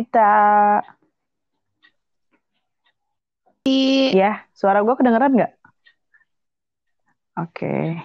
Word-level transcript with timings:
Dita. 0.00 0.80
Ya, 4.16 4.48
suara 4.56 4.80
gue 4.80 4.96
kedengeran 4.96 5.36
nggak? 5.36 5.52
Oke. 7.36 8.00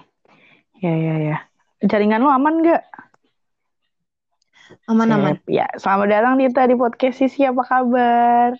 Ya, 0.84 0.92
ya, 0.92 1.14
ya. 1.16 1.36
Jaringan 1.80 2.20
lu 2.20 2.28
aman 2.28 2.60
nggak? 2.60 2.84
Aman-aman. 4.92 5.40
Ya, 5.48 5.72
selamat 5.80 6.08
datang 6.12 6.36
Dita 6.36 6.68
di 6.68 6.76
podcast 6.76 7.16
Sisi. 7.16 7.48
Apa 7.48 7.64
kabar? 7.64 8.52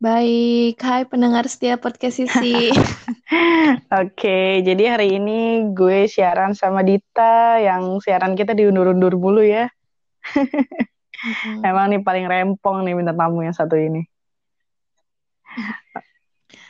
Baik, 0.00 0.80
hai 0.80 1.04
pendengar 1.04 1.44
setia 1.52 1.76
podcast 1.76 2.16
Sisi. 2.16 2.72
Oke, 4.00 4.64
jadi 4.64 4.96
hari 4.96 5.20
ini 5.20 5.68
gue 5.76 6.08
siaran 6.08 6.56
sama 6.56 6.80
Dita 6.80 7.60
yang 7.60 8.00
siaran 8.00 8.32
kita 8.32 8.56
diundur-undur 8.56 9.20
mulu 9.20 9.44
ya. 9.44 9.68
Mm-mm. 11.24 11.68
Emang 11.68 11.86
nih 11.90 12.00
paling 12.06 12.24
rempong 12.32 12.76
nih 12.84 12.94
minta 12.98 13.12
tamu 13.18 13.38
yang 13.46 13.56
satu 13.60 13.74
ini. 13.86 13.98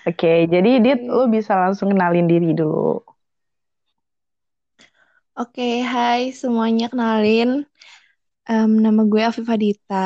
Oke, 0.08 0.32
jadi 0.52 0.70
Dit, 0.84 1.00
lu 1.14 1.22
bisa 1.36 1.52
langsung 1.62 1.88
kenalin 1.94 2.26
diri 2.32 2.50
dulu. 2.60 3.02
Oke, 5.38 5.62
hai 5.92 6.20
semuanya 6.40 6.84
kenalin. 6.92 7.48
Em, 8.50 8.70
nama 8.84 9.02
gue 9.12 9.22
Afifah 9.30 9.58
Dita. 9.64 9.96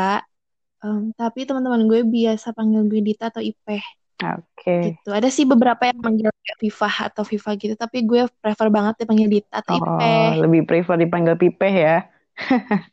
Em, 0.84 1.02
tapi 1.20 1.40
teman-teman 1.48 1.82
gue 1.90 2.00
biasa 2.16 2.48
panggil 2.58 2.82
gue 2.90 3.00
Dita 3.08 3.24
atau 3.32 3.42
Ipeh 3.50 3.82
Oke. 4.22 4.78
gitu. 4.84 5.08
Ada 5.18 5.28
sih 5.36 5.44
beberapa 5.52 5.82
yang 5.90 5.98
manggil 6.06 6.28
kayak 6.42 6.58
Fifah 6.62 6.94
atau 7.12 7.22
Viva 7.30 7.50
gitu, 7.62 7.74
tapi 7.84 7.98
gue 8.10 8.20
prefer 8.42 8.68
banget 8.76 8.94
dipanggil 9.04 9.28
Dita 9.34 9.54
atau 9.62 9.72
Oh, 9.72 9.78
Ipeh. 9.80 10.32
lebih 10.42 10.62
prefer 10.68 10.96
dipanggil 11.02 11.34
Pipeh 11.40 11.72
ya. 11.86 11.96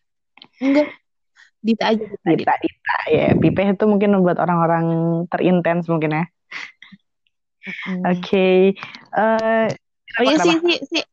Enggak, 0.63 0.88
Dita 1.60 1.92
aja 1.92 2.04
Dita. 2.04 2.24
Dita. 2.24 2.36
Dita, 2.40 2.54
Dita. 2.64 2.98
Ya, 3.12 3.28
Pipeh 3.36 3.68
itu 3.76 3.86
mungkin 3.86 4.16
buat 4.24 4.40
orang-orang 4.40 4.86
terintens 5.28 5.86
mungkin 5.92 6.16
ya. 6.16 6.26
Mm-mm. 7.60 7.98
Oke. 8.16 8.74
Eh, 9.14 9.68
Oh 10.18 10.26
iya 10.26 10.42
sih, 10.42 10.58
sih, 10.58 10.80
sih. 10.90 11.04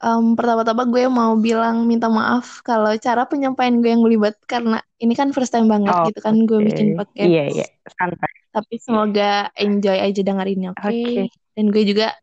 Em, 0.00 0.32
pertama-tama 0.34 0.82
gue 0.88 1.06
mau 1.06 1.36
bilang 1.38 1.84
minta 1.84 2.08
maaf 2.10 2.64
kalau 2.64 2.90
cara 2.98 3.28
penyampaian 3.28 3.78
gue 3.78 3.90
yang 3.92 4.02
belibet 4.02 4.34
karena 4.48 4.80
ini 4.98 5.12
kan 5.14 5.30
first 5.30 5.52
time 5.52 5.68
banget 5.68 5.92
Oh, 5.92 6.08
gitu 6.08 6.18
kan 6.24 6.34
gue 6.42 6.58
oke. 6.58 6.66
bikin 6.72 6.96
podcast. 6.98 7.28
Iya, 7.30 7.44
iya. 7.52 7.66
Santai. 7.86 8.32
Tapi 8.50 8.74
semoga 8.80 9.52
enjoy 9.54 9.94
aja 10.00 10.20
dengerinnya, 10.26 10.72
oke? 10.74 10.88
Oke. 10.90 11.28
Dan 11.54 11.70
gue 11.70 11.82
juga 11.86 12.16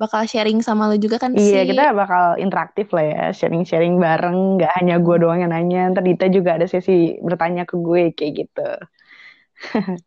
bakal 0.00 0.22
sharing 0.30 0.58
sama 0.66 0.82
lo 0.90 0.96
juga 1.04 1.16
kan 1.24 1.34
Iya, 1.38 1.58
sih. 1.58 1.68
kita 1.70 1.82
bakal 2.00 2.22
interaktif 2.44 2.86
lah 2.94 3.04
ya, 3.12 3.20
sharing-sharing 3.38 3.94
bareng, 4.04 4.36
nggak 4.54 4.70
hanya 4.78 4.94
gue 5.04 5.16
doang 5.22 5.38
yang 5.42 5.50
nanya, 5.54 5.78
ntar 5.90 6.02
Dita 6.08 6.26
juga 6.36 6.50
ada 6.56 6.66
sesi 6.72 6.92
bertanya 7.26 7.62
ke 7.70 7.74
gue, 7.86 8.02
kayak 8.16 8.32
gitu. 8.40 8.60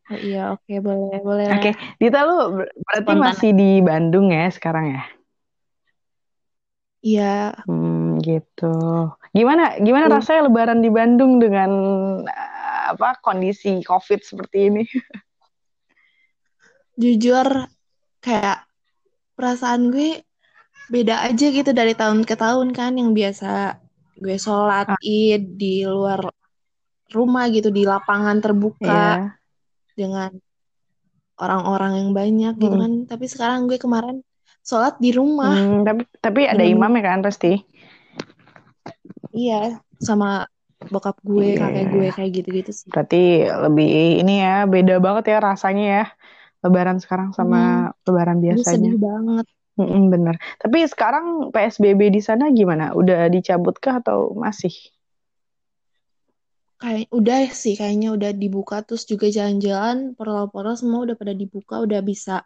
Oh 0.10 0.18
iya, 0.26 0.40
oke 0.54 0.74
boleh, 0.86 1.16
boleh 1.28 1.48
Oke, 1.54 1.70
lah. 1.72 1.72
Dita 2.02 2.20
lu 2.28 2.36
ber- 2.58 2.72
berarti 2.86 3.14
Spontan. 3.14 3.24
masih 3.24 3.50
di 3.60 3.70
Bandung 3.88 4.28
ya 4.36 4.52
sekarang 4.52 4.86
ya? 4.96 5.02
Iya, 7.02 7.54
Hmm, 7.68 8.16
gitu. 8.28 8.64
Gimana, 9.38 9.64
gimana 9.86 10.06
Iya. 10.06 10.16
rasanya 10.16 10.42
lebaran 10.48 10.80
di 10.86 10.90
Bandung 10.98 11.32
dengan 11.44 11.72
eh, 12.24 12.82
apa 12.96 13.20
kondisi 13.26 13.84
COVID 13.84 14.20
seperti 14.24 14.58
ini? 14.72 14.82
jujur 17.02 17.48
kayak 18.24 18.58
perasaan 19.38 19.94
gue 19.94 20.26
beda 20.90 21.22
aja 21.24 21.48
gitu 21.48 21.70
dari 21.72 21.94
tahun 21.94 22.26
ke 22.26 22.34
tahun 22.34 22.74
kan 22.74 22.98
yang 22.98 23.14
biasa 23.14 23.78
gue 24.18 24.36
sholat 24.36 24.90
Ah. 24.90 25.00
id 25.00 25.56
di 25.56 25.86
luar 25.86 26.26
rumah 27.14 27.46
gitu 27.48 27.70
di 27.70 27.86
lapangan 27.86 28.42
terbuka 28.42 28.90
Iya. 28.90 29.38
dengan 29.94 30.32
orang-orang 31.38 32.02
yang 32.02 32.10
banyak 32.12 32.54
gitu 32.58 32.74
Hmm. 32.74 32.82
kan. 32.82 32.94
Tapi 33.06 33.26
sekarang 33.30 33.70
gue 33.70 33.78
kemarin 33.78 34.26
sholat 34.60 34.98
di 34.98 35.14
rumah. 35.14 35.54
Hmm, 35.54 35.86
tapi 35.86 36.02
tapi 36.18 36.42
ada 36.44 36.60
Dengan- 36.60 36.90
imamnya 36.90 37.04
kan 37.06 37.22
pasti. 37.22 37.62
Iya, 39.32 39.78
sama 40.02 40.50
bokap 40.90 41.22
gue, 41.22 41.54
Iya. 41.54 41.62
kakek 41.62 41.86
gue 41.94 42.08
kayak 42.10 42.32
gitu-gitu 42.34 42.72
sih. 42.74 42.88
Berarti 42.90 43.46
lebih 43.46 43.90
ini 44.22 44.42
ya, 44.42 44.66
beda 44.66 44.98
banget 44.98 45.30
ya 45.30 45.38
rasanya 45.40 45.86
ya. 45.86 46.06
Lebaran 46.66 46.98
sekarang 47.04 47.30
sama 47.38 47.92
lebaran 48.06 48.38
Gue 48.42 48.46
biasanya. 48.46 48.92
sedih 48.92 49.02
banget. 49.02 49.46
Mm-mm, 49.78 50.04
bener. 50.10 50.36
Tapi 50.58 50.90
sekarang 50.90 51.54
PSBB 51.54 52.10
di 52.10 52.22
sana 52.22 52.50
gimana? 52.50 52.98
Udah 52.98 53.30
dicabut 53.30 53.78
kah 53.78 54.02
atau 54.02 54.34
masih? 54.34 54.74
Kayak 56.78 57.10
udah 57.10 57.42
sih 57.54 57.74
kayaknya 57.74 58.14
udah 58.14 58.32
dibuka 58.38 58.86
terus 58.86 59.06
juga 59.10 59.26
jalan-jalan 59.34 60.14
portal-portal 60.14 60.78
semua 60.78 61.10
udah 61.10 61.18
pada 61.18 61.34
dibuka, 61.34 61.82
udah 61.82 62.00
bisa 62.06 62.46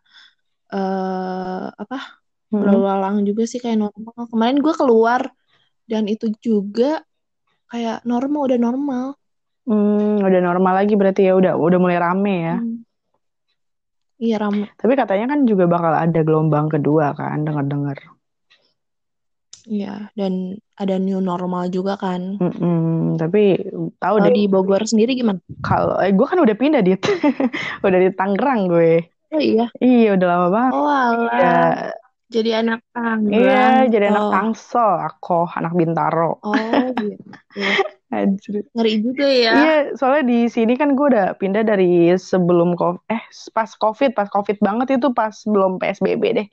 eh 0.71 1.67
apa? 1.71 1.99
Mm-mm. 2.51 2.63
berlalu 2.63 2.83
lalang 2.83 3.15
juga 3.27 3.43
sih 3.47 3.59
kayak 3.63 3.79
normal. 3.79 4.27
Kemarin 4.27 4.57
gue 4.59 4.73
keluar 4.75 5.21
dan 5.87 6.07
itu 6.07 6.31
juga 6.39 7.03
kayak 7.71 8.03
normal, 8.03 8.41
udah 8.51 8.59
normal. 8.59 9.05
Hmm, 9.67 10.19
udah 10.19 10.41
normal 10.43 10.73
lagi 10.83 10.93
berarti 10.99 11.27
ya 11.27 11.33
udah 11.35 11.53
udah 11.55 11.79
mulai 11.79 11.97
rame 11.99 12.35
ya. 12.43 12.55
Hmm. 12.59 12.83
Iya 14.21 14.37
ramai. 14.37 14.69
Tapi 14.77 14.93
katanya 14.93 15.33
kan 15.33 15.49
juga 15.49 15.65
bakal 15.65 15.97
ada 15.97 16.19
gelombang 16.21 16.69
kedua 16.69 17.17
kan, 17.17 17.41
dengar-dengar. 17.41 17.97
Iya, 19.65 20.09
dan 20.13 20.57
ada 20.77 21.01
new 21.01 21.17
normal 21.21 21.73
juga 21.73 21.97
kan. 21.97 22.37
Mm-mm, 22.37 23.17
tapi 23.17 23.57
tahu 23.97 24.15
deh 24.25 24.33
di 24.33 24.45
Bogor 24.45 24.85
sendiri 24.85 25.17
gimana? 25.17 25.41
kalau 25.61 25.97
eh 26.01 26.13
gue 26.13 26.25
kan 26.25 26.37
udah 26.41 26.55
pindah 26.57 26.81
dit, 26.81 26.97
udah 27.85 27.99
di 28.01 28.09
Tangerang 28.13 28.69
gue. 28.69 29.09
Oh 29.33 29.41
iya. 29.41 29.69
Iya 29.77 30.17
udah 30.17 30.27
lama 30.27 30.47
banget. 30.49 30.73
Oh 30.73 30.89
alah. 30.89 31.37
Iya, 31.37 31.53
Jadi 32.31 32.49
anak 32.57 32.79
Tangerang. 32.93 33.33
iya 33.37 33.65
jadi 33.89 34.05
anak 34.13 34.23
toh. 34.25 34.31
Tangsel, 34.33 34.91
aku 35.01 35.39
anak 35.49 35.73
Bintaro. 35.77 36.31
Oh 36.45 36.85
gitu. 36.97 37.21
Anjir. 38.11 38.67
Ngeri 38.75 38.93
juga 38.99 39.23
ya. 39.23 39.51
Iya, 39.55 39.75
soalnya 39.95 40.23
di 40.27 40.39
sini 40.51 40.75
kan 40.75 40.99
gue 40.99 41.07
udah 41.15 41.39
pindah 41.39 41.63
dari 41.63 42.11
sebelum 42.19 42.75
COVID, 42.75 43.07
eh 43.07 43.23
pas 43.55 43.71
COVID, 43.71 44.11
pas 44.11 44.27
COVID 44.27 44.59
banget 44.59 44.99
itu 44.99 45.15
pas 45.15 45.31
belum 45.47 45.79
PSBB 45.79 46.23
deh, 46.35 46.47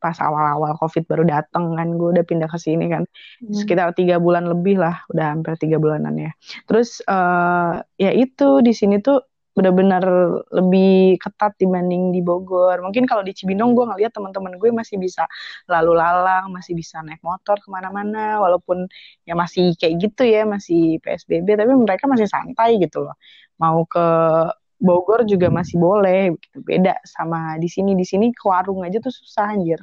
pas 0.00 0.16
awal-awal 0.16 0.72
COVID 0.80 1.04
baru 1.04 1.28
dateng 1.28 1.76
kan, 1.76 2.00
gue 2.00 2.08
udah 2.16 2.24
pindah 2.24 2.48
ke 2.48 2.56
sini 2.56 2.88
kan, 2.88 3.04
Hmm. 3.44 3.52
sekitar 3.52 3.92
tiga 3.92 4.16
bulan 4.16 4.48
lebih 4.48 4.80
lah, 4.80 5.04
udah 5.12 5.36
hampir 5.36 5.52
tiga 5.60 5.76
bulanan 5.76 6.16
ya. 6.16 6.32
Terus 6.64 7.04
eh 7.04 7.74
ya 8.00 8.10
itu 8.16 8.64
di 8.64 8.72
sini 8.72 8.96
tuh 9.04 9.20
benar-benar 9.52 10.04
lebih 10.48 11.20
ketat 11.20 11.52
dibanding 11.60 12.08
di 12.12 12.24
Bogor. 12.24 12.80
Mungkin 12.80 13.04
kalau 13.04 13.20
di 13.20 13.36
Cibinong 13.36 13.76
gue 13.76 13.84
ngeliat 13.84 14.12
teman-teman 14.16 14.56
gue 14.56 14.72
masih 14.72 14.96
bisa 14.96 15.28
lalu 15.68 15.92
lalang, 15.96 16.48
masih 16.48 16.72
bisa 16.72 17.04
naik 17.04 17.20
motor 17.20 17.60
ke 17.60 17.68
mana-mana, 17.68 18.40
walaupun 18.40 18.88
ya 19.28 19.36
masih 19.36 19.76
kayak 19.76 20.00
gitu 20.00 20.24
ya, 20.24 20.48
masih 20.48 20.96
PSBB, 21.04 21.60
tapi 21.60 21.72
mereka 21.76 22.08
masih 22.08 22.24
santai 22.28 22.80
gitu 22.80 23.04
loh. 23.04 23.16
Mau 23.60 23.84
ke 23.84 24.06
Bogor 24.82 25.22
juga 25.28 25.46
masih 25.52 25.78
boleh. 25.78 26.34
Beda 26.58 26.98
sama 27.06 27.54
di 27.62 27.70
sini. 27.70 27.94
Di 27.94 28.02
sini 28.02 28.34
ke 28.34 28.42
warung 28.42 28.82
aja 28.82 28.98
tuh 28.98 29.14
susah 29.14 29.54
anjir. 29.54 29.78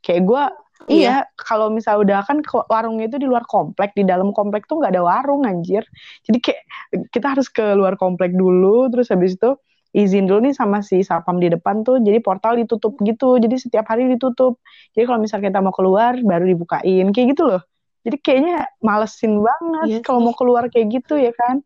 Kayak 0.00 0.22
gue, 0.24 0.42
Iya. 0.84 0.92
iya, 0.92 1.16
kalau 1.40 1.72
misal 1.72 2.04
udah 2.04 2.20
kan 2.28 2.44
warungnya 2.68 3.08
itu 3.08 3.16
di 3.16 3.24
luar 3.24 3.48
komplek, 3.48 3.96
di 3.96 4.04
dalam 4.04 4.36
komplek 4.36 4.68
tuh 4.68 4.84
nggak 4.84 4.92
ada 4.92 5.02
warung 5.06 5.48
anjir. 5.48 5.80
Jadi 6.28 6.38
kayak 6.44 6.62
kita 7.08 7.26
harus 7.32 7.48
ke 7.48 7.72
luar 7.72 7.96
komplek 7.96 8.36
dulu, 8.36 8.92
terus 8.92 9.08
habis 9.08 9.38
itu 9.40 9.56
izin 9.94 10.26
dulu 10.26 10.50
nih 10.50 10.54
sama 10.58 10.82
si 10.82 11.00
sapam 11.06 11.38
di 11.38 11.48
depan 11.48 11.86
tuh, 11.86 12.02
jadi 12.02 12.18
portal 12.20 12.58
ditutup 12.60 12.98
gitu, 13.00 13.38
jadi 13.38 13.56
setiap 13.56 13.86
hari 13.88 14.10
ditutup. 14.10 14.58
Jadi 14.92 15.06
kalau 15.06 15.20
misal 15.22 15.38
kita 15.40 15.62
mau 15.62 15.72
keluar, 15.72 16.18
baru 16.20 16.44
dibukain, 16.44 17.14
kayak 17.14 17.26
gitu 17.32 17.46
loh. 17.46 17.62
Jadi 18.04 18.16
kayaknya 18.20 18.68
malesin 18.84 19.40
banget 19.40 19.88
Iya 19.88 19.98
kalau 20.04 20.20
mau 20.20 20.34
keluar 20.36 20.68
kayak 20.68 20.86
gitu 20.92 21.16
ya 21.16 21.32
kan. 21.32 21.64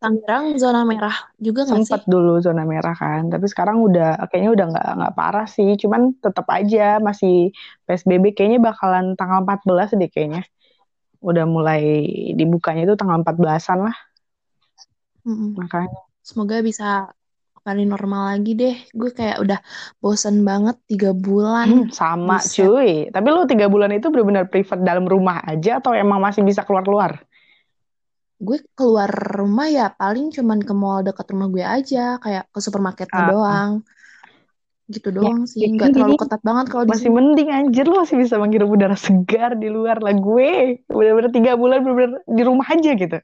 Tangerang 0.00 0.44
zona 0.62 0.80
merah 0.90 1.16
juga 1.46 1.60
nggak 1.68 1.82
sih? 1.88 1.98
Sempet 1.98 2.08
dulu 2.08 2.40
zona 2.40 2.64
merah 2.64 2.96
kan, 2.96 3.28
tapi 3.28 3.44
sekarang 3.52 3.76
udah 3.84 4.24
kayaknya 4.32 4.50
udah 4.56 4.66
nggak 4.72 4.86
nggak 4.98 5.14
parah 5.18 5.44
sih, 5.44 5.68
cuman 5.82 6.16
tetap 6.24 6.46
aja 6.48 6.96
masih 6.96 7.52
PSBB 7.84 8.24
kayaknya 8.36 8.58
bakalan 8.68 9.12
tanggal 9.18 9.44
14 9.44 9.92
deh 10.00 10.08
kayaknya. 10.08 10.40
Udah 11.28 11.44
mulai 11.46 11.82
dibukanya 12.38 12.82
itu 12.86 12.94
tanggal 13.00 13.18
14-an 13.22 13.78
lah, 13.86 13.96
Mm-mm. 15.26 15.50
makanya. 15.58 16.00
Semoga 16.28 16.56
bisa 16.68 16.84
kembali 17.56 17.84
normal 17.92 18.22
lagi 18.32 18.50
deh. 18.60 18.74
Gue 18.98 19.10
kayak 19.18 19.38
udah 19.44 19.58
bosen 20.02 20.36
banget 20.48 20.76
tiga 20.90 21.10
bulan. 21.24 21.68
Hmm, 21.68 21.90
sama 21.98 22.34
Buset. 22.38 22.54
cuy. 22.54 23.10
Tapi 23.14 23.26
lu 23.34 23.42
tiga 23.50 23.66
bulan 23.74 23.90
itu 23.96 24.06
benar-benar 24.12 24.46
prefer 24.52 24.78
dalam 24.88 25.04
rumah 25.10 25.42
aja 25.50 25.70
atau 25.82 25.90
emang 26.02 26.18
masih 26.22 26.42
bisa 26.46 26.62
keluar-keluar? 26.66 27.12
Gue 28.46 28.58
keluar 28.78 29.10
rumah 29.38 29.66
ya 29.76 29.84
paling 30.00 30.26
cuman 30.36 30.58
ke 30.68 30.72
mall 30.80 31.00
dekat 31.06 31.26
rumah 31.32 31.48
gue 31.54 31.64
aja, 31.76 31.98
kayak 32.22 32.44
ke 32.54 32.58
supermarketnya 32.66 33.22
Ah. 33.22 33.30
doang. 33.30 33.72
gitu 34.94 35.08
Ya, 35.24 35.28
doang 35.28 35.40
sih 35.52 35.64
ya 35.64 35.66
nggak 35.74 35.90
ini 35.90 35.98
terlalu 35.98 36.14
ketat 36.20 36.40
banget 36.48 36.66
kalau 36.72 36.84
masih 36.90 37.08
sini 37.08 37.16
mending 37.16 37.48
anjir 37.50 37.84
lu 37.90 37.94
masih 38.02 38.16
bisa 38.22 38.34
menghirup 38.42 38.70
udara 38.76 38.94
segar 39.06 39.50
di 39.62 39.66
luar 39.76 39.96
lah 40.04 40.14
gue 40.26 40.48
bener-bener 40.86 41.30
tiga 41.36 41.52
bulan 41.60 41.78
bener-bener 41.84 42.22
di 42.36 42.42
rumah 42.48 42.66
aja 42.74 42.90
gitu 43.02 43.16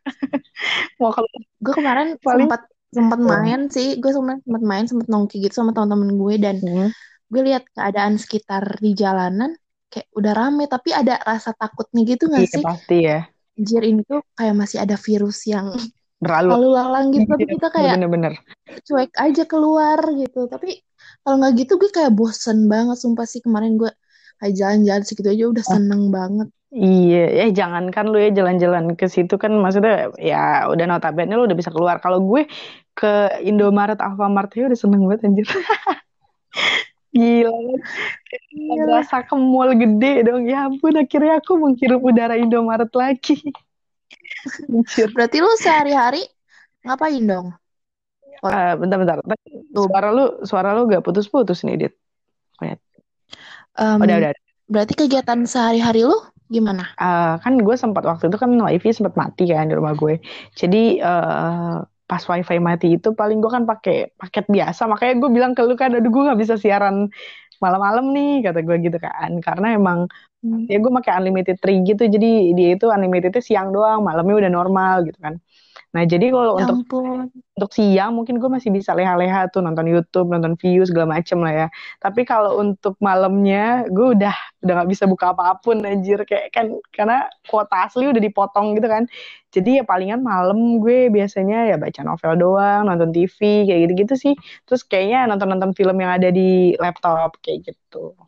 mau 1.00 1.10
kalau 1.14 1.28
gue 1.64 1.74
kemarin 1.74 2.08
paling 2.26 2.48
sempat 2.48 2.60
sempat 2.94 3.18
Hmm. 3.18 3.26
main 3.26 3.60
sih 3.74 3.98
gue 4.02 4.10
sempat 4.14 4.38
sempat 4.46 4.62
main 4.70 4.84
sempat 4.90 5.06
nongki 5.10 5.36
gitu 5.44 5.54
sama 5.62 5.70
teman-teman 5.74 6.10
gue 6.14 6.34
dan 6.44 6.56
Hmm. 6.62 6.90
gue 7.32 7.42
lihat 7.48 7.64
keadaan 7.76 8.14
sekitar 8.22 8.64
di 8.84 8.90
jalanan 8.94 9.50
kayak 9.92 10.08
udah 10.18 10.32
rame 10.34 10.64
tapi 10.70 10.90
ada 10.94 11.14
rasa 11.22 11.50
takutnya 11.56 12.02
gitu 12.06 12.24
nggak 12.30 12.46
iya 12.46 12.56
sih 12.56 12.64
pasti 12.64 12.94
ya 13.08 13.14
Anjir 13.54 13.82
ini 13.86 14.02
tuh 14.02 14.20
kayak 14.34 14.54
masih 14.58 14.82
ada 14.82 14.98
virus 14.98 15.46
yang 15.46 15.70
berlalu 16.18 16.48
lalu 16.56 16.68
lalang 16.72 17.06
gitu 17.12 17.28
tapi 17.28 17.44
kita 17.46 17.68
kayak 17.70 17.94
bener-bener. 18.00 18.32
cuek 18.86 19.12
aja 19.14 19.44
keluar 19.44 19.98
gitu. 20.16 20.50
Tapi 20.50 20.80
kalau 21.22 21.36
nggak 21.38 21.52
gitu 21.62 21.72
gue 21.78 21.90
kayak 21.92 22.12
bosen 22.16 22.66
banget 22.66 22.96
sumpah 22.98 23.26
sih. 23.28 23.44
Kemarin 23.44 23.78
gue 23.78 23.90
kayak 24.42 24.54
jalan-jalan 24.58 25.02
segitu 25.06 25.28
aja 25.30 25.44
udah 25.50 25.64
seneng 25.64 26.02
banget. 26.10 26.48
Iya, 26.74 27.46
eh 27.46 27.50
jangankan 27.54 28.10
lu 28.10 28.18
ya 28.18 28.34
jalan-jalan 28.34 28.98
ke 28.98 29.06
situ 29.06 29.38
kan 29.38 29.54
maksudnya 29.54 30.10
ya 30.18 30.66
udah 30.66 30.84
notabene 30.90 31.38
lu 31.38 31.46
udah 31.46 31.54
bisa 31.54 31.70
keluar. 31.70 32.02
Kalau 32.02 32.18
gue 32.18 32.50
ke 32.98 33.38
Indomaret, 33.46 34.02
Alfamart 34.02 34.50
ya 34.58 34.66
udah 34.66 34.78
seneng 34.78 35.06
banget 35.06 35.30
anjir. 35.30 35.46
Gila, 37.14 37.54
Iya. 38.50 38.82
berasa 38.90 39.22
ke 39.22 39.34
mall 39.38 39.70
gede 39.78 40.26
dong. 40.26 40.50
Ya 40.50 40.66
ampun, 40.66 40.98
akhirnya 40.98 41.38
aku 41.38 41.54
menghirup 41.62 42.02
udara 42.02 42.34
Indomaret 42.34 42.90
lagi. 42.90 43.38
Anjir. 44.66 45.08
berarti 45.16 45.38
lu 45.38 45.50
sehari-hari 45.56 46.26
ngapain 46.84 47.22
dong 47.24 47.54
Eh, 48.44 48.72
bentar-bentar. 48.76 49.24
Tuh. 49.24 49.88
Suara 49.88 50.12
lu, 50.12 50.24
suara 50.44 50.76
lu 50.76 50.84
gak 50.84 51.00
putus-putus 51.00 51.64
nih, 51.64 51.88
Dit. 51.88 51.94
Em, 52.60 53.98
Udah, 53.98 54.16
udah. 54.20 54.30
berarti 54.68 54.92
kegiatan 54.94 55.48
sehari-hari 55.48 56.04
lu 56.04 56.14
gimana 56.52 56.84
Eh, 57.00 57.34
kan 57.40 57.56
gue 57.56 57.74
sempat 57.74 58.04
waktu 58.04 58.28
itu 58.28 58.36
kan 58.36 58.52
wifi 58.52 58.92
sempat 58.92 59.16
mati 59.16 59.48
kan 59.48 59.66
di 59.66 59.74
rumah 59.74 59.96
gue. 59.96 60.20
Jadi 60.54 61.00
eh, 61.00 61.76
pas 62.14 62.22
wifi 62.30 62.58
mati 62.62 62.86
itu 62.96 63.10
paling 63.20 63.38
gue 63.42 63.50
kan 63.56 63.64
pakai 63.66 64.14
paket 64.20 64.46
biasa. 64.56 64.82
Makanya 64.92 65.14
gue 65.22 65.30
bilang 65.36 65.52
ke 65.58 65.62
lu 65.66 65.74
kan, 65.82 65.90
aduh 65.98 66.10
gue 66.14 66.22
nggak 66.30 66.38
bisa 66.42 66.54
siaran 66.62 67.10
malam-malam 67.64 68.04
nih 68.16 68.30
kata 68.46 68.60
gue 68.66 68.76
gitu 68.86 68.98
kan. 69.02 69.30
Karena 69.46 69.66
emang 69.78 70.00
Hmm. 70.44 70.68
ya 70.70 70.76
gue 70.78 70.92
pakai 70.98 71.12
unlimited 71.18 71.56
3 71.64 71.80
gitu. 71.88 72.02
Jadi 72.14 72.26
dia 72.58 72.68
itu 72.76 72.86
unlimitednya 72.92 73.42
siang 73.42 73.68
doang, 73.74 74.00
malamnya 74.08 74.34
udah 74.46 74.52
normal 74.58 74.96
gitu 75.08 75.18
kan. 75.26 75.34
Nah 75.94 76.02
jadi 76.02 76.26
kalau 76.34 76.58
Ya 76.58 76.66
untuk 76.66 76.76
ampun 76.82 77.30
untuk 77.54 77.70
siang 77.70 78.18
mungkin 78.18 78.42
gue 78.42 78.50
masih 78.50 78.74
bisa 78.74 78.90
leha-leha 78.98 79.46
tuh 79.54 79.62
nonton 79.62 79.86
YouTube, 79.86 80.26
nonton 80.26 80.58
view 80.58 80.82
segala 80.82 81.06
macem 81.14 81.38
lah 81.38 81.54
ya. 81.54 81.66
Tapi 82.02 82.26
kalau 82.26 82.58
untuk 82.58 82.98
malamnya 82.98 83.86
gue 83.86 84.18
udah 84.18 84.34
udah 84.66 84.72
nggak 84.82 84.90
bisa 84.90 85.06
buka 85.06 85.30
apa 85.30 85.62
pun 85.62 85.78
anjir 85.86 86.18
kayak 86.26 86.50
kan 86.50 86.66
karena 86.90 87.30
kuota 87.46 87.86
asli 87.86 88.10
udah 88.10 88.18
dipotong 88.18 88.74
gitu 88.74 88.90
kan. 88.90 89.06
Jadi 89.54 89.78
ya 89.78 89.84
palingan 89.86 90.18
malam 90.18 90.82
gue 90.82 91.14
biasanya 91.14 91.70
ya 91.70 91.76
baca 91.78 92.02
novel 92.02 92.32
doang, 92.42 92.90
nonton 92.90 93.14
TV 93.14 93.38
kayak 93.70 93.80
gitu-gitu 93.86 94.14
sih. 94.18 94.34
Terus 94.66 94.82
kayaknya 94.82 95.30
nonton-nonton 95.30 95.78
film 95.78 95.94
yang 96.02 96.10
ada 96.18 96.28
di 96.34 96.74
laptop 96.82 97.38
kayak 97.38 97.70
gitu. 97.70 98.18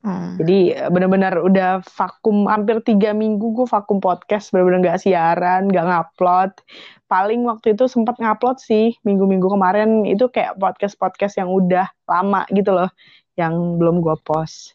Hmm. 0.00 0.40
Jadi 0.40 0.72
eh, 0.72 0.88
benar-benar 0.88 1.44
udah 1.44 1.84
vakum 1.84 2.48
hampir 2.48 2.80
tiga 2.80 3.12
minggu 3.12 3.52
gue 3.52 3.68
vakum 3.68 4.00
podcast 4.00 4.48
benar-benar 4.48 4.80
nggak 4.80 5.00
siaran, 5.04 5.68
nggak 5.68 5.84
ngupload. 5.84 6.56
Paling 7.04 7.44
waktu 7.44 7.76
itu 7.76 7.84
sempat 7.84 8.16
ngupload 8.16 8.56
sih 8.64 8.96
minggu-minggu 9.04 9.44
kemarin 9.44 10.08
itu 10.08 10.30
kayak 10.32 10.56
podcast-podcast 10.56 11.36
yang 11.36 11.52
udah 11.52 11.84
lama 12.08 12.48
gitu 12.48 12.72
loh, 12.72 12.88
yang 13.36 13.76
belum 13.76 14.00
gue 14.00 14.16
post. 14.24 14.72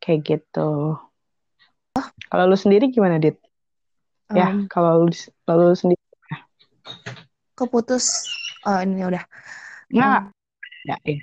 Kayak 0.00 0.20
gitu. 0.24 0.96
Kalau 2.32 2.44
lu 2.48 2.56
sendiri 2.56 2.88
gimana, 2.88 3.20
Dit? 3.20 3.36
Ya, 4.32 4.56
Em, 4.56 4.64
kalau 4.72 5.04
lu, 5.04 5.12
kalau 5.44 5.68
lu 5.68 5.76
sendiri 5.76 6.00
keputus 7.54 8.26
oh 8.66 8.80
ini 8.82 9.04
udah 9.04 9.22
nggak 9.92 10.10
Em, 10.10 10.24
ada 10.88 10.96
ya. 11.06 11.16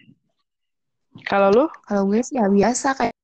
Kalau 1.30 1.50
lu? 1.56 1.66
kalau 1.88 2.04
gue 2.10 2.22
sih 2.28 2.36
ya 2.40 2.46
biasa 2.58 2.88
kayak 2.98 3.16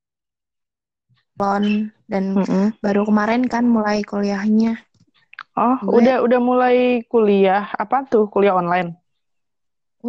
lon 1.40 1.64
dan 2.10 2.24
Mm-mm. 2.34 2.72
baru 2.84 3.02
kemarin 3.08 3.42
kan 3.52 3.64
mulai 3.74 3.98
kuliahnya 4.10 4.72
Oh, 5.62 5.76
gue 5.82 5.98
udah 5.98 6.16
udah 6.26 6.40
mulai 6.48 6.76
kuliah 7.12 7.62
apa 7.82 7.96
tuh? 8.10 8.24
Kuliah 8.32 8.54
online? 8.60 8.88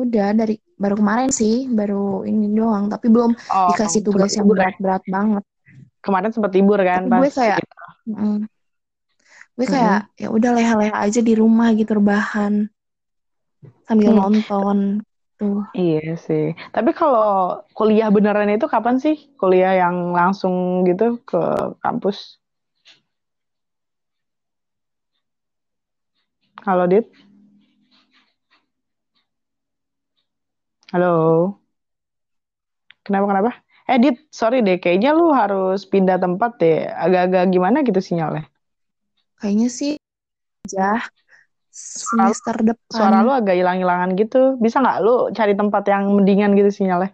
udah 0.01 0.27
dari 0.37 0.55
baru 0.77 0.95
kemarin 1.01 1.29
sih 1.33 1.65
baru 1.77 2.23
ini 2.29 2.45
doang 2.53 2.85
tapi 2.93 3.09
belum 3.09 3.31
Oh, 3.49 3.67
dikasih 3.67 4.01
tugas 4.05 4.31
yang 4.37 4.45
ya? 4.53 4.53
berat-berat 4.55 5.03
banget 5.09 5.43
Kemarin 6.03 6.31
sempat 6.31 6.51
libur 6.55 6.79
kan 6.89 7.01
tapi 7.03 7.11
gue 7.11 7.27
kayak 7.29 7.59
mm, 8.07 8.37
gue 9.57 9.67
kayak 9.67 9.99
ya 10.15 10.27
udah 10.31 10.51
leha-leha 10.55 10.95
aja 11.05 11.19
di 11.19 11.33
rumah 11.35 11.69
gitu 11.75 11.91
rebahan 11.99 12.53
sambil 13.87 14.09
Hmm. 14.09 14.19
nonton 14.19 15.03
tuh 15.39 15.55
Iya 15.79 15.99
sih. 16.25 16.43
Tapi 16.75 16.89
kalau 16.99 17.23
kuliah 17.77 18.07
beneran 18.15 18.49
itu 18.55 18.65
kapan 18.73 18.95
sih? 19.03 19.15
Kuliah 19.39 19.71
yang 19.81 19.95
langsung 20.19 20.53
gitu 20.89 21.03
ke 21.29 21.37
kampus? 21.83 22.17
Halo, 26.65 26.87
Dit? 26.87 27.11
Halo? 30.91 31.61
Kenapa, 33.05 33.25
kenapa? 33.31 33.51
Eh, 33.89 33.97
Dit, 34.03 34.15
sorry 34.29 34.57
deh. 34.67 34.77
Kayaknya 34.83 35.09
lu 35.17 35.25
harus 35.33 35.79
pindah 35.91 36.17
tempat 36.23 36.51
deh. 36.61 36.75
Agak-agak 37.03 37.43
gimana 37.53 37.77
gitu 37.87 37.99
sinyalnya. 38.07 38.43
kayaknya 39.39 39.67
sih 39.79 39.91
aja 40.65 40.81
Suara, 40.83 41.01
semester 41.71 42.55
suara 42.89 43.21
lu 43.21 43.31
depan 43.31 43.39
agak 43.39 43.55
hilang-hilangan 43.55 44.09
gitu. 44.17 44.57
Bisa 44.57 44.81
nggak 44.81 44.97
lu 45.05 45.29
cari 45.33 45.53
tempat 45.53 45.83
yang 45.87 46.09
mendingan 46.13 46.53
gitu 46.57 46.69
sinyalnya? 46.73 47.13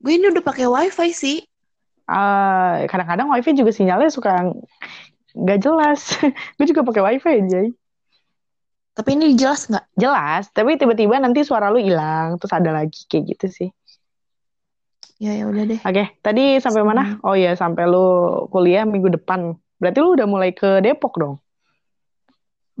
gue 0.00 0.12
ini 0.16 0.32
udah 0.32 0.40
pakai 0.40 0.64
wifi 0.64 1.10
sih 1.12 1.38
Ah, 2.10 2.82
kadang-kadang 2.90 3.30
wifi 3.30 3.54
juga 3.54 3.70
sinyalnya 3.70 4.10
suka 4.10 4.50
nggak 5.36 5.58
jelas. 5.62 6.18
Gue 6.58 6.66
juga 6.66 6.82
pakai 6.82 7.02
wifi 7.06 7.30
aja. 7.38 7.60
tapi 8.90 9.14
ini 9.16 9.38
jelas 9.38 9.70
nggak 9.70 9.86
Jelas, 9.94 10.50
tapi 10.50 10.74
tiba-tiba 10.74 11.16
nanti 11.22 11.46
suara 11.46 11.70
lu 11.70 11.78
hilang, 11.78 12.36
terus 12.42 12.52
ada 12.52 12.74
lagi 12.74 13.06
kayak 13.06 13.24
gitu 13.36 13.46
sih. 13.48 13.68
ya 15.20 15.36
ya 15.36 15.44
udah 15.46 15.64
deh 15.68 15.80
Oke, 15.84 16.04
tadi 16.24 16.58
sampai 16.58 16.82
mana? 16.82 17.20
Oh 17.22 17.36
iya, 17.36 17.52
sampai 17.54 17.84
lu 17.86 18.04
kuliah 18.50 18.82
minggu 18.88 19.12
depan. 19.20 19.54
Berarti 19.80 19.98
lu 20.04 20.08
udah 20.16 20.26
mulai 20.28 20.50
ke 20.52 20.78
Depok 20.84 21.14
dong? 21.18 21.34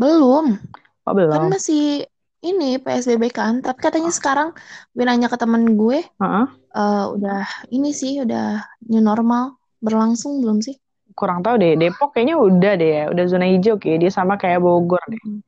belum 0.00 0.46
Oh, 1.04 1.12
kan 1.12 1.16
belum. 1.16 1.50
masih 1.52 2.04
ini 2.40 2.80
PSBB 2.80 3.24
kan 3.32 3.60
tapi 3.60 3.78
katanya 3.84 4.12
sekarang 4.12 4.48
gue 4.96 5.04
nanya 5.04 5.28
ke 5.32 5.36
temen 5.36 5.76
gue 5.76 5.98
Heeh. 6.20 6.46
eh, 6.80 7.04
udah 7.14 7.40
ini 7.76 7.90
sih 7.92 8.12
udah 8.24 8.64
new 8.88 9.02
normal 9.04 9.60
berlangsung 9.84 10.40
belum 10.40 10.58
sih 10.66 10.76
Kurang 11.18 11.42
tahu 11.44 11.60
deh. 11.60 11.74
Depok 11.76 12.14
kayaknya 12.16 12.36
udah 12.40 12.72
deh 12.80 12.90
ya, 12.96 13.04
udah 13.12 13.24
zona 13.28 13.46
hijau 13.50 13.76
kayak 13.82 13.98
dia 14.02 14.12
sama 14.14 14.34
kayak 14.40 14.62
Bogor 14.64 15.02
deh. 15.12 15.20
Mm, 15.20 15.40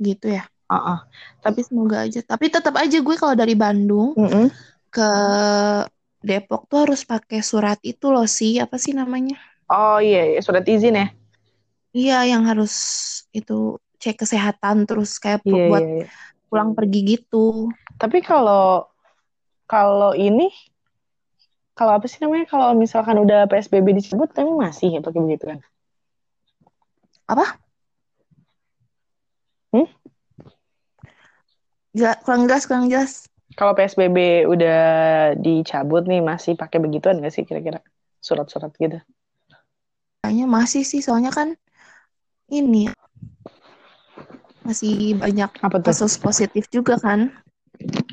gitu 0.00 0.26
ya 0.32 0.44
Heeh. 0.72 0.98
tapi 1.44 1.60
semoga 1.66 1.96
aja 2.08 2.20
tapi 2.24 2.46
tetap 2.48 2.74
aja 2.80 2.96
gue 2.98 3.16
kalau 3.20 3.34
dari 3.36 3.54
Bandung 3.54 4.16
Mm-mm. 4.16 4.48
ke 4.90 5.10
Depok 6.20 6.68
tuh 6.68 6.84
harus 6.84 7.00
pakai 7.08 7.40
surat 7.40 7.78
itu 7.80 8.06
loh 8.12 8.28
sih 8.28 8.60
apa 8.60 8.76
sih 8.76 8.92
namanya 8.92 9.36
Oh 9.70 9.98
iya, 10.02 10.20
iya, 10.34 10.40
surat 10.42 10.66
izin 10.66 10.98
ya? 10.98 11.06
iya 11.94 12.22
yang 12.26 12.42
harus 12.46 12.72
itu 13.34 13.78
cek 14.02 14.22
kesehatan 14.22 14.86
terus 14.88 15.18
kayak 15.22 15.42
Iya, 15.46 15.64
buat 15.70 15.84
iya, 15.84 15.94
iya. 16.02 16.06
pulang 16.50 16.70
pergi 16.78 17.00
gitu 17.14 17.70
Tapi 18.00 18.18
kalau 18.24 18.86
kalau 19.70 20.10
ini, 20.18 20.50
kalau 21.78 21.92
apa 21.94 22.06
sih 22.10 22.18
namanya? 22.22 22.46
Kalau 22.50 22.74
misalkan 22.74 23.16
udah 23.22 23.46
PSBB 23.50 23.94
dicabut, 23.94 24.28
tapi 24.34 24.50
masih 24.50 24.98
ya 24.98 25.00
pakai 25.04 25.20
begitu 25.22 25.44
kan? 25.50 25.58
apa 27.30 27.60
Hmm? 29.72 29.86
Jela- 31.94 32.18
kurang 32.26 32.46
jelas 32.46 32.66
kurang 32.66 32.86
jelas 32.90 33.12
Kalau 33.58 33.74
PSBB 33.74 34.46
udah 34.46 34.80
dicabut 35.36 36.06
nih, 36.06 36.22
masih 36.22 36.54
pakai 36.54 36.78
begituan 36.78 37.18
nggak 37.18 37.34
sih 37.34 37.42
kira-kira? 37.42 37.82
Surat-surat 38.22 38.70
gitu. 38.78 38.98
Kayaknya 40.20 40.46
masih 40.46 40.82
sih 40.84 41.00
soalnya 41.00 41.32
kan 41.32 41.56
ini 42.52 42.92
masih 44.62 45.16
banyak 45.16 45.50
Apa 45.64 45.80
tuh? 45.80 45.90
kasus 45.90 46.20
positif 46.20 46.68
juga 46.68 47.00
kan 47.00 47.32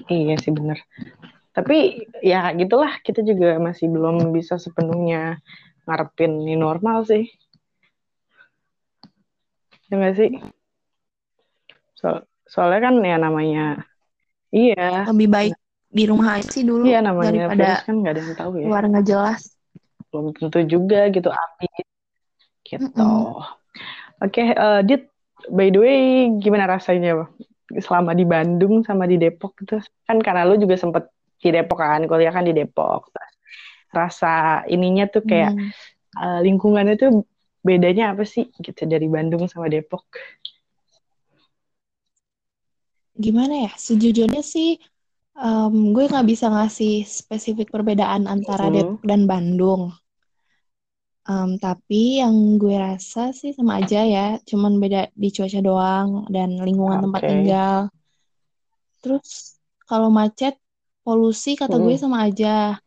Iya 0.07 0.39
sih 0.39 0.55
bener. 0.55 0.79
Tapi 1.51 2.07
ya 2.23 2.55
gitulah, 2.55 3.03
kita 3.03 3.19
juga 3.19 3.59
masih 3.59 3.91
belum 3.91 4.31
bisa 4.31 4.55
sepenuhnya 4.55 5.43
ngarepin 5.83 6.39
ini 6.47 6.55
normal 6.55 7.03
sih. 7.03 7.27
Ya 9.91 9.99
nggak 9.99 10.15
sih? 10.15 10.29
So, 11.99 12.23
soalnya 12.47 12.79
kan 12.87 12.95
ya 13.03 13.17
namanya 13.19 13.83
iya 14.55 15.03
lebih 15.11 15.27
baik 15.27 15.53
di 15.91 16.03
rumah 16.07 16.39
aja 16.39 16.47
sih 16.47 16.63
dulu 16.63 16.87
iya 16.87 17.03
namanya 17.03 17.51
daripada 17.51 17.67
virus 17.75 17.83
kan 17.83 17.95
nggak 17.99 18.13
ada 18.15 18.21
yang 18.23 18.35
tahu 18.39 18.51
ya 18.55 18.65
keluar 18.69 18.83
nggak 18.87 19.05
jelas 19.07 19.41
belum 20.07 20.25
tentu 20.37 20.59
juga 20.63 20.99
gitu 21.11 21.27
api 21.27 21.67
gitu. 22.67 23.07
Mm-mm. 23.07 23.39
oke 24.19 24.43
eh, 24.43 24.81
Dit 24.83 25.07
by 25.47 25.71
the 25.71 25.79
way 25.79 26.01
gimana 26.43 26.67
rasanya 26.67 27.25
selama 27.79 28.11
di 28.15 28.25
Bandung 28.27 28.83
sama 28.83 29.07
di 29.07 29.15
Depok 29.15 29.55
gitu? 29.63 29.79
Kan 30.07 30.19
karena 30.23 30.43
lu 30.47 30.55
juga 30.59 30.75
sempet 30.75 31.07
di 31.39 31.49
Depok 31.53 31.79
kan 31.79 32.03
kuliah 32.09 32.33
kan 32.33 32.43
di 32.47 32.53
Depok. 32.55 33.11
Rasa 33.91 34.63
ininya 34.67 35.07
tuh 35.07 35.23
kayak 35.23 35.51
Hmm. 35.53 35.69
eh, 36.17 36.39
lingkungannya 36.43 36.95
tuh 36.97 37.23
bedanya 37.61 38.15
apa 38.15 38.23
sih 38.23 38.47
gitu 38.63 38.87
dari 38.87 39.07
Bandung 39.11 39.45
sama 39.51 39.67
Depok? 39.67 40.07
Gimana 43.17 43.65
ya? 43.67 43.71
Sejujurnya 43.75 44.41
sih 44.45 44.77
em, 45.37 45.75
gue 45.93 46.05
nggak 46.09 46.27
bisa 46.31 46.45
ngasih 46.53 47.05
spesifik 47.05 47.67
perbedaan 47.73 48.25
antara 48.29 48.69
Hmm. 48.69 48.73
Depok 48.73 49.01
dan 49.05 49.21
Bandung 49.29 49.93
Em, 51.27 51.59
tapi 51.59 52.23
yang 52.23 52.55
gue 52.55 52.71
rasa 52.79 53.35
sih 53.35 53.51
sama 53.51 53.83
aja 53.83 53.99
ya 54.07 54.39
cuman 54.47 54.79
beda 54.79 55.11
di 55.11 55.27
cuaca 55.35 55.59
doang 55.59 56.09
dan 56.31 56.55
lingkungan 56.55 57.03
tempat 57.03 57.19
Oke. 57.19 57.27
tinggal 57.27 57.77
terus 59.03 59.59
kalau 59.83 60.07
macet 60.07 60.55
polusi 61.03 61.59
kata 61.59 61.75
gue 61.83 61.99
Mm-mm. 61.99 61.99
sama 61.99 62.31
aja 62.31 62.79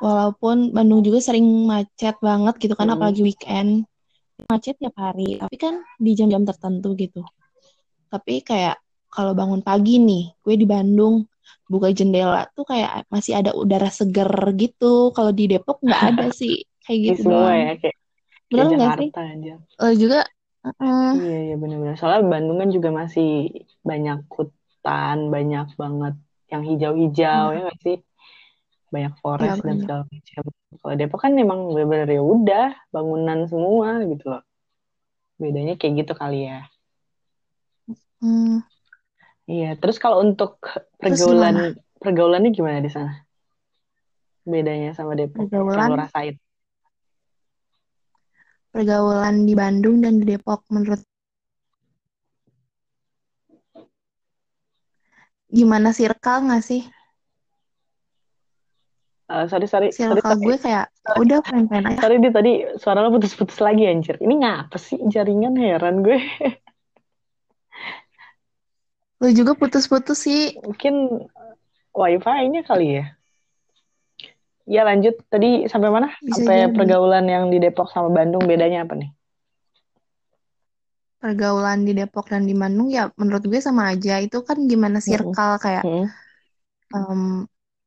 walaupun 0.00 0.72
Bandung 0.72 1.04
juga 1.04 1.20
sering 1.20 1.44
macet 1.68 2.16
banget 2.24 2.56
gitu 2.64 2.72
kan 2.72 2.88
Mm-mm. 2.88 2.96
apalagi 2.96 3.20
weekend 3.20 3.84
macet 4.48 4.80
tiap 4.80 4.96
hari 4.96 5.36
tapi 5.36 5.56
kan 5.60 5.84
di 6.00 6.16
jam-jam 6.16 6.48
tertentu 6.48 6.96
gitu 6.96 7.20
tapi 8.08 8.40
kayak 8.40 8.80
kalau 9.12 9.36
bangun 9.36 9.60
pagi 9.60 10.00
nih 10.00 10.32
gue 10.40 10.54
di 10.56 10.64
Bandung 10.64 11.28
buka 11.68 11.88
jendela 11.92 12.48
tuh 12.56 12.64
kayak 12.64 13.04
masih 13.12 13.36
ada 13.38 13.52
udara 13.52 13.88
seger 13.92 14.30
gitu. 14.56 15.12
Kalau 15.16 15.30
di 15.32 15.44
Depok 15.50 15.78
nggak 15.84 16.02
ada 16.14 16.26
sih 16.40 16.64
kayak 16.84 16.98
gitu 17.14 17.20
semua 17.28 17.52
doang. 17.52 17.58
ya 17.60 17.72
kayak, 17.80 17.96
bener 18.48 18.66
nggak 18.76 18.92
sih? 19.00 19.08
aja. 19.12 19.54
Lo 19.80 19.90
juga 19.94 20.18
uh, 20.66 21.12
iya 21.14 21.38
iya 21.52 21.54
benar-benar 21.60 21.96
soalnya 21.96 22.22
Bandung 22.26 22.58
kan 22.60 22.70
juga 22.72 22.88
masih 22.90 23.28
banyak 23.84 24.18
hutan 24.32 25.16
banyak 25.34 25.66
banget 25.76 26.14
yang 26.48 26.62
hijau-hijau 26.64 27.44
Iya. 27.52 27.56
ya 27.56 27.60
nggak 27.68 27.78
sih? 27.84 27.96
Banyak 28.88 29.12
ya 29.12 29.20
forest 29.20 29.60
dan 29.60 29.64
banyak 29.68 29.82
segala 29.84 30.02
macam. 30.08 30.42
Kalau 30.80 30.94
Depok 30.96 31.20
kan 31.20 31.32
emang 31.36 31.60
bener-bener 31.72 32.08
ya 32.08 32.22
udah 32.24 32.66
bangunan 32.88 33.38
semua 33.48 34.00
gitu 34.08 34.24
loh. 34.32 34.42
Bedanya 35.38 35.74
kayak 35.76 35.94
gitu 36.04 36.12
kali 36.16 36.48
ya. 36.48 36.64
Hmm, 38.18 38.64
iya 39.48 39.74
terus 39.80 39.96
kalau 39.96 40.20
untuk 40.20 40.60
pergaulan 41.00 41.80
pergaulannya 41.98 42.52
gimana 42.52 42.78
di 42.84 42.90
sana? 42.92 43.24
Bedanya 44.44 44.92
sama 44.92 45.16
Depok 45.16 45.48
yang 45.48 45.64
lo 45.64 45.72
pergaulan 45.72 46.04
rasain 46.04 46.36
pergaulan 48.68 49.48
di 49.48 49.54
Bandung 49.56 50.04
dan 50.04 50.20
di 50.20 50.24
Depok 50.36 50.62
menurut 50.70 51.00
gimana 55.48 55.96
circle 55.96 56.44
nggak 56.44 56.62
sih? 56.64 56.84
Eh, 59.28 59.44
sorry 59.48 59.68
sorry 59.68 59.88
circle 59.92 60.24
sorry. 60.24 60.44
gue 60.44 60.56
kayak 60.56 60.86
udah 61.20 61.40
fine-fine 61.44 61.84
aja. 61.84 62.00
Sorry 62.00 62.16
di 62.16 62.30
tadi 62.32 62.52
suara 62.80 63.04
lo 63.04 63.12
putus-putus 63.12 63.60
lagi 63.60 63.84
anjir. 63.84 64.16
Ini 64.20 64.34
ngapa 64.40 64.76
sih? 64.80 64.96
Jaringan 65.04 65.52
heran 65.56 66.00
gue 66.00 66.16
lo 69.18 69.28
juga 69.34 69.52
putus-putus 69.58 70.22
sih. 70.22 70.54
Mungkin 70.62 71.26
wifi-nya 71.90 72.62
kali 72.62 73.02
ya. 73.02 73.04
Ya 74.68 74.84
lanjut. 74.84 75.16
Tadi 75.26 75.64
sampai 75.66 75.88
mana? 75.90 76.12
Bisa 76.20 76.44
sampai 76.44 76.68
jadi. 76.68 76.76
pergaulan 76.76 77.26
yang 77.26 77.50
di 77.50 77.58
Depok 77.58 77.88
sama 77.90 78.12
Bandung 78.12 78.44
bedanya 78.44 78.84
apa 78.84 78.94
nih? 78.94 79.10
Pergaulan 81.18 81.82
di 81.82 81.98
Depok 81.98 82.30
dan 82.30 82.46
di 82.46 82.54
Bandung 82.54 82.92
ya 82.92 83.10
menurut 83.18 83.42
gue 83.42 83.58
sama 83.58 83.90
aja. 83.90 84.22
Itu 84.22 84.46
kan 84.46 84.60
gimana 84.70 85.02
circle 85.02 85.58
kayak 85.58 85.82
Mm-mm. 85.82 86.06
em, 86.94 87.22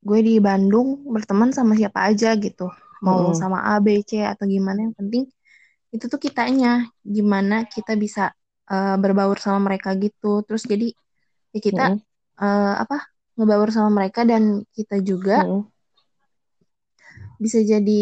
gue 0.03 0.19
di 0.19 0.35
Bandung 0.43 1.05
berteman 1.07 1.55
sama 1.55 1.77
siapa 1.79 2.11
aja 2.11 2.35
gitu. 2.35 2.67
Mau 2.99 3.31
Mm-mm. 3.31 3.39
sama 3.39 3.61
A 3.71 3.79
B 3.79 4.03
C 4.03 4.19
atau 4.25 4.43
gimana. 4.49 4.89
Yang 4.89 4.95
penting 4.99 5.23
itu 5.95 6.05
tuh 6.11 6.19
kitanya. 6.19 6.91
Gimana 7.05 7.69
kita 7.69 7.95
bisa 7.95 8.35
eh, 8.67 8.97
berbaur 8.99 9.39
sama 9.39 9.69
mereka 9.71 9.95
gitu. 9.95 10.43
Terus 10.43 10.65
jadi 10.67 10.91
ya 11.53 11.59
kita 11.67 11.81
Mm-mm. 11.87 11.97
eh, 12.41 12.73
apa 12.83 12.95
ngebaur 13.37 13.69
sama 13.75 13.89
mereka 13.97 14.21
dan 14.31 14.43
kita 14.75 14.95
juga 15.09 15.37
Mm-mm. 15.41 15.61
bisa 17.43 17.59
jadi 17.71 18.01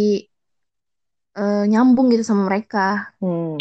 eh, 1.40 1.64
nyambung 1.72 2.08
gitu 2.14 2.24
sama 2.30 2.44
mereka 2.50 2.80
Hmm. 3.22 3.58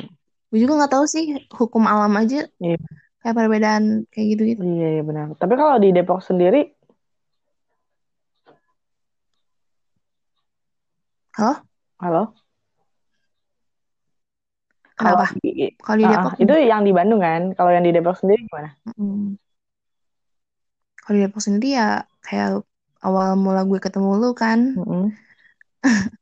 gue 0.50 0.58
juga 0.62 0.72
nggak 0.78 0.92
tahu 0.94 1.04
sih 1.14 1.24
hukum 1.60 1.84
alam 1.92 2.12
aja 2.20 2.36
Iya, 2.64 2.76
kayak 3.20 3.36
perbedaan 3.38 3.84
kayak 4.12 4.26
gitu 4.32 4.42
gitu 4.52 4.62
iya, 4.64 4.86
iya 4.94 5.02
benar. 5.08 5.26
Tapi 5.40 5.54
kalau 5.60 5.76
di 5.84 5.88
Depok 5.96 6.18
sendiri, 6.28 6.58
halo 11.36 11.68
halo, 11.98 12.34
kalau 14.98 15.16
kenapa 15.22 15.24
kalau 15.84 15.98
di 16.00 16.06
Ah, 16.06 16.10
ah, 16.10 16.12
Depok 16.12 16.32
itu 16.42 16.52
yang 16.70 16.82
di 16.86 16.92
Bandung 16.98 17.20
kan? 17.26 17.42
Kalau 17.56 17.70
yang 17.74 17.84
di 17.86 17.92
Depok 17.96 18.16
sendiri 18.20 18.40
gimana? 18.48 18.70
mm, 18.98 19.38
kalau 21.08 21.16
di 21.16 21.22
Depok 21.24 21.40
sendiri 21.40 21.68
ya 21.80 22.04
kayak 22.20 22.60
awal 23.00 23.32
mula 23.40 23.64
gue 23.64 23.80
ketemu 23.80 24.10
lu 24.20 24.30
kan 24.36 24.76
Mm-mm. 24.76 25.12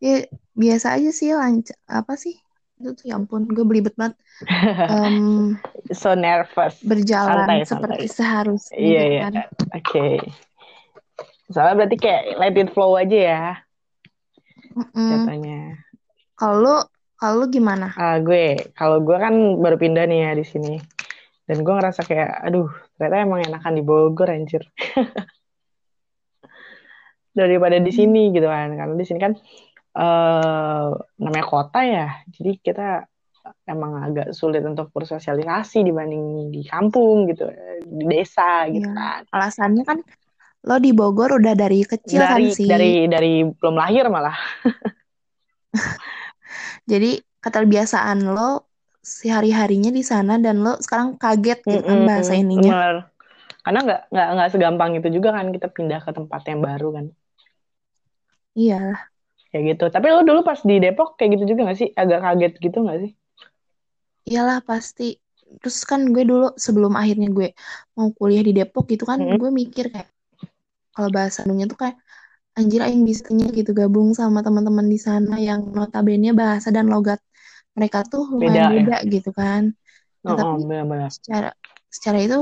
ya 0.00 0.24
biasa 0.56 0.86
aja 0.96 1.10
sih 1.12 1.28
lancar 1.36 1.76
apa 1.98 2.12
sih 2.16 2.34
itu 2.80 2.88
tuh 2.96 3.04
ya 3.12 3.14
ampun 3.20 3.44
gue 3.56 3.64
belibet 3.68 3.94
banget 4.00 4.16
Em, 4.88 5.56
So 5.92 6.14
nervous, 6.14 6.76
berjalan 6.88 7.52
santai, 7.60 7.64
seperti 7.68 8.04
santai. 8.06 8.08
seharusnya 8.16 8.78
Iya, 8.78 9.02
iya, 9.12 9.22
kan 9.22 9.34
oke. 9.74 10.04
Soalnya 11.50 11.74
berarti 11.82 11.96
kayak 11.98 12.22
let 12.38 12.54
it 12.56 12.68
flow 12.70 12.94
aja 12.94 13.18
ya, 13.18 13.42
Mm-mm. 14.76 15.20
katanya. 15.26 15.76
kalau 16.40 16.78
kalau 17.20 17.44
gimana 17.54 17.86
Ah, 17.98 18.16
gue, 18.22 18.70
kalau 18.78 19.02
gue 19.02 19.16
kan 19.18 19.34
baru 19.62 19.76
pindah 19.82 20.04
nih 20.08 20.18
ya 20.26 20.30
di 20.40 20.44
sini. 20.46 20.74
Dan 21.48 21.66
gue 21.66 21.74
ngerasa 21.74 22.02
kayak, 22.06 22.30
aduh, 22.46 22.70
ternyata 23.00 23.24
emang 23.24 23.40
enakan 23.40 23.72
di 23.72 23.80
Bogor, 23.80 24.28
anjir. 24.28 24.60
Daripada 27.32 27.80
di 27.80 27.88
sini 27.88 28.28
gitu 28.28 28.44
kan. 28.44 28.76
Karena 28.76 28.92
di 28.92 29.08
sini 29.08 29.16
kan 29.16 29.32
eh 29.90 30.88
namanya 31.16 31.46
kota 31.48 31.80
ya. 31.80 32.12
Jadi 32.28 32.60
kita 32.60 33.08
emang 33.64 34.04
agak 34.04 34.36
sulit 34.36 34.60
untuk 34.62 34.92
bersosialisasi 34.92 35.80
dibanding 35.80 36.52
di 36.52 36.60
kampung 36.68 37.24
gitu, 37.26 37.48
di 37.82 38.04
desa 38.04 38.68
gitu 38.68 38.84
Iya. 38.84 38.94
kan. 38.94 39.22
alasannya 39.32 39.84
kan 39.88 39.98
lo 40.68 40.76
di 40.76 40.92
Bogor 40.92 41.40
udah 41.40 41.56
dari 41.56 41.80
kecil 41.88 42.20
kan 42.20 42.36
Dari 42.36 42.52
sih 42.52 42.68
dari 42.68 43.08
dari 43.08 43.48
belum 43.48 43.80
lahir 43.80 44.12
malah. 44.12 44.36
jadi 46.90 47.16
keterbiasaan 47.40 48.28
lo 48.28 48.69
si 49.02 49.26
hari-harinya 49.36 49.90
di 49.98 50.02
sana 50.10 50.32
dan 50.44 50.56
lo 50.64 50.72
sekarang 50.84 51.08
kaget 51.22 51.58
gitu 51.72 51.84
kan 51.90 51.98
Mm-mm, 51.98 52.08
bahasa 52.08 52.32
ininya 52.42 52.72
bener. 52.72 52.94
Karena 53.64 53.78
nggak 53.86 54.00
nggak 54.12 54.26
nggak 54.34 54.48
segampang 54.52 54.90
itu 54.98 55.08
juga 55.16 55.28
kan 55.36 55.46
kita 55.56 55.68
pindah 55.76 56.00
ke 56.06 56.10
tempat 56.18 56.42
yang 56.50 56.60
baru 56.68 56.86
kan. 56.96 57.06
iya 58.54 59.10
Kayak 59.50 59.64
gitu. 59.70 59.84
Tapi 59.94 60.06
lo 60.14 60.20
dulu 60.28 60.40
pas 60.48 60.60
di 60.68 60.74
Depok 60.84 61.08
kayak 61.18 61.30
gitu 61.34 61.44
juga 61.50 61.60
nggak 61.66 61.78
sih? 61.80 61.88
Agak 62.02 62.18
kaget 62.24 62.52
gitu 62.64 62.76
nggak 62.84 62.98
sih? 63.02 63.10
iyalah 64.28 64.58
pasti 64.68 65.02
terus 65.60 65.78
kan 65.90 66.00
gue 66.14 66.22
dulu 66.30 66.44
sebelum 66.64 66.92
akhirnya 67.00 67.28
gue 67.36 67.46
mau 67.96 68.08
kuliah 68.18 68.42
di 68.48 68.52
Depok 68.58 68.84
gitu 68.92 69.04
kan 69.10 69.20
Mm-mm. 69.20 69.40
gue 69.40 69.50
mikir 69.60 69.84
kayak 69.92 70.08
kalau 70.94 71.10
bahasa 71.16 71.38
Bandungnya 71.42 71.66
tuh 71.72 71.78
kayak 71.82 71.96
anjir 72.58 72.80
aing 72.86 73.02
bisanya 73.10 73.46
gitu 73.58 73.70
gabung 73.80 74.08
sama 74.20 74.38
teman-teman 74.46 74.86
di 74.94 74.98
sana 75.08 75.32
yang 75.48 75.60
notabene 75.76 76.28
bahasa 76.42 76.68
dan 76.76 76.86
logat 76.94 77.20
mereka 77.76 77.98
tuh 78.12 78.22
Beda 78.40 78.60
lumayan 78.60 78.66
ya. 78.76 78.84
beda 78.84 78.96
gitu 79.12 79.30
kan 79.40 79.62
nah 80.24 80.32
Oh, 80.32 80.38
oh, 80.40 80.40
tapi 80.40 80.60
benar-benar. 80.68 81.12
secara 81.16 81.48
secara 81.90 82.18
itu 82.26 82.36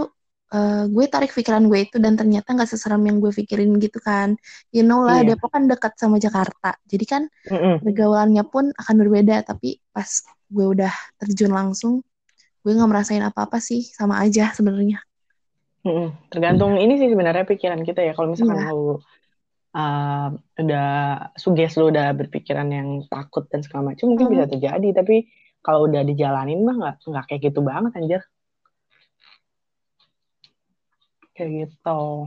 eh, 0.55 0.83
gue 0.95 1.05
tarik 1.13 1.31
pikiran 1.39 1.65
gue 1.71 1.79
itu 1.87 1.97
dan 2.05 2.15
ternyata 2.21 2.49
nggak 2.57 2.71
seseram 2.73 3.03
yang 3.09 3.19
gue 3.25 3.33
pikirin 3.39 3.71
gitu 3.85 3.99
kan 4.09 4.29
you 4.75 4.83
know 4.87 5.01
lah 5.09 5.19
Iya. 5.19 5.29
Depok 5.29 5.51
kan 5.55 5.65
dekat 5.71 5.93
sama 6.01 6.17
Jakarta 6.21 6.77
jadi 6.91 7.05
kan 7.13 7.23
Mm-mm. 7.51 7.83
pergaulannya 7.83 8.45
pun 8.53 8.65
akan 8.81 8.97
berbeda 9.03 9.35
tapi 9.49 9.81
pas 9.95 10.11
gue 10.55 10.67
udah 10.75 10.93
terjun 11.21 11.53
langsung 11.55 11.95
gue 12.65 12.73
nggak 12.77 12.91
merasain 12.93 13.25
apa-apa 13.25 13.59
sih 13.63 13.83
sama 13.99 14.21
aja 14.25 14.53
sebenarnya 14.57 14.99
Mm-mm. 15.87 16.07
Tergantung 16.33 16.73
ini 16.83 16.93
sih 17.01 17.09
sebenarnya 17.13 17.45
pikiran 17.51 17.81
kita 17.89 18.01
ya. 18.07 18.13
Kalau 18.17 18.29
misalkan 18.35 18.59
iya 18.59 18.67
lo 18.67 18.99
uh, 19.73 20.29
udah 20.57 20.89
suges 21.35 21.77
lo 21.77 21.89
udah 21.89 22.13
berpikiran 22.15 22.69
yang 22.69 22.89
takut 23.07 23.45
dan 23.49 23.61
segala 23.61 23.93
macam 23.93 24.09
mungkin 24.09 24.29
bisa 24.29 24.45
Hmm, 24.45 24.53
terjadi. 24.53 24.89
Tapi 24.95 25.17
kalau 25.59 25.85
udah 25.85 26.03
dijalanin 26.03 26.63
mah 26.63 26.77
nggak 26.77 26.97
nggak 27.03 27.25
kayak 27.27 27.43
gitu 27.51 27.61
banget 27.61 27.93
anjir 27.97 28.23
kayak 31.35 31.71
gitu 31.71 32.27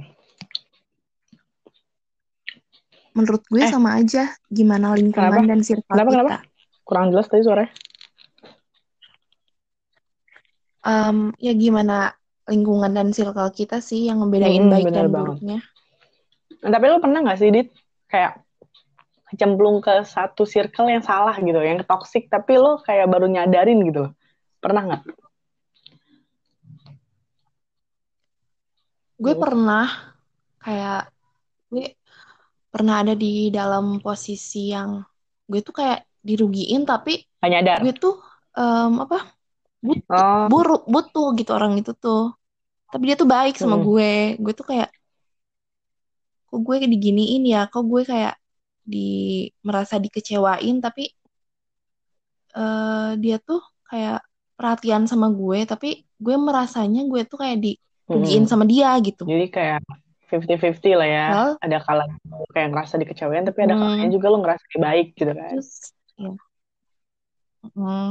menurut 3.11 3.43
gue 3.51 3.59
Eh. 3.59 3.67
sama 3.67 3.99
aja 3.99 4.23
gimana 4.47 4.95
lingkungan 4.95 5.43
Kenapa? 5.43 5.49
dan 5.51 5.59
circle 5.61 5.83
Kenapa, 5.87 6.07
kita 6.07 6.15
kenapa? 6.15 6.35
kurang 6.83 7.05
jelas 7.11 7.27
tadi 7.27 7.43
suaranya 7.43 7.71
Em, 10.81 11.29
ya 11.37 11.53
gimana 11.53 12.09
lingkungan 12.49 12.89
dan 12.89 13.13
circle 13.13 13.53
kita 13.53 13.77
sih 13.79 14.09
yang 14.09 14.17
ngebedain 14.17 14.65
Hmm, 14.65 14.73
baik 14.73 14.85
dan 14.89 15.05
banget. 15.07 15.13
buruknya 15.13 15.57
tapi 16.61 16.85
lo 16.87 17.01
pernah 17.01 17.19
nggak 17.25 17.39
sih 17.41 17.49
dit? 17.49 17.67
Kayak 18.05 18.45
kecemplung 19.31 19.79
ke 19.79 20.03
satu 20.03 20.43
circle 20.43 20.91
yang 20.91 20.99
salah 21.01 21.31
gitu 21.39 21.55
yang 21.63 21.79
toxic 21.87 22.27
tapi 22.27 22.59
lo 22.59 22.83
kayak 22.83 23.07
baru 23.07 23.31
nyadarin 23.31 23.79
gitu 23.87 24.11
pernah 24.59 24.83
nggak? 24.83 25.01
Gue 29.21 29.33
pernah 29.37 29.85
kayak 30.61 31.09
gue 31.71 31.95
pernah 32.73 33.05
ada 33.05 33.13
di 33.15 33.49
dalam 33.53 34.03
posisi 34.03 34.73
yang 34.73 34.99
gue 35.47 35.61
tuh 35.63 35.75
kayak 35.75 36.05
dirugiin 36.21 36.85
tapi 36.85 37.23
nggak 37.41 37.51
nyadar? 37.51 37.77
gue 37.81 37.93
tuh 37.97 38.15
em, 38.53 38.93
apa 39.01 39.17
but- 39.81 40.05
oh. 40.11 40.45
buruk 40.51 40.83
butuh 40.85 41.33
gitu 41.39 41.51
orang 41.55 41.79
itu 41.79 41.95
tuh. 41.95 42.35
Tapi 42.91 43.03
dia 43.07 43.15
tuh 43.15 43.29
baik 43.29 43.55
sama 43.55 43.79
Hmm. 43.79 43.87
gue. 43.87 44.35
Gue 44.43 44.53
tuh 44.53 44.67
kayak 44.67 44.91
kok 46.51 46.61
gue 46.67 46.75
diginiin 46.93 47.43
ya? 47.53 47.59
Kok 47.73 47.83
gue 47.91 48.03
kayak 48.11 48.33
di 48.93 48.97
merasa 49.67 49.95
dikecewain? 50.03 50.75
Tapi 50.85 51.03
eh, 52.57 53.09
dia 53.23 53.35
tuh 53.47 53.59
kayak 53.89 54.17
perhatian 54.57 55.03
sama 55.11 55.27
gue 55.39 55.59
tapi 55.71 55.87
gue 56.25 56.35
merasanya 56.47 56.99
gue 57.11 57.21
tuh 57.29 57.37
kayak 57.41 57.57
dirugiin 57.65 58.43
Mm-mm. 58.43 58.51
sama 58.51 58.63
dia 58.71 58.89
gitu. 59.07 59.23
Jadi 59.29 59.45
kayak 59.55 59.79
50-50 60.31 60.93
lah 60.99 61.09
ya. 61.17 61.23
Well, 61.25 61.59
ada 61.65 61.77
kalanya 61.87 62.17
kayak 62.55 62.69
ngerasa 62.73 62.95
dikecewain 63.01 63.45
tapi 63.49 63.59
ada 63.67 63.75
Hmm. 63.75 63.77
kalanya 63.81 64.09
juga 64.15 64.27
lo 64.33 64.37
ngerasa 64.43 64.65
baik 64.85 65.07
gitu 65.19 65.31
kan. 65.41 65.57
Terus 65.57 65.93
ya 66.17 66.31
Hmm, 67.75 68.05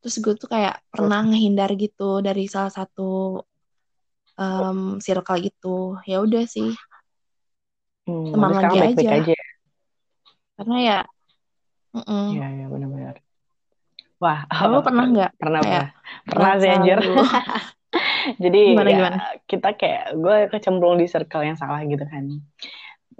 terus 0.00 0.16
gue 0.24 0.32
tuh 0.40 0.48
kayak 0.54 0.74
pernah 0.92 1.18
ngehindar 1.28 1.70
gitu 1.82 2.02
dari 2.26 2.42
salah 2.54 2.72
satu 2.78 3.02
em, 4.44 4.80
circle 5.06 5.40
itu. 5.50 5.68
Ya 6.10 6.16
udah 6.26 6.42
sih 6.54 6.68
hmm, 8.10 8.50
sekarang 8.58 8.74
lagi 8.76 8.80
baik-baik 8.82 9.08
aja. 9.08 9.18
aja. 9.20 9.34
Ya 9.34 9.44
karena 10.60 10.76
ya 10.76 10.98
iya 12.30 12.46
iya 12.52 12.66
benar-benar. 12.68 13.16
Wah 14.20 14.44
Lo 14.68 14.78
pernah 14.86 15.06
nggak? 15.08 15.30
pernah 15.40 15.60
kayak 15.64 15.86
pernah 16.28 16.52
pernah 16.52 16.52
sih 16.60 16.70
anjir. 16.70 16.98
jadi 18.44 18.62
gimana 18.76 18.90
ya 18.90 18.96
gimana? 19.00 19.16
kita 19.48 19.68
kayak 19.74 20.04
gue 20.20 20.36
kecemplung 20.52 20.96
di 21.00 21.06
circle 21.08 21.44
yang 21.48 21.56
salah 21.56 21.80
gitu 21.82 22.04
kan. 22.04 22.24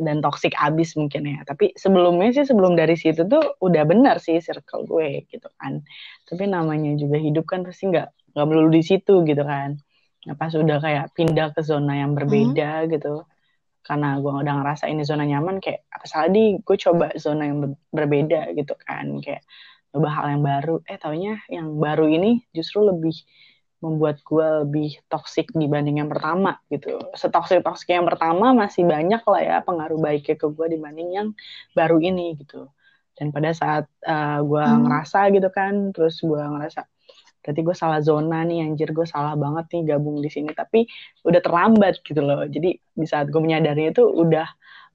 Dan 0.00 0.20
toxic 0.24 0.52
abis 0.56 0.96
mungkin 0.96 1.24
ya. 1.28 1.40
Tapi 1.44 1.72
sebelumnya 1.76 2.32
sih 2.32 2.44
sebelum 2.48 2.76
dari 2.76 2.96
situ 2.96 3.24
tuh 3.28 3.56
udah 3.60 3.82
benar 3.88 4.16
sih 4.20 4.40
circle 4.40 4.84
gue 4.84 5.24
gitu 5.28 5.48
kan. 5.60 5.80
Tapi 6.28 6.44
namanya 6.48 6.92
juga 6.96 7.16
hidup 7.16 7.48
kan 7.48 7.64
pasti 7.64 7.88
nggak 7.88 8.36
nggak 8.36 8.46
melulu 8.46 8.70
di 8.72 8.82
situ 8.84 9.24
gitu 9.24 9.42
kan. 9.44 9.76
Nah, 10.28 10.36
pas 10.36 10.52
udah 10.52 10.78
kayak 10.84 11.16
pindah 11.16 11.56
ke 11.56 11.64
zona 11.64 11.96
yang 12.04 12.12
Hmm? 12.12 12.18
berbeda 12.20 12.84
gitu 12.92 13.24
karena 13.90 14.08
gue 14.22 14.32
udah 14.42 14.54
ngerasa 14.62 14.84
ini 14.92 15.02
zona 15.10 15.24
nyaman 15.32 15.56
kayak 15.64 15.80
apa 15.96 16.06
salah 16.12 16.30
di 16.36 16.40
gue 16.66 16.76
coba 16.86 17.06
zona 17.24 17.42
yang 17.50 17.58
ber- 17.64 17.80
berbeda 17.98 18.40
gitu 18.58 18.74
kan. 18.86 19.06
Kayak 19.24 19.42
coba 19.92 20.08
hal 20.16 20.26
yang 20.38 20.42
baru. 20.50 20.74
Eh 20.90 20.98
taunya 21.02 21.32
yang 21.56 21.68
baru 21.84 22.06
ini 22.16 22.28
justru 22.56 22.78
lebih 22.90 23.14
membuat 23.80 24.20
gue 24.28 24.46
lebih 24.64 24.88
toksik 25.08 25.46
dibanding 25.56 25.96
yang 26.04 26.10
pertama 26.12 26.60
gitu. 26.72 27.00
Setoksik 27.16 27.64
toksik 27.66 27.88
yang 27.96 28.04
pertama 28.10 28.52
masih 28.52 28.84
banyak 28.84 29.22
lah 29.24 29.40
ya 29.40 29.56
pengaruh 29.64 29.96
baiknya 30.06 30.36
ke 30.36 30.46
gue 30.52 30.66
dibanding 30.76 31.08
yang 31.16 31.28
baru 31.78 31.96
ini 32.00 32.36
gitu. 32.40 32.68
Dan 33.16 33.32
pada 33.36 33.50
saat 33.56 33.84
uh, 34.04 34.40
gue 34.44 34.64
Hmm. 34.64 34.84
ngerasa 34.84 35.18
gitu 35.34 35.48
kan 35.52 35.92
terus 35.96 36.20
gue 36.20 36.40
ngerasa 36.40 36.80
berarti 37.40 37.60
gue 37.64 37.76
salah 37.76 38.00
zona 38.04 38.44
nih 38.44 38.64
anjir. 38.64 38.92
Gue 38.92 39.04
salah 39.08 39.34
banget 39.36 39.66
nih 39.74 39.82
gabung 39.96 40.20
di 40.20 40.30
sini. 40.32 40.52
Tapi 40.52 40.84
udah 41.26 41.40
terlambat 41.40 42.00
gitu 42.04 42.20
loh. 42.20 42.44
Jadi 42.46 42.76
di 42.76 43.06
saat 43.08 43.28
gue 43.32 43.40
menyadarinya 43.40 43.90
itu 43.96 44.04
udah 44.04 44.46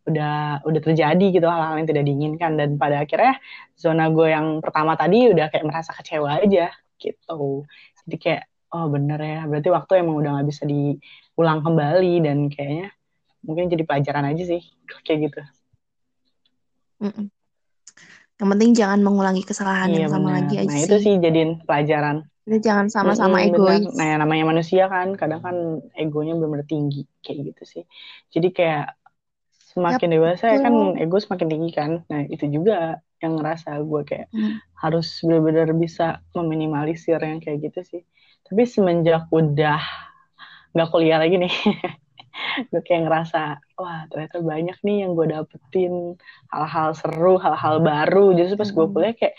udah 0.06 0.62
udah 0.62 0.82
terjadi 0.86 1.26
gitu 1.34 1.46
hal-hal 1.50 1.76
yang 1.82 1.88
tidak 1.90 2.04
diinginkan. 2.06 2.52
Dan 2.58 2.70
pada 2.78 3.04
akhirnya 3.06 3.38
zona 3.76 4.08
gue 4.14 4.28
yang 4.30 4.62
pertama 4.62 4.94
tadi 4.98 5.30
udah 5.34 5.50
kayak 5.50 5.66
merasa 5.66 5.92
kecewa 5.94 6.42
aja 6.42 6.70
gitu. 7.02 7.66
Jadi 8.06 8.16
kayak 8.22 8.44
oh 8.74 8.88
bener 8.90 9.20
ya. 9.20 9.42
Berarti 9.50 9.70
waktu 9.74 9.92
emang 10.06 10.16
udah 10.22 10.30
nggak 10.40 10.48
bisa 10.50 10.64
diulang 10.70 11.66
kembali 11.66 12.14
dan 12.22 12.50
kayaknya 12.54 12.94
mungkin 13.46 13.70
jadi 13.70 13.84
pelajaran 13.86 14.26
aja 14.34 14.44
sih 14.44 14.62
kayak 15.06 15.30
gitu. 15.30 15.42
Mm-mm. 16.96 17.28
yang 18.36 18.50
penting 18.52 18.72
jangan 18.76 19.00
mengulangi 19.04 19.44
kesalahan 19.44 19.92
iya 19.92 20.08
yang 20.08 20.12
sama 20.12 20.32
bener. 20.32 20.36
lagi 20.44 20.56
aja 20.64 20.68
nah 20.68 20.80
itu 20.80 20.96
sih. 21.00 21.04
sih 21.04 21.14
jadiin 21.20 21.52
pelajaran 21.64 22.24
kita 22.46 22.58
jangan 22.66 22.88
sama-sama 22.96 23.38
bener. 23.54 23.80
egois 23.82 23.96
Nah, 23.98 24.06
yang 24.16 24.20
namanya 24.24 24.46
manusia 24.52 24.84
kan, 24.94 25.08
kadang 25.20 25.42
kan 25.46 25.56
egonya 25.98 26.34
benar-benar 26.38 26.68
tinggi 26.70 27.00
kayak 27.24 27.40
gitu 27.54 27.64
sih. 27.74 27.84
Jadi 28.34 28.48
kayak 28.58 28.84
semakin 29.74 30.10
dewasa 30.16 30.46
ya 30.56 30.60
kan 30.66 30.76
ego 31.02 31.18
semakin 31.26 31.48
tinggi 31.52 31.70
kan. 31.80 31.92
Nah, 32.12 32.22
itu 32.34 32.46
juga 32.56 33.02
yang 33.24 33.34
ngerasa 33.40 33.70
gue 33.90 34.02
kayak 34.10 34.28
Hmm. 34.34 34.62
harus 34.84 35.08
benar-benar 35.26 35.70
bisa 35.84 36.04
meminimalisir 36.38 37.20
yang 37.22 37.40
kayak 37.44 37.60
gitu 37.72 37.80
sih. 37.92 38.02
Tapi 38.48 38.64
semenjak 38.70 39.28
udah 39.34 39.80
nggak 40.76 40.90
kuliah 40.92 41.18
lagi 41.24 41.36
nih, 41.40 41.54
gue 42.72 42.82
kayak 42.86 43.02
ngerasa 43.08 43.40
wah 43.80 44.08
ternyata 44.12 44.38
banyak 44.44 44.78
nih 44.86 44.98
yang 45.06 45.12
gue 45.18 45.28
dapetin 45.32 45.94
hal-hal 46.52 46.90
seru, 46.98 47.36
hal-hal 47.42 47.76
baru. 47.84 48.36
Justru 48.38 48.56
pas 48.62 48.70
gue 48.72 48.86
Hmm. 48.86 48.94
kuliah 48.94 49.14
kayak 49.16 49.36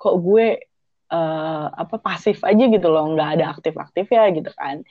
kok 0.00 0.14
gue 0.22 0.46
eh, 1.12 1.66
apa 1.82 1.96
pasif 2.06 2.42
aja 2.46 2.64
gitu 2.74 2.86
loh, 2.92 3.04
nggak 3.14 3.28
ada 3.38 3.44
aktif-aktif 3.54 4.06
ya 4.10 4.22
gitu 4.36 4.50
kan. 4.54 4.82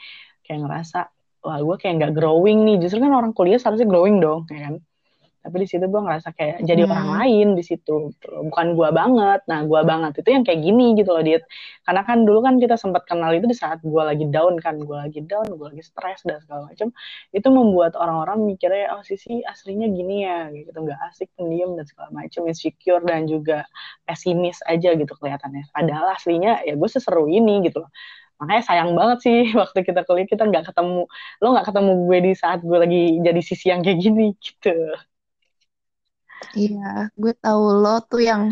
Kayak 0.46 0.60
ngerasa 0.66 0.98
wah 1.46 1.60
gue 1.62 1.76
kayak 1.82 1.94
nggak 2.00 2.14
growing 2.18 2.58
nih. 2.68 2.76
Justru 2.84 3.00
kan 3.04 3.14
orang 3.14 3.34
kuliah 3.38 3.60
seharusnya 3.62 3.88
growing 3.90 4.18
dong, 4.24 4.48
ya 4.52 4.60
kan? 4.72 4.76
Tapi 5.46 5.62
di 5.62 5.68
situ 5.70 5.86
gue 5.86 6.02
ngerasa 6.02 6.34
kayak 6.34 6.66
jadi 6.66 6.90
orang 6.90 7.06
Hmm. 7.06 7.16
lain 7.22 7.48
di 7.54 7.62
situ, 7.62 8.10
gitu 8.10 8.28
loh. 8.34 8.50
bukan 8.50 8.74
gue 8.74 8.90
banget. 8.90 9.40
Nah, 9.46 9.62
gue 9.62 9.82
banget 9.86 10.18
itu 10.26 10.30
yang 10.34 10.42
kayak 10.42 10.58
gini 10.58 10.98
gitu 10.98 11.14
loh, 11.14 11.22
Dit. 11.22 11.46
Karena 11.86 12.02
kan 12.02 12.26
dulu 12.26 12.42
kan 12.42 12.58
kita 12.58 12.74
sempat 12.76 13.06
kenal 13.06 13.30
itu 13.30 13.46
di 13.46 13.54
saat 13.54 13.78
gue 13.86 14.02
lagi 14.02 14.26
down 14.26 14.58
kan, 14.58 14.82
gue 14.82 14.98
lagi 14.98 15.22
down, 15.22 15.46
gue 15.46 15.68
lagi 15.70 15.86
stres 15.86 16.26
dan 16.26 16.42
segala 16.42 16.74
macam. 16.74 16.90
Itu 17.30 17.54
membuat 17.54 17.94
orang-orang 17.94 18.42
mikirnya, 18.42 18.90
oh 18.98 19.06
Sisi 19.06 19.46
aslinya 19.46 19.86
gini 19.86 20.26
ya, 20.26 20.50
gitu 20.50 20.74
nggak 20.74 20.98
asik, 21.14 21.30
pendiam 21.38 21.78
dan 21.78 21.86
segala 21.86 22.10
macam, 22.10 22.42
insecure 22.50 23.06
dan 23.06 23.30
juga 23.30 23.70
pesimis 24.04 24.66
aja 24.66 24.98
gitu 24.98 25.14
kelihatannya. 25.14 25.70
Padahal 25.70 26.18
aslinya 26.18 26.66
ya 26.66 26.74
gue 26.74 26.90
seseru 26.90 27.30
ini 27.30 27.62
gitu 27.70 27.86
loh. 27.86 27.92
Makanya 28.36 28.64
sayang 28.68 28.92
banget 29.00 29.18
sih 29.24 29.38
waktu 29.62 29.80
kita 29.86 30.04
kuliah 30.04 30.28
kita 30.28 30.44
nggak 30.44 30.74
ketemu, 30.74 31.06
lo 31.40 31.48
nggak 31.54 31.68
ketemu 31.72 31.92
gue 32.10 32.18
di 32.20 32.32
saat 32.34 32.60
gue 32.66 32.78
lagi 32.82 33.02
jadi 33.22 33.42
sisi 33.46 33.70
yang 33.72 33.80
kayak 33.86 34.00
gini 34.02 34.34
gitu. 34.42 34.74
Iya, 36.54 37.10
gue 37.22 37.34
tahu 37.44 37.62
lo 37.82 37.90
tuh 38.10 38.22
yang 38.30 38.44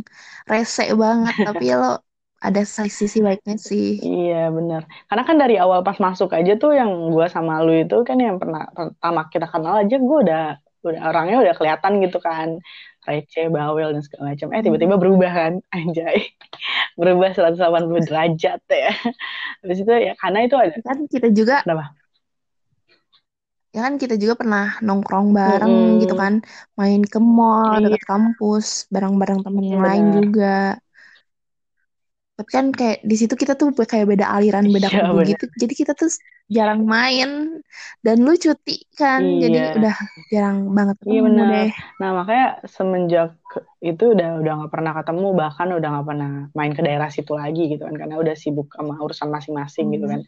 rese 0.50 0.84
banget, 1.04 1.36
tapi 1.48 1.66
lo 1.80 1.88
ada 2.44 2.62
sisi 2.68 3.18
baiknya 3.24 3.56
sih. 3.70 3.86
Iya 4.04 4.52
benar. 4.58 4.82
Karena 5.08 5.24
kan 5.30 5.38
dari 5.40 5.56
awal 5.64 5.80
pas 5.88 5.98
masuk 6.06 6.30
aja 6.38 6.52
tuh 6.62 6.72
yang 6.80 6.92
gue 7.14 7.26
sama 7.32 7.64
lu 7.64 7.72
itu 7.84 7.96
kan 8.08 8.18
yang 8.20 8.36
pernah 8.42 8.68
pertama 8.76 9.22
kita 9.32 9.48
kenal 9.48 9.74
aja 9.80 9.96
gue 9.96 10.18
udah 10.28 10.42
udah 10.84 11.02
orangnya 11.08 11.36
udah 11.40 11.54
kelihatan 11.56 12.04
gitu 12.04 12.18
kan 12.20 12.60
receh, 13.08 13.52
bawel 13.52 13.92
dan 13.96 14.02
segala 14.04 14.32
macam. 14.32 14.48
Eh 14.56 14.62
tiba-tiba 14.64 14.96
berubah 14.96 15.32
kan, 15.32 15.54
anjay. 15.76 16.18
Berubah 17.00 17.30
180 17.36 18.04
derajat 18.08 18.60
ya. 18.72 18.92
Habis 19.64 19.78
itu 19.84 19.92
ya 19.92 20.14
karena 20.20 20.40
itu 20.48 20.56
ada 20.56 20.72
Kan 20.84 20.98
kita 21.12 21.28
juga, 21.32 21.64
kenapa? 21.68 21.92
Ya 23.76 23.80
kan 23.86 23.94
kita 24.02 24.14
juga 24.22 24.34
pernah 24.42 24.64
nongkrong 24.86 25.28
bareng 25.38 25.76
gitu 26.02 26.14
Mm-mm. 26.14 26.22
kan, 26.22 26.34
main 26.80 27.02
ke 27.14 27.18
mall 27.38 27.74
Iya, 27.74 27.84
dekat 27.84 28.04
kampus, 28.12 28.68
bareng-bareng 28.94 29.40
temen 29.46 29.64
iya 29.64 29.74
yang 29.74 29.84
lain 29.88 30.06
juga. 30.18 30.46
Tapi 32.38 32.50
kan 32.58 32.66
kayak 32.80 32.98
di 33.10 33.16
situ 33.20 33.34
kita 33.42 33.54
tuh 33.60 33.70
kayak 33.92 34.06
beda 34.12 34.26
aliran, 34.36 34.66
beda 34.74 34.90
Iya 34.92 34.98
kubu 34.98 35.22
gitu. 35.30 35.46
Jadi 35.62 35.74
kita 35.82 35.94
tuh 35.94 36.10
jarang 36.56 36.82
main 36.94 37.30
dan 38.06 38.16
lu 38.26 38.34
cuti 38.44 38.74
kan. 39.00 39.22
Jadi 39.42 39.58
Iya. 39.58 39.78
udah 39.78 39.94
jarang 40.34 40.58
banget 40.78 40.98
Iya 41.10 41.20
ketemu 41.20 41.28
benar. 41.28 41.48
deh. 41.52 41.70
Nah 42.00 42.10
makanya 42.18 42.46
semenjak 42.76 43.28
itu 43.88 44.04
udah 44.16 44.28
udah 44.40 44.52
nggak 44.58 44.72
pernah 44.76 44.92
ketemu 44.98 45.26
bahkan 45.42 45.68
udah 45.78 45.88
nggak 45.92 46.08
pernah 46.10 46.30
main 46.58 46.72
ke 46.78 46.82
daerah 46.88 47.10
situ 47.16 47.32
lagi 47.42 47.62
gitu 47.72 47.84
kan 47.88 47.96
karena 48.02 48.16
udah 48.24 48.36
sibuk 48.44 48.68
sama 48.78 48.94
urusan 49.04 49.30
masing-masing 49.36 49.86
gitu 49.96 50.06
Hmm. 50.06 50.14
kan. 50.14 50.22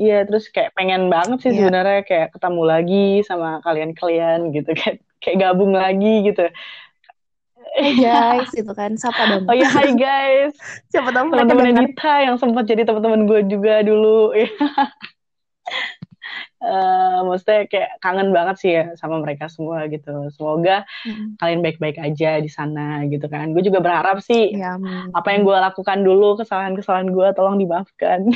Iya 0.00 0.24
terus 0.24 0.48
kayak 0.48 0.72
pengen 0.72 1.12
banget 1.12 1.44
sih 1.44 1.50
Iya. 1.52 1.58
sebenarnya 1.60 2.00
kayak 2.02 2.28
ketemu 2.32 2.62
lagi 2.64 3.06
sama 3.20 3.60
kalian-kalian 3.60 4.48
gitu 4.50 4.72
kan 4.80 4.96
kayak 5.20 5.36
gabung 5.38 5.76
lagi 5.76 6.24
gitu. 6.24 6.48
Hey 7.70 7.94
guys, 7.94 8.50
itu 8.50 8.72
kan 8.72 8.96
siapa 8.96 9.30
dong? 9.30 9.44
Oh 9.46 9.54
ya, 9.54 9.68
hai 9.68 9.92
guys. 10.00 10.56
Siapa 10.88 11.12
tahu 11.12 11.30
mereka 11.30 11.52
Teman-teman. 11.52 11.86
Dita 11.86 12.14
yang 12.18 12.34
sempat 12.34 12.64
jadi 12.64 12.82
teman-teman 12.82 13.28
gue 13.28 13.40
juga 13.46 13.84
dulu. 13.84 14.32
Eh, 16.60 17.18
maksudnya 17.24 17.64
kayak 17.66 17.90
kangen 17.98 18.36
banget 18.36 18.56
sih 18.60 18.70
ya 18.70 18.92
sama 18.94 19.16
mereka 19.16 19.48
semua 19.48 19.88
gitu. 19.88 20.28
Semoga 20.28 20.84
Mm. 21.08 21.40
kalian 21.40 21.60
baik-baik 21.64 21.96
aja 21.96 22.36
di 22.36 22.52
sana 22.52 23.00
gitu 23.08 23.24
kan. 23.26 23.56
Gue 23.56 23.64
juga 23.64 23.80
berharap 23.80 24.20
sih 24.20 24.52
Ya, 24.52 24.76
amin. 24.76 25.08
apa 25.10 25.28
yang 25.32 25.42
gue 25.42 25.56
lakukan 25.56 26.04
dulu 26.04 26.36
kesalahan-kesalahan 26.36 27.08
gue 27.08 27.28
tolong 27.32 27.56
dimaafkan. 27.56 28.28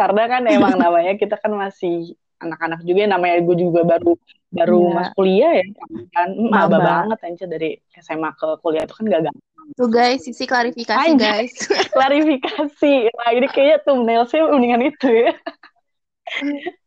Karena 0.00 0.22
kan 0.24 0.42
emang 0.48 0.74
namanya 0.82 1.12
kita 1.14 1.36
kan 1.36 1.52
masih 1.52 2.16
anak-anak 2.40 2.80
juga 2.82 3.04
ya, 3.04 3.08
namanya 3.12 3.36
gue 3.44 3.56
juga 3.58 3.84
baru 3.84 4.16
baru 4.50 4.80
Iya. 4.82 4.94
masuk 4.96 5.14
kuliah 5.14 5.52
ya 5.60 5.64
kan 6.10 6.28
maba 6.40 6.66
Maba. 6.72 6.78
banget 6.80 7.18
anjir 7.22 7.46
dari 7.46 7.70
SMA 7.94 8.32
ke 8.32 8.48
kuliah 8.58 8.82
itu 8.82 8.94
kan 8.96 9.04
gak 9.06 9.22
gampang 9.28 9.66
Tuh 9.76 9.86
guys, 9.86 10.24
sisi 10.24 10.42
klarifikasi 10.42 10.98
Anjay. 10.98 11.46
guys. 11.46 11.54
klarifikasi 11.94 12.92
nah 13.12 13.30
ini 13.30 13.46
kayaknya 13.46 13.78
thumbnailsnya 13.84 14.48
mendingan 14.48 14.82
itu 14.88 15.06
ya 15.06 15.32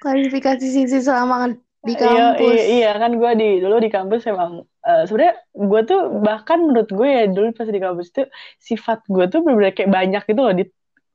klarifikasi 0.00 0.62
sisi 0.62 0.98
selama 1.02 1.58
di 1.78 1.94
Iya, 1.94 2.38
kampus. 2.38 2.54
iya, 2.54 2.62
iya 2.70 2.90
kan 2.96 3.10
gue 3.14 3.30
di 3.34 3.48
dulu 3.58 3.76
di 3.78 3.90
kampus 3.90 4.22
emang 4.26 4.52
eh, 4.82 5.02
sebenarnya 5.06 5.34
gue 5.54 5.80
tuh 5.84 6.00
bahkan 6.22 6.58
menurut 6.62 6.88
gue 6.88 7.08
ya 7.08 7.24
dulu 7.26 7.50
pas 7.52 7.66
di 7.66 7.80
kampus 7.80 8.08
tuh 8.10 8.26
sifat 8.58 9.02
gue 9.06 9.24
tuh 9.26 9.42
bener-bener 9.42 9.74
kayak 9.74 9.90
banyak 9.90 10.22
gitu 10.24 10.40
loh 10.40 10.54
di 10.54 10.64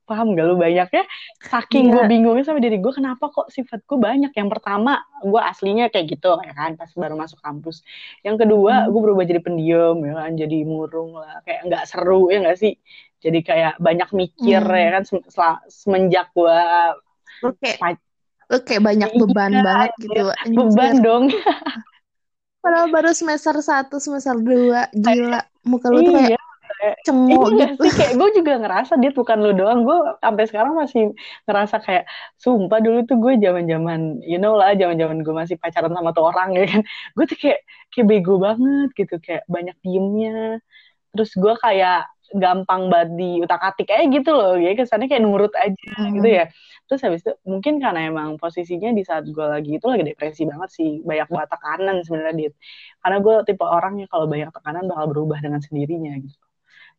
paham 0.04 0.32
gak 0.32 0.44
lu 0.44 0.54
banyaknya 0.54 1.04
saking 1.40 1.88
Iya. 1.88 1.92
gue 1.96 2.02
bingungnya 2.06 2.44
sama 2.44 2.60
diri 2.60 2.76
gue 2.76 2.92
kenapa 2.92 3.28
kok 3.28 3.48
sifat 3.48 3.82
gue 3.82 3.96
banyak 3.96 4.30
yang 4.30 4.46
pertama 4.46 4.96
gue 5.18 5.40
aslinya 5.40 5.88
kayak 5.88 6.12
gitu 6.12 6.36
ya 6.38 6.52
kan 6.52 6.76
pas 6.76 6.92
baru 6.92 7.14
masuk 7.14 7.40
kampus 7.40 7.80
yang 8.20 8.36
kedua 8.36 8.84
Hmm. 8.84 8.92
gue 8.92 9.00
berubah 9.00 9.24
jadi 9.24 9.40
pendiam 9.40 9.96
ya 9.98 10.12
kan 10.14 10.32
jadi 10.34 10.58
murung 10.62 11.16
lah 11.16 11.40
kayak 11.42 11.60
nggak 11.64 11.84
seru 11.84 12.28
ya 12.28 12.40
nggak 12.40 12.56
sih 12.56 12.76
jadi 13.18 13.38
kayak 13.40 13.72
banyak 13.78 14.08
mikir 14.12 14.60
Hmm. 14.60 14.76
ya 14.76 14.88
kan 14.92 15.04
semenjak 15.66 16.28
gue 16.30 16.58
Pa- 17.80 17.96
lu 18.44 18.58
kayak 18.60 18.82
banyak 18.82 19.08
Iya, 19.08 19.18
beban 19.18 19.52
banget 19.58 19.90
gitu. 19.98 20.24
Anjir. 20.36 20.56
beban 20.60 20.94
dong 21.00 21.24
Padahal 22.60 22.88
baru 22.88 23.12
semester 23.12 23.52
1, 23.54 23.92
semester 23.94 24.32
2. 24.36 24.88
Gila. 24.90 25.40
Muka 25.64 25.86
lu 25.88 26.00
tuh 26.02 26.12
kayak 26.14 26.40
iya 26.82 26.94
cengok 27.06 27.48
Iya 27.54 27.66
gitu. 27.74 27.82
sih, 27.86 27.92
kayak 27.94 28.12
gue 28.18 28.28
juga 28.42 28.52
ngerasa 28.62 28.92
dia 29.02 29.10
bukan 29.14 29.38
lu 29.42 29.50
doang. 29.54 29.80
Gue 29.86 29.98
sampai 30.18 30.44
sekarang 30.50 30.72
masih 30.74 31.02
ngerasa 31.46 31.76
kayak, 31.84 32.04
sumpah 32.40 32.78
dulu 32.82 32.98
tuh 33.06 33.16
gue 33.20 33.32
zaman 33.38 33.64
zaman, 33.68 34.00
you 34.24 34.38
know 34.40 34.54
lah, 34.58 34.74
zaman 34.74 34.96
zaman 34.98 35.22
gue 35.22 35.34
masih 35.34 35.56
pacaran 35.60 35.92
sama 35.94 36.10
tuh 36.16 36.24
orang 36.30 36.54
ya 36.56 36.64
kan. 36.66 36.82
Gue 37.16 37.24
tuh 37.30 37.38
kayak 37.38 37.60
kayak 37.94 38.06
bego 38.10 38.34
banget 38.42 38.88
gitu, 38.98 39.14
kayak 39.22 39.42
banyak 39.46 39.76
diemnya. 39.84 40.58
Terus 41.14 41.30
gue 41.38 41.54
kayak 41.62 42.10
gampang 42.34 42.90
banget 42.90 43.10
di 43.20 43.30
utak 43.44 43.60
atik 43.62 43.86
kayak 43.92 44.10
gitu 44.10 44.34
loh, 44.34 44.56
ya 44.58 44.74
kesannya 44.74 45.06
kayak 45.06 45.22
nurut 45.22 45.52
aja 45.54 45.76
Hmm. 45.94 46.18
gitu 46.18 46.28
ya. 46.42 46.44
Terus 46.90 47.00
habis 47.06 47.20
itu 47.22 47.32
mungkin 47.46 47.78
karena 47.78 48.10
emang 48.10 48.34
posisinya 48.42 48.90
di 48.90 49.02
saat 49.06 49.24
gue 49.28 49.46
lagi 49.46 49.78
itu 49.78 49.86
lagi 49.86 50.02
depresi 50.02 50.42
banget 50.48 50.70
sih, 50.74 50.90
banyak 51.06 51.28
banget 51.30 51.48
tekanan 51.54 51.96
sebenarnya 52.02 52.34
dit. 52.34 52.54
Karena 53.04 53.16
gue 53.22 53.34
tipe 53.46 53.62
orang 53.64 53.94
yang 54.02 54.10
kalau 54.10 54.26
banyak 54.26 54.50
tekanan 54.50 54.84
bakal 54.90 55.06
berubah 55.14 55.38
dengan 55.44 55.60
sendirinya 55.62 56.12
gitu. 56.18 56.43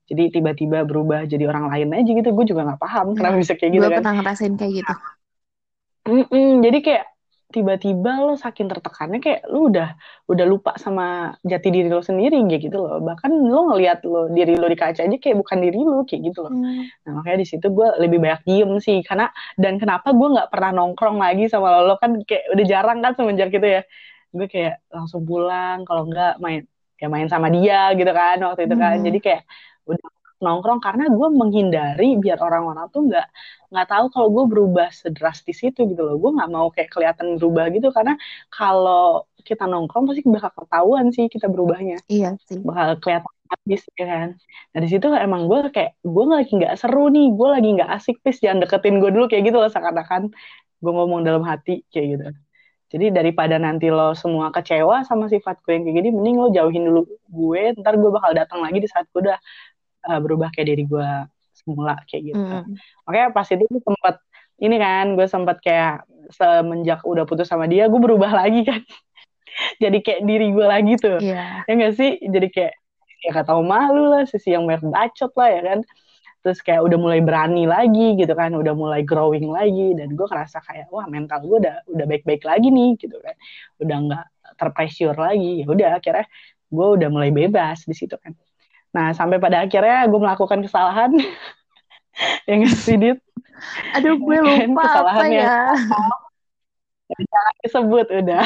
Jadi 0.05 0.23
tiba-tiba 0.37 0.85
berubah 0.85 1.25
jadi 1.25 1.49
orang 1.49 1.73
lain 1.73 1.89
aja 1.97 2.11
gitu, 2.13 2.29
gue 2.29 2.45
juga 2.45 2.61
nggak 2.69 2.81
paham 2.81 3.17
kenapa 3.17 3.41
bisa 3.41 3.53
kayak 3.57 3.71
gitu 3.73 3.81
Gue 3.81 3.89
kan. 3.89 3.99
pernah 4.01 4.13
ngerasain 4.21 4.53
kayak 4.53 4.73
gitu. 4.85 4.93
Mm-mm, 6.05 6.61
jadi 6.61 6.79
kayak 6.85 7.05
tiba-tiba 7.55 8.25
lo 8.25 8.35
saking 8.35 8.67
tertekannya 8.67 9.23
kayak 9.23 9.47
lo 9.47 9.71
udah 9.71 9.95
udah 10.27 10.45
lupa 10.49 10.75
sama 10.75 11.31
jati 11.45 11.71
diri 11.71 11.87
lo 11.87 12.03
sendiri 12.03 12.35
kayak 12.45 12.61
gitu 12.67 12.77
loh. 12.77 12.99
Bahkan 12.99 13.31
lo 13.31 13.71
ngelihat 13.71 14.03
lo 14.03 14.27
diri 14.27 14.59
lo 14.59 14.67
di 14.67 14.75
kaca 14.75 15.05
aja 15.05 15.17
kayak 15.17 15.37
bukan 15.39 15.57
diri 15.63 15.79
lo 15.79 16.03
kayak 16.03 16.21
gitu 16.29 16.39
loh. 16.45 16.51
Hmm. 16.51 16.83
Nah 17.07 17.11
makanya 17.21 17.45
di 17.45 17.47
situ 17.47 17.65
gue 17.71 17.87
lebih 18.01 18.17
banyak 18.19 18.41
diem 18.43 18.71
sih 18.83 18.99
karena 19.07 19.31
dan 19.55 19.79
kenapa 19.79 20.11
gue 20.11 20.27
nggak 20.35 20.49
pernah 20.51 20.71
nongkrong 20.73 21.17
lagi 21.21 21.47
sama 21.47 21.79
lo, 21.79 21.89
lo 21.89 21.95
kan 22.01 22.17
kayak 22.27 22.43
udah 22.53 22.65
jarang 22.67 22.99
kan 22.99 23.13
semenjak 23.15 23.49
itu 23.53 23.67
ya. 23.79 23.81
Gue 24.35 24.47
kayak 24.51 24.83
langsung 24.91 25.23
pulang 25.23 25.87
kalau 25.87 26.09
nggak 26.11 26.41
main 26.43 26.67
ya 26.99 27.07
main 27.11 27.27
sama 27.31 27.47
dia 27.53 27.93
gitu 27.95 28.11
kan 28.11 28.35
waktu 28.41 28.67
itu 28.67 28.75
kan. 28.75 28.99
Hmm. 28.99 29.05
Jadi 29.05 29.19
kayak 29.23 29.41
udah 29.89 30.09
nongkrong 30.43 30.79
karena 30.83 31.07
gue 31.09 31.27
menghindari 31.31 32.19
biar 32.19 32.37
orang-orang 32.43 32.85
tuh 32.93 33.07
nggak 33.07 33.27
nggak 33.71 33.87
tahu 33.91 34.05
kalau 34.13 34.27
gue 34.35 34.43
berubah 34.51 34.87
sedrastis 34.91 35.59
itu 35.63 35.79
gitu 35.89 36.01
loh. 36.05 36.15
Gue 36.21 36.31
nggak 36.35 36.49
mau 36.51 36.67
kayak 36.75 36.89
kelihatan 36.93 37.39
berubah 37.39 37.65
gitu 37.73 37.87
karena 37.95 38.13
kalau 38.51 39.25
kita 39.47 39.63
nongkrong 39.69 40.09
pasti 40.09 40.21
bakal 40.27 40.51
ketahuan 40.65 41.05
sih 41.15 41.25
kita 41.29 41.47
berubahnya 41.47 41.97
Iya 42.09 42.35
sih. 42.49 42.59
bakal 42.65 42.97
kelihatan 43.01 43.31
habis 43.45 43.81
ya 43.93 44.05
kan. 44.09 44.29
Nah 44.73 44.79
di 44.83 44.87
situ 44.89 45.05
emang 45.13 45.41
gue 45.49 45.59
kayak 45.69 45.91
gue 46.01 46.23
lagi 46.25 46.51
nggak 46.57 46.73
seru 46.81 47.07
nih, 47.13 47.25
gue 47.37 47.47
lagi 47.55 47.67
nggak 47.77 47.89
asik 47.95 48.15
please 48.25 48.41
jangan 48.41 48.59
deketin 48.65 48.97
gue 49.01 49.09
dulu 49.13 49.25
kayak 49.29 49.43
gitu 49.49 49.57
loh 49.61 49.69
seakan-akan 49.71 50.33
gue 50.83 50.91
ngomong 50.91 51.21
dalam 51.25 51.43
hati 51.45 51.85
kayak 51.93 52.07
gitu. 52.17 52.25
Jadi 52.95 53.05
daripada 53.11 53.57
nanti 53.57 53.89
lo 53.89 54.13
semua 54.15 54.53
kecewa 54.55 55.03
sama 55.09 55.25
sifat 55.27 55.59
gue 55.65 55.73
yang 55.75 55.83
kayak 55.89 55.95
gini, 55.99 56.09
mending 56.15 56.35
lo 56.37 56.47
jauhin 56.53 56.83
dulu 56.89 57.01
gue, 57.33 57.61
ntar 57.81 57.97
gue 57.97 58.09
bakal 58.13 58.31
datang 58.37 58.61
lagi 58.61 58.77
di 58.79 58.87
saat 58.87 59.09
gue 59.11 59.19
udah 59.25 59.37
uh, 60.07 60.19
berubah 60.21 60.49
kayak 60.53 60.67
diri 60.73 60.83
gue 60.85 61.09
semula 61.55 61.97
kayak 62.07 62.23
gitu. 62.33 62.41
Hmm. 62.41 62.63
Makanya 63.09 63.27
pas 63.33 63.47
itu 63.49 63.63
gue 63.65 63.81
sempet 63.81 64.15
ini 64.61 64.75
kan, 64.79 65.05
gue 65.17 65.27
sempet 65.27 65.57
kayak 65.59 66.05
semenjak 66.31 66.99
udah 67.03 67.23
putus 67.27 67.49
sama 67.49 67.65
dia, 67.65 67.85
gue 67.91 68.01
berubah 68.01 68.31
lagi 68.33 68.63
kan. 68.63 68.81
Jadi 69.83 70.03
kayak 70.03 70.21
diri 70.27 70.51
gue 70.51 70.65
lagi 70.67 70.93
tuh 70.99 71.19
Iya. 71.23 71.63
ya 71.63 71.71
nggak 71.79 71.93
sih 71.95 72.19
jadi 72.27 72.47
kayak 72.51 72.73
ya 73.23 73.29
gak 73.31 73.47
tahu 73.47 73.63
malu 73.63 74.11
lah 74.11 74.27
sisi 74.27 74.51
yang 74.51 74.67
banyak 74.67 74.83
bacot 74.91 75.31
lah 75.31 75.49
ya 75.49 75.61
kan 75.63 75.79
terus 76.43 76.59
kayak 76.61 76.85
udah 76.85 76.97
mulai 77.01 77.19
berani 77.25 77.65
lagi 77.65 78.13
gitu 78.21 78.35
kan 78.37 78.53
udah 78.53 78.75
mulai 78.77 79.01
growing 79.01 79.49
lagi 79.49 79.97
dan 79.97 80.13
gue 80.13 80.27
ngerasa 80.29 80.61
kayak 80.61 80.91
wah 80.93 81.09
mental 81.09 81.41
gue 81.41 81.57
udah 81.57 81.87
udah 81.89 82.05
baik-baik 82.05 82.45
lagi 82.45 82.69
nih 82.69 82.93
gitu 83.01 83.17
kan 83.17 83.33
udah 83.81 83.97
nggak 84.11 84.25
terpressure 84.61 85.17
lagi 85.17 85.63
ya 85.63 85.65
udah 85.65 85.89
akhirnya 85.97 86.27
gue 86.69 86.87
udah 87.01 87.09
mulai 87.09 87.31
bebas 87.33 87.87
di 87.89 87.95
situ 87.97 88.13
kan 88.21 88.37
nah 88.95 89.11
sampai 89.11 89.43
pada 89.43 89.67
akhirnya 89.67 90.07
gue 90.07 90.19
melakukan 90.23 90.63
kesalahan 90.63 91.11
yang 92.49 92.63
sih 92.71 92.95
Dit? 92.95 93.19
Aduh, 93.99 94.15
gue 94.15 94.37
lupa 94.39 94.55
apa 94.55 94.83
kesalahannya. 94.87 95.43
ya. 95.43 95.55
jangan 97.31 97.55
disebut 97.61 98.07
udah 98.23 98.43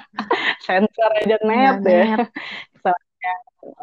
sensor 0.66 1.10
aja 1.20 1.36
net 1.44 1.76
ya 1.84 2.06
kesalahannya 2.72 3.34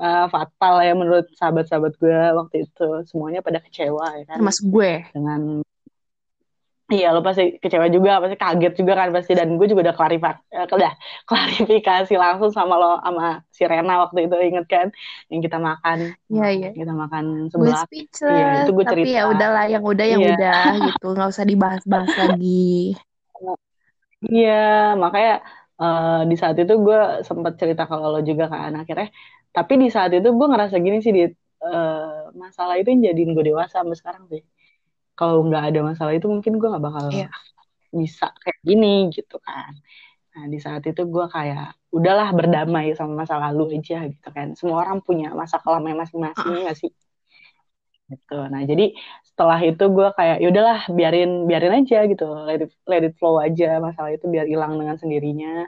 eh, 0.01 0.25
fatal 0.33 0.75
ya 0.81 0.93
menurut 0.97 1.25
sahabat-sahabat 1.37 1.93
gue 2.01 2.17
waktu 2.33 2.55
itu 2.65 2.89
semuanya 3.05 3.45
pada 3.45 3.61
kecewa 3.61 4.17
ya 4.17 4.23
kan 4.25 4.37
Termasuk 4.41 4.65
gue. 4.73 4.93
dengan 5.13 5.41
iya 6.87 7.11
lo 7.11 7.19
pasti 7.19 7.59
kecewa 7.59 7.87
juga 7.91 8.23
pasti 8.23 8.35
kaget 8.39 8.73
juga 8.79 8.93
kan 8.95 9.09
pasti 9.11 9.31
dan 9.35 9.59
gue 9.59 9.67
juga 9.67 9.91
udah 9.91 9.95
klarifikasi 9.99 10.71
udah 10.71 10.91
klarifikasi 11.29 12.13
langsung 12.15 12.51
sama 12.55 12.73
lo 12.79 12.95
sama 13.03 13.43
si 13.51 13.67
Rena 13.67 14.07
waktu 14.07 14.31
itu 14.31 14.35
inget 14.39 14.65
kan 14.71 14.87
yang 15.27 15.41
kita 15.43 15.57
makan 15.59 16.15
Iya, 16.31 16.47
iya. 16.55 16.69
kita 16.71 16.93
makan 16.95 17.23
Gue 17.51 17.51
sebelah 17.51 17.83
speechless. 17.83 18.31
Iya, 18.31 18.47
itu 18.63 18.71
gue 18.71 18.85
Tapi 18.87 18.91
cerita. 19.03 19.11
ya 19.19 19.23
udahlah, 19.27 19.65
yang 19.67 19.83
udah 19.83 20.05
yang 20.07 20.21
Iya. 20.23 20.31
udah 20.39 20.59
gitu. 20.87 21.05
Nggak 21.15 21.29
usah 21.33 21.45
dibahas-bahas 21.47 22.11
lagi. 22.15 22.95
Iya, 24.27 24.51
makanya 25.03 25.31
eh, 25.81 26.07
di 26.29 26.35
saat 26.41 26.55
itu 26.61 26.73
gue 26.85 26.97
sempat 27.27 27.53
cerita 27.61 27.81
kalau 27.91 28.07
lo 28.13 28.19
juga 28.29 28.43
kan 28.53 28.71
akhirnya. 28.81 29.07
Tapi 29.55 29.73
di 29.81 29.87
saat 29.95 30.11
itu 30.17 30.27
gue 30.37 30.47
ngerasa 30.51 30.75
gini 30.85 30.97
sih, 31.05 31.11
Dit. 31.17 31.31
Eh, 31.57 32.21
masalah 32.43 32.73
itu 32.79 32.87
yang 32.93 33.01
jadiin 33.09 33.29
gue 33.35 33.45
dewasa 33.49 33.81
sampai 33.81 33.97
sekarang 34.01 34.23
sih. 34.31 34.41
Kalau 35.17 35.41
nggak 35.49 35.63
ada 35.73 35.79
masalah 35.81 36.13
itu 36.13 36.27
mungkin 36.29 36.61
gue 36.61 36.67
nggak 36.69 36.85
bakal 36.85 37.05
Iya. 37.09 37.29
bisa 37.89 38.29
kayak 38.43 38.59
gini 38.61 39.09
gitu 39.15 39.41
kan. 39.41 39.73
Nah 40.37 40.43
di 40.53 40.59
saat 40.61 40.83
itu 40.85 41.01
gue 41.09 41.25
kayak 41.33 41.73
udahlah 41.89 42.29
berdamai 42.37 42.93
sama 42.93 43.25
masa 43.25 43.41
lalu 43.41 43.81
aja 43.81 44.05
gitu 44.05 44.29
kan. 44.29 44.53
Semua 44.53 44.85
orang 44.85 45.01
punya 45.01 45.33
masa 45.33 45.57
kelamnya 45.57 45.95
masing-masing 46.05 46.61
nggak 46.63 46.77
sih? 46.77 46.91
Gitu. 48.07 48.37
Nah 48.53 48.61
jadi 48.63 48.95
setelah 49.25 49.59
itu 49.65 49.83
gue 49.91 50.07
kayak 50.15 50.37
yaudahlah 50.45 50.79
biarin 50.93 51.43
biarin 51.49 51.73
aja 51.83 52.07
gitu, 52.07 52.23
let 52.47 52.63
it, 52.63 52.71
let 52.87 53.03
it 53.03 53.13
flow 53.19 53.35
aja 53.41 53.83
masalah 53.83 54.15
itu 54.15 54.25
biar 54.29 54.45
hilang 54.47 54.79
dengan 54.79 54.95
sendirinya. 54.95 55.67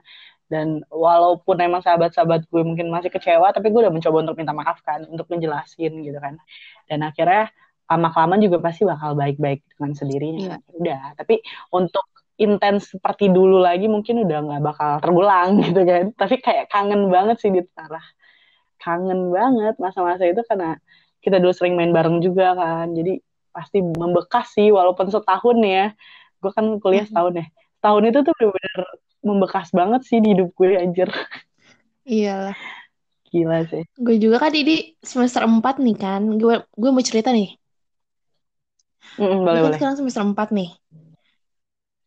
Dan 0.49 0.81
walaupun 0.89 1.61
emang 1.61 1.85
sahabat-sahabat 1.85 2.49
gue 2.49 2.61
mungkin 2.65 2.89
masih 2.89 3.13
kecewa, 3.13 3.53
tapi 3.53 3.69
gue 3.69 3.85
udah 3.85 3.93
mencoba 3.93 4.17
untuk 4.25 4.37
minta 4.41 4.49
maaf 4.49 4.81
kan, 4.81 5.05
untuk 5.05 5.29
menjelasin 5.29 5.93
gitu 6.01 6.17
kan. 6.17 6.41
Dan 6.89 7.05
akhirnya 7.05 7.53
lama 7.89 8.07
kelamaan 8.13 8.41
juga 8.45 8.57
pasti 8.61 8.85
bakal 8.85 9.17
baik-baik 9.17 9.65
dengan 9.73 9.91
sendirinya. 9.97 10.61
Udah, 10.77 11.17
tapi 11.17 11.41
untuk 11.73 12.05
intens 12.39 12.95
seperti 12.95 13.27
dulu 13.27 13.59
lagi 13.59 13.91
mungkin 13.91 14.23
udah 14.23 14.37
nggak 14.45 14.61
bakal 14.63 14.91
terulang 15.03 15.57
gitu 15.65 15.81
kan. 15.83 16.13
Tapi 16.13 16.35
kayak 16.39 16.69
kangen 16.69 17.09
banget 17.09 17.41
sih 17.41 17.51
di 17.51 17.65
parah. 17.75 18.05
Kangen 18.79 19.33
banget 19.33 19.75
masa-masa 19.81 20.23
itu 20.23 20.39
karena 20.47 20.79
kita 21.19 21.41
dulu 21.41 21.51
sering 21.51 21.75
main 21.75 21.91
bareng 21.91 22.23
juga 22.23 22.55
kan. 22.55 22.95
Jadi 22.95 23.19
pasti 23.51 23.83
membekas 23.83 24.55
sih 24.55 24.71
walaupun 24.71 25.11
setahun 25.11 25.57
ya. 25.65 25.91
Gue 26.39 26.51
kan 26.55 26.79
kuliah 26.79 27.03
setahun 27.03 27.43
ya. 27.43 27.45
Setahun 27.81 28.03
itu 28.07 28.19
tuh 28.23 28.33
bener-bener 28.37 28.79
membekas 29.19 29.67
banget 29.75 30.01
sih 30.07 30.23
di 30.23 30.31
hidup 30.31 30.55
gue 30.55 30.79
anjir. 30.79 31.09
Iyalah. 32.07 32.55
Gila 33.29 33.67
sih. 33.67 33.83
Gue 33.99 34.15
juga 34.17 34.41
kan 34.41 34.53
ini 34.55 34.95
semester 35.03 35.43
4 35.43 35.83
nih 35.83 35.97
kan. 35.99 36.21
Gue 36.39 36.63
gue 36.63 36.89
mau 36.89 37.03
cerita 37.03 37.29
nih. 37.35 37.59
Gue 39.17 39.27
boleh 39.45 39.61
boleh. 39.65 39.77
sekarang 39.77 39.95
semester 39.97 40.23
4 40.25 40.47
nih. 40.53 40.69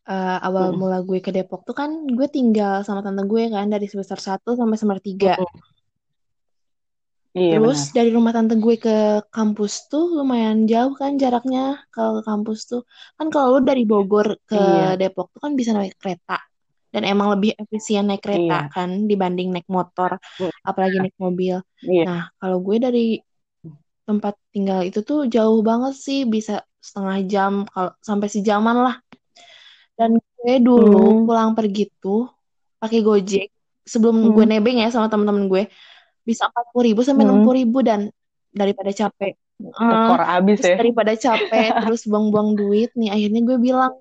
Eh, 0.03 0.37
awal 0.47 0.75
Mm-mm. 0.75 0.79
mula 0.83 0.97
gue 1.07 1.19
ke 1.23 1.31
Depok 1.31 1.63
tuh 1.63 1.71
kan 1.71 1.89
gue 2.17 2.27
tinggal 2.27 2.83
sama 2.83 2.99
tante 2.99 3.23
gue 3.23 3.43
kan 3.47 3.65
dari 3.71 3.87
semester 3.87 4.19
1 4.19 4.49
sampai 4.59 4.75
semester 4.75 5.03
3. 5.03 5.33
Mm-mm. 5.39 5.47
Iya 7.33 7.57
Terus 7.57 7.79
benar. 7.81 7.95
dari 7.97 8.09
rumah 8.13 8.31
tante 8.35 8.53
gue 8.61 8.75
ke 8.77 8.95
kampus 9.33 9.73
tuh 9.89 10.05
lumayan 10.17 10.69
jauh 10.69 10.93
kan 10.93 11.15
jaraknya 11.17 11.81
kalau 11.89 12.19
ke 12.19 12.21
kampus 12.29 12.59
tuh. 12.69 12.81
Kan 13.17 13.27
kalau 13.33 13.57
lu 13.57 13.59
dari 13.65 13.83
Bogor 13.89 14.27
ke 14.45 14.59
Iya. 14.59 14.99
Depok 14.99 15.27
tuh 15.33 15.39
kan 15.41 15.51
bisa 15.57 15.71
naik 15.73 15.95
kereta. 15.97 16.37
Dan 16.93 17.09
emang 17.09 17.33
lebih 17.33 17.57
efisien 17.57 18.05
naik 18.05 18.21
kereta 18.21 18.69
Iya. 18.69 18.73
kan 18.75 18.89
dibanding 19.09 19.49
naik 19.49 19.65
motor, 19.65 20.19
Mm, 20.37 20.51
apalagi 20.61 20.95
naik 21.01 21.17
mobil. 21.17 21.55
Iya. 21.81 22.03
Nah, 22.05 22.21
kalau 22.37 22.57
gue 22.61 22.77
dari 22.77 23.05
tempat 24.05 24.35
tinggal 24.53 24.83
itu 24.85 24.99
tuh 25.01 25.25
jauh 25.31 25.63
banget 25.65 25.93
sih, 25.95 26.19
bisa 26.27 26.61
setengah 26.83 27.17
jam 27.23 27.51
kalau 27.71 27.95
sampai 28.03 28.27
sejaman 28.27 28.75
lah. 28.83 28.95
Dan 29.95 30.19
gue 30.19 30.55
dulu 30.59 30.99
Hmm. 30.99 31.23
pulang 31.23 31.51
pergi 31.55 31.87
tuh 31.97 32.27
pakai 32.75 32.99
Gojek 32.99 33.47
sebelum 33.87 34.35
gue 34.35 34.43
Hmm. 34.43 34.51
nebeng 34.51 34.77
ya 34.83 34.91
sama 34.91 35.07
teman-teman 35.07 35.47
gue 35.47 35.63
bisa 36.21 36.51
40 36.51 36.83
ribu 36.91 36.99
sampai 36.99 37.23
Hmm. 37.23 37.39
60 37.39 37.55
ribu 37.55 37.79
dan 37.79 38.11
daripada 38.51 38.91
capek 38.91 39.39
Tekor 39.63 40.19
abis 40.19 40.59
terus 40.59 40.71
ya. 40.71 40.77
daripada 40.77 41.13
capek 41.15 41.69
terus 41.87 42.03
buang-buang 42.03 42.59
duit 42.59 42.91
nih 42.93 43.11
akhirnya 43.11 43.41
gue 43.43 43.57
bilang 43.57 43.93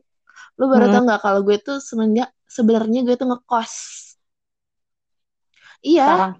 lu 0.59 0.65
baru 0.67 0.91
Hmm. 0.91 0.93
tau 0.93 1.03
nggak 1.07 1.21
kalau 1.23 1.41
gue 1.47 1.57
tuh 1.59 1.79
semenjak 1.79 2.31
sebenarnya 2.51 3.07
gue 3.07 3.15
tuh 3.15 3.31
ngekos 3.31 3.73
iya. 5.83 6.35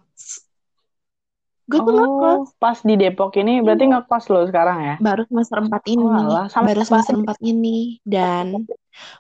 Gue 1.73 1.81
tuh 1.81 1.95
ngekos 1.97 2.37
Oh, 2.45 2.61
pas 2.61 2.79
di 2.79 2.95
Depok 2.95 3.33
ini 3.35 3.59
berarti 3.59 3.85
Iya. 3.85 3.93
ngekos 3.97 4.25
lo 4.29 4.41
sekarang 4.45 4.79
ya? 4.79 4.95
baru 5.01 5.23
semester 5.25 5.59
4 5.59 5.83
ini 5.89 6.05
Oh 6.05 6.13
alah, 6.13 6.47
sama 6.47 6.65
baru 6.69 6.83
semester 6.85 7.15
aja? 7.15 7.23
4 7.25 7.39
ini 7.43 7.79
dan 8.05 8.45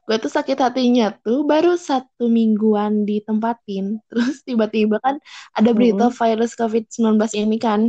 gue 0.05 0.17
tuh 0.19 0.29
sakit 0.29 0.59
hatinya 0.59 1.07
tuh 1.17 1.43
baru 1.43 1.75
satu 1.75 2.29
mingguan 2.29 3.03
ditempatin 3.03 3.97
terus 4.12 4.45
tiba-tiba 4.45 5.01
kan 5.01 5.17
ada 5.51 5.71
berita 5.73 6.07
Mm-mm. 6.07 6.15
virus 6.15 6.53
COVID-19 6.53 7.01
ini 7.35 7.57
kan 7.57 7.81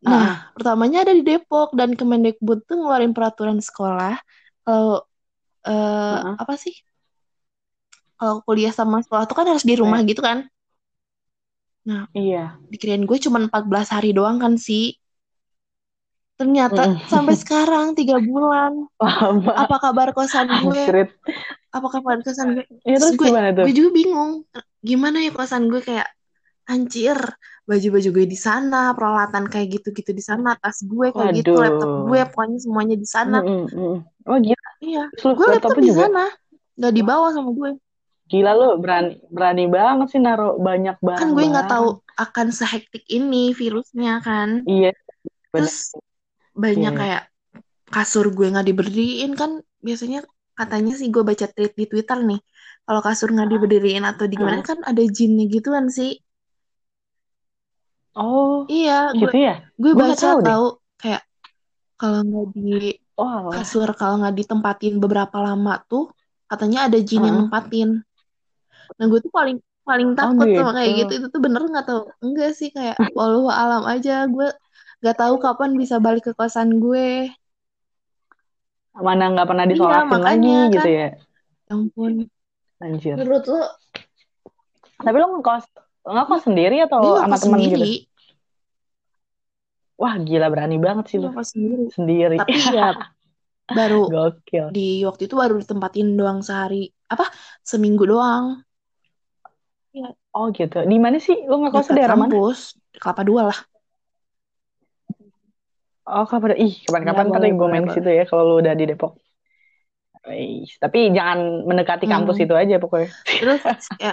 Ah, 0.00 0.08
ah. 0.08 0.16
Nah, 0.22 0.32
pertamanya 0.54 1.02
ada 1.02 1.12
di 1.12 1.20
Depok 1.20 1.74
dan 1.74 1.92
Kemendikbud 1.92 2.62
tuh 2.64 2.78
ngeluarin 2.78 3.10
peraturan 3.10 3.58
sekolah 3.58 4.14
kalau 4.62 5.02
eh, 5.66 6.16
Ah, 6.16 6.32
ah. 6.32 6.34
apa 6.38 6.54
sih? 6.54 6.72
Kalau 8.14 8.40
kuliah 8.40 8.70
sama 8.70 9.02
sekolah 9.02 9.26
tuh 9.26 9.34
kan 9.34 9.44
harus 9.44 9.60
di 9.60 9.74
rumah 9.74 10.00
Kayak- 10.00 10.10
gitu 10.14 10.22
kan. 10.22 10.38
Nah, 11.88 12.04
Iya. 12.14 12.58
dikirain 12.72 13.04
gue 13.10 13.18
cuma 13.24 13.38
14 13.46 13.88
hari 13.94 14.10
doang 14.18 14.38
kan 14.44 14.54
sih. 14.66 14.84
Ternyata 16.40 16.82
Mm-mm. 16.82 17.00
sampai 17.12 17.34
sekarang 17.42 17.86
tiga 17.98 18.16
bulan. 18.20 18.72
Lama. 19.00 19.52
Apa 19.62 19.76
kabar 19.84 20.08
kosan 20.16 20.48
gue? 20.62 20.84
Anjrit. 20.92 21.08
Apa 21.76 21.88
kabar 21.94 22.16
kosan 22.24 22.48
gue? 22.56 22.64
Ya 22.88 22.96
Terus 23.00 23.12
terus 23.12 23.16
gue 23.20 23.30
gimana 23.30 23.48
tuh? 23.58 23.68
gue 23.68 23.72
juga 23.76 23.90
bingung. 23.98 24.32
Gimana 24.88 25.18
ya 25.26 25.30
kosan 25.38 25.62
gue 25.72 25.80
kayak 25.88 26.08
anjir, 26.72 27.18
baju-baju 27.68 28.08
gue 28.16 28.26
di 28.34 28.38
sana, 28.46 28.76
peralatan 28.98 29.44
kayak 29.52 29.68
gitu-gitu 29.80 30.10
di 30.18 30.24
sana, 30.30 30.48
tas 30.62 30.78
gue 30.92 31.08
kayak 31.16 31.30
gitu, 31.38 31.54
laptop 31.64 31.90
gue, 32.08 32.18
Waduh. 32.18 32.32
pokoknya 32.32 32.58
semuanya 32.64 32.96
di 33.04 33.08
sana. 33.16 33.36
Mm-mm, 33.36 33.60
mm-mm. 33.74 33.96
Oh 34.28 34.38
gila. 34.44 34.68
Iya, 34.84 35.00
Terus 35.16 35.34
gue 35.36 35.46
laptop 35.52 35.74
laptopnya 35.74 35.84
di 35.84 35.90
juga? 35.90 36.04
sana, 36.04 36.20
nggak 36.78 36.92
dibawa 36.96 37.26
sama 37.36 37.50
gue. 37.58 37.70
Gila 38.26 38.50
lu 38.58 38.68
berani 38.82 39.10
berani 39.30 39.64
banget 39.76 40.06
sih 40.12 40.20
naruh 40.26 40.58
banyak 40.58 40.96
Kan 41.18 41.28
gue 41.36 41.44
nggak 41.52 41.68
tahu 41.70 41.88
akan 42.24 42.46
sehektik 42.58 43.04
ini 43.18 43.54
virusnya 43.60 44.18
kan. 44.26 44.48
Iya, 44.66 44.90
benar. 45.52 45.54
Terus 45.54 45.76
banyak 46.62 46.92
Iya. 46.92 47.00
kayak 47.00 47.22
kasur 47.94 48.26
gue 48.36 48.46
nggak 48.52 48.66
diberdiriin 48.70 49.32
kan 49.40 49.50
biasanya 49.86 50.18
katanya 50.58 50.92
sih 50.98 51.08
gue 51.14 51.22
baca 51.30 51.46
tweet 51.54 51.72
di 51.80 51.84
Twitter 51.90 52.18
nih. 52.30 52.40
Kalau 52.86 53.00
kasur 53.06 53.28
nggak 53.34 53.50
diberdiriin 53.52 54.04
atau 54.10 54.24
di 54.30 54.34
gimana 54.40 54.60
Mm-mm. 54.60 54.68
kan 54.70 54.78
ada 54.90 55.02
jinnya 55.16 55.44
gituan 55.54 55.86
sih. 55.98 56.10
Oh, 58.22 58.52
Iya, 58.72 58.92
gue 59.20 59.30
gitu 59.30 59.36
ya? 59.46 59.52
gue 59.82 59.92
Gue 59.94 60.02
baca 60.02 60.16
tahu 60.22 60.38
tahu 60.46 60.64
kayak 61.00 61.22
kalau 62.00 62.18
nggak 62.28 62.46
di 62.54 62.60
Oh, 63.18 63.48
kasur 63.52 63.88
kalau 64.00 64.14
nggak 64.20 64.36
ditempatin 64.38 64.94
beberapa 65.02 65.36
lama 65.46 65.72
tuh 65.90 66.04
katanya 66.50 66.78
ada 66.86 66.98
jin 67.08 67.22
yang 67.26 67.36
Heeh. 67.36 67.40
nempatin. 67.40 67.88
Nah 68.98 69.06
gue 69.10 69.20
tuh 69.24 69.32
paling 69.34 69.56
paling 69.86 70.08
Oh 70.10 70.14
takut 70.18 70.46
sama 70.50 70.70
kayak 70.76 70.90
gitu. 70.98 71.10
gitu 71.10 71.12
itu 71.22 71.26
tuh 71.34 71.40
bener 71.42 71.62
nggak 71.62 71.86
tahu 71.86 72.00
enggak 72.22 72.50
sih 72.58 72.68
kayak 72.74 72.96
walau 73.14 73.46
alam 73.50 73.82
aja 73.86 74.26
gue 74.26 74.48
nggak 75.02 75.16
tahu 75.20 75.34
kapan 75.38 75.70
bisa 75.78 75.96
balik 76.02 76.22
ke 76.26 76.32
kosan 76.34 76.78
gue. 76.82 77.30
Mana 78.96 79.28
nggak 79.28 79.46
pernah 79.46 79.64
Iya 79.68 79.70
disolatin 79.76 80.08
lagi 80.08 80.14
makanya 80.24 80.56
gitu 80.74 80.88
kan. 80.88 80.88
ya? 80.88 81.06
Ya 81.68 81.72
ampun. 81.74 82.12
Anjir. 82.80 83.14
Menurut 83.16 83.44
lo 83.46 83.60
Tapi 84.96 85.16
lo 85.20 85.26
ngekos 85.36 85.64
ngekos 86.06 86.42
sendiri 86.48 86.76
gue 86.80 86.86
atau 86.88 87.02
sama 87.20 87.36
temen 87.36 87.60
gitu? 87.66 87.86
Wah, 89.96 90.14
gila 90.20 90.46
berani 90.52 90.76
banget 90.76 91.04
sih 91.08 91.16
gue 91.20 91.28
lo. 91.28 91.40
sendiri. 91.44 91.84
Sendiri. 91.92 92.36
Tapi 92.40 92.52
ya 92.72 92.88
baru 93.72 94.00
Gokil. 94.12 94.66
di 94.72 95.02
waktu 95.04 95.22
itu 95.28 95.34
baru 95.36 95.54
ditempatin 95.60 96.06
doang 96.16 96.40
sehari 96.44 96.88
apa 97.10 97.26
seminggu 97.62 98.04
doang 98.06 98.65
ya, 99.96 100.08
Oh 100.36 100.46
gitu. 100.58 100.76
Di 100.92 100.96
mana 101.04 101.16
sih? 101.26 101.36
Lo 101.48 101.54
ngekosnya 101.60 101.94
dekat 101.94 101.98
daerah 101.98 102.16
mana? 102.20 102.32
kampus 102.32 102.58
Kelapa 103.00 103.22
Dua 103.28 103.42
lah. 103.50 103.58
Oh, 106.06 106.24
kapan? 106.30 106.54
Ih, 106.64 106.74
Ya 106.86 106.86
kapan-kapan 106.86 107.24
ntar 107.26 107.42
boleh 107.42 107.50
gue 107.58 107.68
main 107.72 107.86
situ 107.94 108.08
ya 108.18 108.24
kalau 108.30 108.42
lo 108.48 108.54
udah 108.62 108.74
di 108.78 108.84
Depok. 108.90 109.12
Ih, 110.26 110.66
tapi 110.82 110.98
jangan 111.16 111.38
mendekati 111.68 112.06
kampus 112.10 112.36
Hmm. 112.38 112.44
itu 112.46 112.54
aja 112.62 112.74
pokoknya. 112.82 113.08
Terus 113.26 113.60
ya 114.04 114.12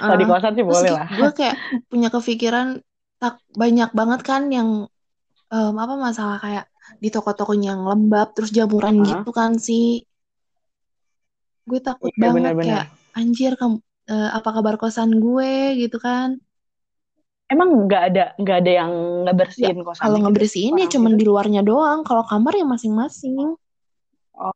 Kalau 0.00 0.16
di 0.20 0.24
Heeh. 0.24 0.28
kosan 0.28 0.52
sih 0.56 0.64
boleh 0.64 0.90
lah. 0.96 1.06
gue 1.18 1.30
kayak 1.38 1.56
punya 1.90 2.08
kepikiran 2.14 2.66
tak 3.20 3.34
banyak 3.62 3.90
banget 3.98 4.20
kan 4.28 4.42
yang 4.52 4.68
em, 5.52 5.74
apa 5.84 5.94
masalah 5.96 6.38
kayak 6.44 6.64
di 7.02 7.08
toko-tokonya 7.14 7.66
yang 7.76 7.82
lembab 7.88 8.28
terus 8.36 8.50
jamuran 8.56 8.96
Hah? 9.00 9.08
gitu 9.24 9.30
kan 9.32 9.52
sih. 9.60 10.04
Gue 11.68 11.80
takut 11.84 12.12
Iya 12.12 12.20
banget 12.24 12.36
benar-benar. 12.36 12.64
kayak 12.66 12.84
anjir 13.18 13.52
kamu 13.60 13.76
eh, 14.12 14.28
apa 14.38 14.48
kabar 14.56 14.74
kosan 14.82 15.10
gue 15.24 15.50
gitu 15.80 15.96
kan. 16.06 16.28
Emang 17.52 17.68
nggak 17.86 18.02
ada 18.10 18.22
nggak 18.42 18.56
ada 18.60 18.70
yang 18.80 18.92
Ya 19.62 19.70
ngebersihin 19.70 19.76
kalau 20.00 20.16
gitu? 20.18 20.22
ngebersihin 20.22 20.80
ya 20.82 20.86
Orang 20.86 20.92
cuman 20.94 21.12
situ? 21.12 21.20
di 21.20 21.24
luarnya 21.30 21.60
doang, 21.70 22.00
kalau 22.08 22.22
kamar 22.30 22.52
ya 22.60 22.64
masing-masing. 22.74 23.36
Oh, 24.44 24.52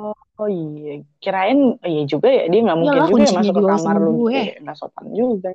oh, 0.00 0.14
oh 0.40 0.48
iya. 0.48 0.90
Kirain 1.22 1.58
oh 1.82 1.88
iya 1.92 2.02
juga 2.12 2.28
ya. 2.36 2.42
Dia 2.52 2.60
nggak 2.64 2.78
mungkin 2.82 2.96
Iyalah 2.96 3.08
juga 3.10 3.22
ya 3.26 3.32
masuk 3.38 3.54
ke 3.58 3.62
kamar 3.70 3.96
lu 4.04 4.12
gue. 4.20 4.32
kayak 4.32 4.54
nggak 4.62 4.76
sopan 4.80 5.06
juga. 5.20 5.48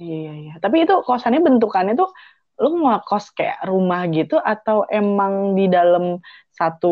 Iya, 0.00 0.14
iya, 0.22 0.32
iya. 0.42 0.52
Tapi 0.62 0.76
itu 0.84 0.94
kosannya 1.08 1.40
bentukannya 1.46 1.92
tuh 2.00 2.08
lu 2.62 2.68
ngekos 2.82 3.24
kayak 3.36 3.58
rumah 3.70 4.00
gitu 4.16 4.34
atau 4.52 4.76
emang 4.88 5.52
di 5.58 5.64
dalam 5.68 6.04
satu 6.58 6.88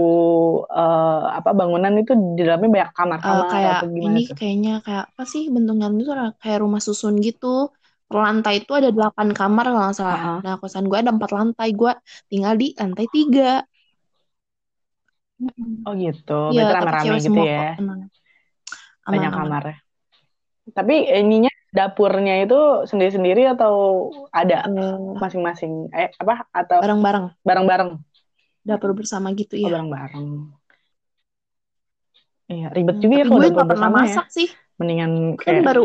eh, 0.68 1.22
apa 1.38 1.50
bangunan 1.58 1.94
itu 2.00 2.12
di 2.36 2.40
dalamnya 2.44 2.70
banyak 2.74 2.90
kamar-kamar 2.98 3.46
kayak 3.52 3.80
atau 3.80 3.86
gimana 3.96 4.18
ini 4.18 4.20
tuh? 4.28 4.36
kayaknya 4.38 4.70
kayak 4.84 5.04
apa 5.10 5.22
sih 5.32 5.42
bentukan 5.54 5.92
itu 6.00 6.12
kayak 6.42 6.58
rumah 6.64 6.80
susun 6.86 7.14
gitu. 7.26 7.46
Per 8.08 8.18
lantai 8.24 8.54
itu 8.60 8.72
ada 8.78 8.88
8 8.96 9.28
kamar 9.38 9.64
kalau 9.72 9.80
nggak 9.88 9.96
salah. 10.00 10.22
Heeh. 10.22 10.38
Nah, 10.44 10.54
kosan 10.60 10.84
gue 10.90 10.98
ada 11.02 11.10
4 11.16 11.30
lantai. 11.38 11.68
Gue 11.80 11.92
tinggal 12.30 12.54
di 12.60 12.66
lantai 12.80 13.06
3. 13.14 13.64
Oh 15.86 15.92
gitu. 16.04 16.32
Iya, 16.52 16.62
Berarti 16.68 16.74
rame-rame 16.74 17.14
gitu 17.26 17.38
ya. 17.50 17.56
kok. 17.56 17.66
Banyak 19.10 19.32
Aman-aman. 19.32 19.34
kamarnya. 19.36 19.74
Tapi 20.76 20.94
ininya 21.20 21.50
dapurnya 21.76 22.32
itu 22.44 22.54
sendiri-sendiri 22.90 23.42
atau 23.54 23.74
ada 24.38 24.54
Eh, 24.64 25.14
masing-masing? 25.22 25.72
Eh 25.98 26.08
apa? 26.22 26.34
Atau 26.60 26.80
bareng-bareng. 26.80 27.26
bareng-bareng? 27.48 27.90
Dapur 28.68 28.90
bersama 28.98 29.28
gitu 29.40 29.56
Oh 29.62 29.68
ya. 29.68 29.72
bareng-bareng. 29.72 30.28
Iya, 32.52 32.64
ribet 32.76 32.96
Hmm, 32.96 33.04
juga 33.04 33.16
ya 33.18 33.24
kalau 33.28 33.40
gue 33.56 33.64
dapur 33.64 33.64
bersama 33.70 33.98
ya. 34.10 34.16
masak 34.16 34.26
sih. 34.36 34.48
Mendingan 34.78 35.12
Kan 35.44 35.56
kayak 35.56 35.66
baru 35.66 35.80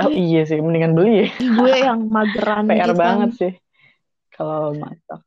oh 0.00 0.10
iya 0.20 0.38
sih, 0.48 0.58
mendingan 0.64 0.92
beli 0.98 1.10
ya. 1.22 1.26
gue 1.56 1.72
yang 1.86 2.00
mageran 2.16 2.64
PR 2.66 2.90
gitu 2.90 3.00
kan. 3.06 3.18
banget 3.18 3.30
sih 3.40 3.52
kalau 4.34 4.62
masak. 4.84 5.20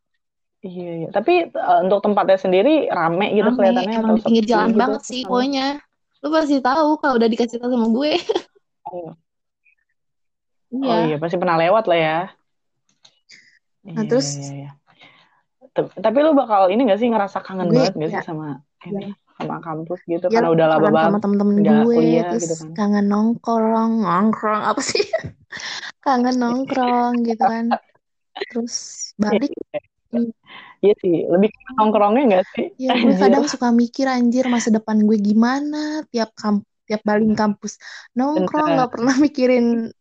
Iya, 0.68 0.84
iya. 1.00 1.08
Tapi 1.18 1.32
eh, 1.50 1.80
untuk 1.86 2.00
tempatnya 2.06 2.38
sendiri 2.46 2.70
rame 2.98 3.26
gitu 3.38 3.50
Rame, 3.50 3.56
kelihatannya 3.56 3.94
emang 4.00 4.14
atau 4.18 4.18
pinggir 4.24 4.44
jalan 4.52 4.72
gitu 4.78 4.82
banget 4.82 5.02
sih 5.10 5.22
pokoknya. 5.24 5.64
Lu 6.22 6.28
pasti 6.36 6.56
tahu 6.68 6.88
kalau 7.02 7.14
udah 7.20 7.30
dikasih 7.34 7.58
tahu 7.62 7.72
sama 7.76 7.88
gue. 7.98 8.12
Oh, 8.86 9.18
oh 10.74 10.86
Iya. 10.86 10.96
iya, 11.06 11.16
pasti 11.22 11.36
pernah 11.42 11.58
lewat 11.62 11.84
lah 11.90 11.98
ya. 11.98 12.18
Nah, 13.86 13.94
Iya, 13.94 14.10
terus 14.10 14.28
iya, 14.38 14.54
iya. 14.60 14.70
T- 15.76 15.94
Tapi 16.06 16.18
lu 16.26 16.32
bakal 16.34 16.62
ini 16.74 16.82
gak 16.90 17.00
sih 17.02 17.08
ngerasa 17.12 17.38
kangen 17.46 17.70
gue 17.70 17.78
banget 17.78 17.94
gak 18.00 18.12
sih 18.14 18.24
sama 18.26 18.46
ya, 18.84 18.90
ini 18.90 19.06
sama 19.40 19.56
kampus 19.64 20.00
gitu 20.04 20.26
ya, 20.28 20.36
karena 20.36 20.50
udah 20.52 20.68
lama 20.68 20.90
banget 20.92 21.04
sama 21.08 21.20
temen-temen 21.24 21.58
gue 21.64 21.96
kuliah, 21.96 22.24
terus 22.28 22.44
gitu 22.44 22.56
kan. 22.60 22.70
kangen 22.76 23.06
nongkrong 23.08 23.92
nongkrong 24.04 24.62
apa 24.68 24.82
sih 24.84 25.04
kangen 26.06 26.36
nongkrong 26.44 27.14
gitu 27.24 27.44
kan 27.44 27.66
terus 28.50 28.76
balik 29.16 29.52
Iya 30.80 30.96
sih, 31.04 31.28
lebih 31.28 31.50
nongkrongnya 31.76 32.24
gak 32.40 32.44
sih? 32.56 32.66
Iya, 32.80 32.90
gue 33.04 33.14
kadang 33.24 33.46
suka 33.52 33.68
mikir 33.76 34.08
anjir 34.08 34.48
masa 34.48 34.72
depan 34.72 34.98
gue 35.04 35.18
gimana 35.20 36.08
tiap 36.08 36.32
kamp 36.40 36.64
tiap 36.88 37.06
balik 37.06 37.38
kampus 37.38 37.78
nongkrong 38.18 38.80
nggak 38.80 38.90
pernah 38.96 39.16
mikirin 39.22 39.94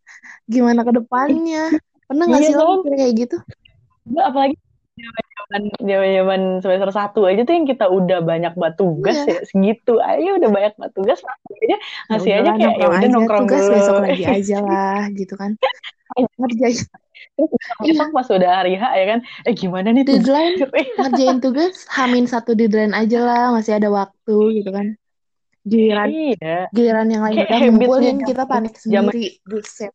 gimana 0.49 0.81
ke 0.85 0.93
depannya. 0.97 1.73
Pernah 2.09 2.25
gak 2.25 2.41
iya 2.41 2.49
sih 2.49 2.55
lo 2.57 2.81
mikir 2.81 2.95
kayak 2.97 3.15
gitu? 3.17 3.37
Gue 4.09 4.23
apalagi 4.25 4.57
zaman 5.49 5.63
zaman 5.89 6.41
semester 6.61 6.91
satu 6.93 7.21
aja 7.25 7.41
tuh 7.47 7.55
yang 7.55 7.67
kita 7.69 7.87
udah 7.89 8.19
banyak 8.21 8.53
buat 8.59 8.75
tugas 8.77 9.17
iya. 9.25 9.41
ya 9.41 9.41
segitu 9.47 9.95
ayo 10.03 10.37
udah 10.37 10.51
banyak 10.51 10.73
buat 10.77 10.93
tugas 10.93 11.21
aja 11.25 11.77
ngasih 12.13 12.33
aja 12.43 12.51
kayak 12.59 12.75
ya 12.77 12.87
udah 12.91 13.09
nongkrong 13.09 13.47
tugas 13.49 13.65
dulu. 13.65 13.75
besok 13.79 13.97
lagi 14.05 14.25
aja 14.27 14.59
lah 14.61 15.03
gitu 15.15 15.35
kan 15.39 15.51
ngerjain 16.41 16.77
iya. 17.87 18.05
pas 18.11 18.29
udah 18.29 18.51
hari 18.61 18.75
H 18.75 18.85
ya 18.99 19.07
kan 19.17 19.19
eh 19.47 19.55
gimana 19.55 19.89
nih 19.95 20.05
deadline 20.05 20.55
ngerjain 20.99 21.39
tugas 21.41 21.87
hamin 21.89 22.27
satu 22.27 22.53
deadline 22.59 22.93
aja 22.93 23.23
lah 23.23 23.45
masih 23.55 23.79
ada 23.79 23.89
waktu 23.89 24.37
gitu 24.61 24.71
kan 24.75 24.99
giliran 25.69 26.09
iya. 26.11 26.67
giliran 26.73 27.09
yang 27.13 27.23
lain 27.25 27.45
kita 27.45 27.55
ngumpulin 27.69 28.17
kita 28.25 28.43
panik 28.49 28.75
sendiri 28.77 29.39
buset 29.45 29.93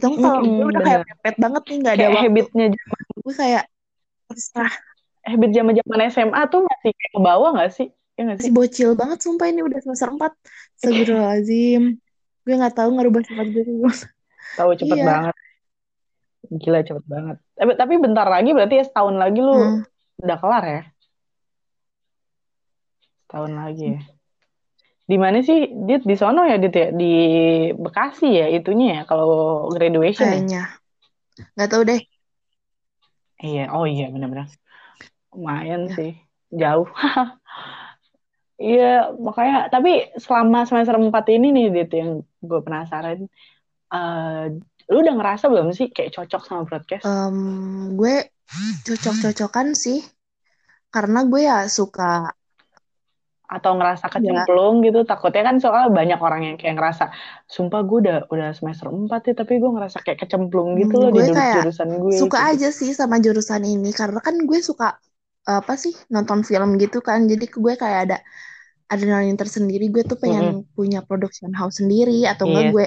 atau 0.00 0.16
kalau 0.16 0.40
hmm, 0.40 0.56
gue 0.56 0.66
udah 0.72 0.82
kayak 0.82 1.00
pepet 1.04 1.36
banget 1.36 1.62
nih 1.68 1.76
nggak 1.76 1.94
ada 1.94 2.00
kayak 2.00 2.12
waktu. 2.16 2.24
habitnya 2.24 2.66
gue 3.20 3.34
kayak 3.36 3.64
terserah. 4.32 4.74
Habit 5.20 5.50
zaman 5.52 5.72
zaman 5.76 5.98
SMA 6.08 6.42
tuh 6.48 6.60
masih 6.64 6.90
kayak 6.96 7.12
ke 7.12 7.20
bawah 7.20 7.50
gak 7.60 7.70
sih? 7.76 7.88
Ya 8.16 8.22
gak 8.24 8.40
sih? 8.40 8.48
Masih 8.48 8.52
bocil 8.56 8.90
banget 8.96 9.18
sumpah 9.20 9.46
ini 9.52 9.60
udah 9.60 9.78
semester 9.84 10.08
empat. 10.08 10.32
Astagfirullahaladzim. 10.80 11.82
Gue 12.40 12.54
nggak 12.56 12.74
tahu 12.80 12.90
ngerubah 12.96 13.20
sifat 13.28 13.46
gue 13.52 13.64
tahu 14.56 14.70
cepet 14.80 14.96
iya. 14.96 15.04
banget. 15.04 15.34
Gila 16.48 16.80
cepet 16.80 17.04
banget. 17.04 17.36
Tapi 17.52 17.72
tapi 17.76 17.94
bentar 18.00 18.26
lagi 18.26 18.50
berarti 18.56 18.74
ya 18.80 18.84
setahun 18.88 19.20
lagi 19.20 19.40
lu 19.44 19.52
hmm. 19.52 20.24
udah 20.24 20.36
kelar 20.40 20.64
ya? 20.64 20.82
Setahun 23.28 23.52
lagi 23.52 23.86
ya 23.92 24.00
di 25.10 25.16
mana 25.18 25.42
sih? 25.42 25.66
Dit 25.74 26.06
di 26.06 26.14
sono 26.14 26.46
ya 26.46 26.56
Dit 26.62 26.74
ya? 26.78 26.94
Di 26.94 27.12
Bekasi 27.74 28.30
ya 28.38 28.46
itunya 28.46 28.86
ya 28.94 29.02
kalau 29.10 29.66
graduation 29.74 30.30
ya? 30.30 30.32
kayaknya. 30.38 30.62
Nggak 31.58 31.70
tahu 31.74 31.82
deh. 31.82 32.00
Iya 33.42 33.64
oh 33.74 33.88
iya 33.90 34.06
benar-benar 34.14 34.46
lumayan 35.34 35.90
ya. 35.90 35.94
sih. 35.98 36.12
Jauh. 36.54 36.86
Iya 38.60 39.16
makanya 39.16 39.72
tapi 39.72 40.12
selama 40.20 40.68
semester 40.68 40.92
4 40.92 41.08
ini 41.32 41.48
nih 41.48 41.66
Dit 41.72 41.96
yang 41.96 42.20
gue 42.44 42.60
penasaran 42.60 43.24
uh, 43.88 44.52
lu 44.90 44.96
udah 45.00 45.14
ngerasa 45.16 45.48
belum 45.48 45.72
sih 45.72 45.88
kayak 45.88 46.12
cocok 46.12 46.42
sama 46.44 46.68
broadcast? 46.68 47.08
Um, 47.08 47.96
gue 47.96 48.28
cocok-cocokan 48.84 49.72
sih. 49.72 50.04
Karena 50.92 51.24
gue 51.24 51.40
ya 51.40 51.64
suka 51.72 52.36
atau 53.50 53.74
ngerasa 53.74 54.06
iya. 54.06 54.14
kecemplung 54.14 54.74
ya. 54.78 54.84
gitu 54.88 55.00
takutnya 55.02 55.42
kan 55.42 55.56
soalnya 55.58 55.90
banyak 55.90 56.20
orang 56.22 56.42
yang 56.46 56.56
kayak 56.56 56.78
ngerasa 56.78 57.10
sumpah 57.50 57.82
gue 57.82 57.98
udah 58.06 58.18
udah 58.30 58.48
semester 58.54 58.86
4 58.86 59.10
ya 59.10 59.34
tapi 59.34 59.58
gue 59.58 59.70
ngerasa 59.74 59.98
kayak 60.06 60.22
kecemplung 60.22 60.78
gitu 60.78 60.94
hmm, 60.94 61.02
loh 61.02 61.10
di 61.10 61.20
jurusan 61.26 61.88
gue 61.98 62.14
suka 62.14 62.38
gitu. 62.38 62.50
aja 62.54 62.68
sih 62.70 62.90
sama 62.94 63.18
jurusan 63.18 63.66
ini 63.66 63.90
karena 63.90 64.22
kan 64.22 64.38
gue 64.38 64.60
suka 64.62 64.94
apa 65.50 65.74
sih 65.74 65.90
nonton 66.14 66.46
film 66.46 66.78
gitu 66.78 67.02
kan 67.02 67.26
jadi 67.26 67.42
gue 67.50 67.74
kayak 67.74 68.00
ada 68.06 68.18
adrenalin 68.86 69.34
tersendiri 69.34 69.90
gue 69.90 70.06
tuh 70.06 70.18
pengen 70.18 70.44
mm 70.46 70.54
-hmm. 70.62 70.74
punya 70.78 71.00
production 71.02 71.50
house 71.50 71.82
sendiri 71.82 72.30
atau 72.30 72.46
enggak 72.46 72.64
iya 72.64 72.70
gue 72.70 72.86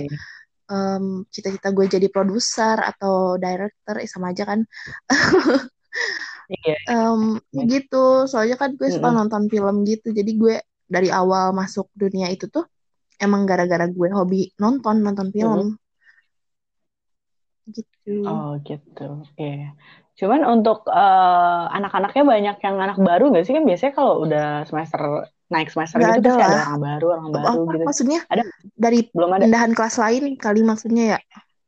um, 0.72 1.06
cita-cita 1.28 1.76
gue 1.76 1.86
jadi 1.92 2.08
produser 2.08 2.80
atau 2.80 3.36
director 3.36 4.00
eh, 4.00 4.08
sama 4.08 4.32
aja 4.32 4.48
kan 4.48 4.64
Iya. 6.54 6.78
Um, 6.94 7.42
gitu. 7.66 8.30
Soalnya 8.30 8.56
kan 8.62 8.78
gue 8.78 8.90
suka 8.94 9.10
mm 9.10 9.10
-hmm. 9.10 9.20
nonton 9.26 9.44
film 9.50 9.76
gitu. 9.90 10.14
Jadi 10.14 10.32
gue 10.38 10.56
dari 10.86 11.10
awal 11.10 11.56
masuk 11.58 11.90
dunia 11.98 12.30
itu 12.30 12.46
tuh 12.52 12.70
emang 13.18 13.50
gara-gara 13.50 13.90
gue 13.90 14.10
hobi 14.14 14.54
nonton 14.62 15.02
nonton 15.02 15.34
film. 15.34 15.74
Mm 15.74 15.78
-hmm. 15.78 17.74
Gitu. 17.74 18.14
Oh 18.28 18.60
gitu. 18.62 19.08
Iya. 19.40 19.50
Yeah. 19.50 19.72
Cuman 20.14 20.46
untuk 20.46 20.86
uh, 20.86 21.66
anak-anaknya 21.74 22.24
banyak 22.24 22.58
yang 22.62 22.78
anak 22.78 22.98
baru 23.02 23.34
gak 23.34 23.50
sih 23.50 23.54
kan 23.58 23.66
biasanya 23.66 23.94
kalau 23.98 24.22
udah 24.22 24.62
semester 24.70 25.02
naik 25.50 25.74
semester 25.74 25.98
gak 25.98 26.22
gitu 26.22 26.30
ada 26.30 26.38
pasti 26.38 26.44
ada 26.46 26.58
orang 26.62 26.82
baru 26.86 27.06
orang 27.18 27.28
baru 27.34 27.50
oh, 27.50 27.66
gitu. 27.66 27.86
Maksudnya 27.90 28.20
ada 28.30 28.44
dari 28.78 29.00
belum 29.10 29.32
ada 29.34 29.44
pindahan 29.50 29.74
kelas 29.74 29.96
lain 29.98 30.24
kali 30.38 30.62
maksudnya 30.62 31.18
ya? 31.18 31.20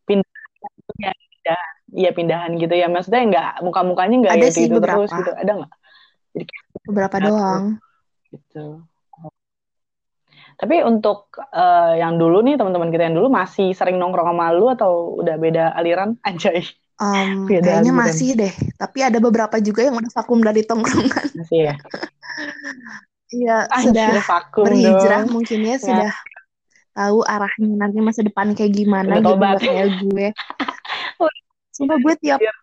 Pindah 0.06 1.16
ya 1.46 1.58
iya 1.96 2.12
pindahan 2.12 2.60
gitu 2.60 2.76
ya. 2.76 2.92
Maksudnya 2.92 3.22
nggak 3.32 3.52
muka 3.64 3.82
mukanya 3.88 4.16
nggak 4.28 4.36
ada 4.36 4.48
ya, 4.48 4.54
sih 4.54 4.68
gitu 4.68 4.78
beberapa. 4.78 5.08
terus 5.08 5.12
gitu. 5.16 5.32
Ada 5.32 5.52
nggak? 5.64 5.72
Jadi 6.36 6.46
beberapa 6.86 7.16
doang. 7.24 7.66
gitu. 8.30 8.84
Tapi 10.56 10.76
untuk 10.88 11.36
uh, 11.52 11.94
yang 12.00 12.16
dulu 12.16 12.40
nih 12.40 12.56
teman-teman 12.56 12.88
kita 12.88 13.12
yang 13.12 13.16
dulu 13.20 13.28
masih 13.28 13.76
sering 13.76 14.00
nongkrong 14.00 14.32
sama 14.32 14.56
lu 14.56 14.72
atau 14.72 15.20
udah 15.20 15.36
beda 15.36 15.76
aliran? 15.76 16.16
Anjay. 16.28 16.64
Um, 16.96 17.44
beda 17.52 17.84
kayaknya 17.84 17.92
aliran. 17.92 18.04
masih 18.08 18.30
deh. 18.40 18.54
Tapi 18.80 19.00
ada 19.04 19.20
beberapa 19.20 19.60
juga 19.60 19.84
yang 19.84 20.00
udah 20.00 20.12
vakum 20.16 20.40
dari 20.40 20.64
tongkrongan. 20.64 21.28
Masih 21.36 21.72
ya? 21.72 21.76
Iya, 23.36 23.68
sudah 23.68 24.22
vakum 24.22 24.64
berhijrah 24.70 25.26
dong. 25.26 25.42
mungkin 25.42 25.60
ya, 25.66 25.76
ya. 25.76 25.78
sudah 25.82 26.12
tahu 26.96 27.20
arahnya 27.26 27.74
nanti 27.76 28.00
masa 28.00 28.22
depan 28.24 28.54
kayak 28.56 28.72
gimana 28.72 29.20
gitu 29.20 29.36
kayak 29.60 29.88
gue. 30.08 30.28
Sumpah 31.76 32.00
gue 32.00 32.14
tiap, 32.24 32.40
iya, 32.40 32.54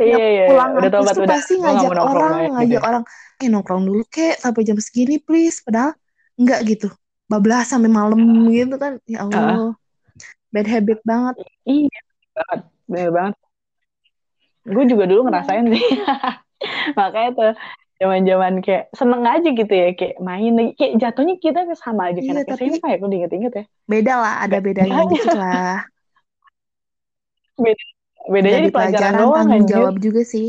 tiap 0.00 0.18
iya, 0.18 0.26
iya. 0.32 0.44
pulang 0.48 0.70
udah 0.80 0.90
tobat, 0.90 1.12
tuh 1.12 1.22
udah. 1.28 1.32
pasti 1.36 1.52
ngajak 1.60 1.90
orang, 1.92 2.32
ngajak 2.56 2.80
gitu. 2.80 2.88
orang, 2.88 3.02
eh 3.44 3.48
nongkrong 3.52 3.82
dulu 3.84 4.02
kek 4.08 4.40
sampai 4.40 4.64
jam 4.64 4.80
segini 4.80 5.20
please. 5.20 5.60
Padahal 5.60 5.92
enggak 6.40 6.60
gitu. 6.64 6.88
Bablas 7.28 7.68
sampai 7.68 7.92
malam 7.92 8.18
gitu 8.48 8.80
kan. 8.80 8.96
Ya 9.04 9.28
Allah. 9.28 9.44
Uh. 9.68 9.72
Bad 10.48 10.66
habit 10.70 11.04
banget. 11.04 11.34
Iya, 11.68 12.00
banget. 12.32 12.60
Bener 12.88 13.10
banget. 13.12 13.36
Gue 14.64 14.84
juga 14.88 15.04
dulu 15.04 15.20
ngerasain 15.28 15.66
sih. 15.68 15.84
Makanya 16.98 17.30
tuh 17.36 17.52
zaman-zaman 18.00 18.58
kayak 18.64 18.90
seneng 18.90 19.22
aja 19.22 19.48
gitu 19.54 19.70
ya 19.70 19.88
kayak 19.94 20.16
main 20.18 20.52
lagi 20.58 20.72
kayak 20.74 20.92
jatuhnya 20.98 21.34
kita 21.38 21.60
sama 21.78 22.10
aja 22.10 22.18
kayak 22.18 22.42
iya, 22.42 22.44
tapi 22.44 22.64
SMA 22.74 22.88
ya 22.90 22.96
gue 22.98 23.08
inget-inget 23.14 23.52
ya 23.54 23.64
beda 23.86 24.14
lah 24.18 24.34
ada 24.42 24.58
bedanya 24.58 25.00
gitu 25.06 25.30
lah 25.30 25.86
beda 27.64 27.93
bedanya 28.28 28.60
di 28.64 28.72
pelajaran, 28.72 28.92
pelajaran 28.92 29.14
doang 29.20 29.34
tanggung 29.36 29.66
jawab 29.68 29.94
juga 30.00 30.22
sih. 30.24 30.48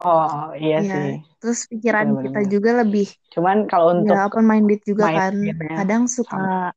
Oh 0.00 0.56
iya 0.56 0.80
ya, 0.80 0.96
sih. 0.96 1.12
terus 1.44 1.68
pikiran 1.68 2.08
Bener 2.08 2.14
-bener. 2.16 2.24
kita 2.24 2.40
juga 2.48 2.70
lebih 2.80 3.08
cuman 3.36 3.68
kalau 3.68 3.92
ya, 3.92 3.94
untuk 4.00 4.16
ya 4.16 4.24
open 4.32 4.44
minded 4.48 4.80
juga 4.80 5.04
kan. 5.12 5.34
ya. 5.36 5.52
kadang 5.76 6.08
suka 6.08 6.72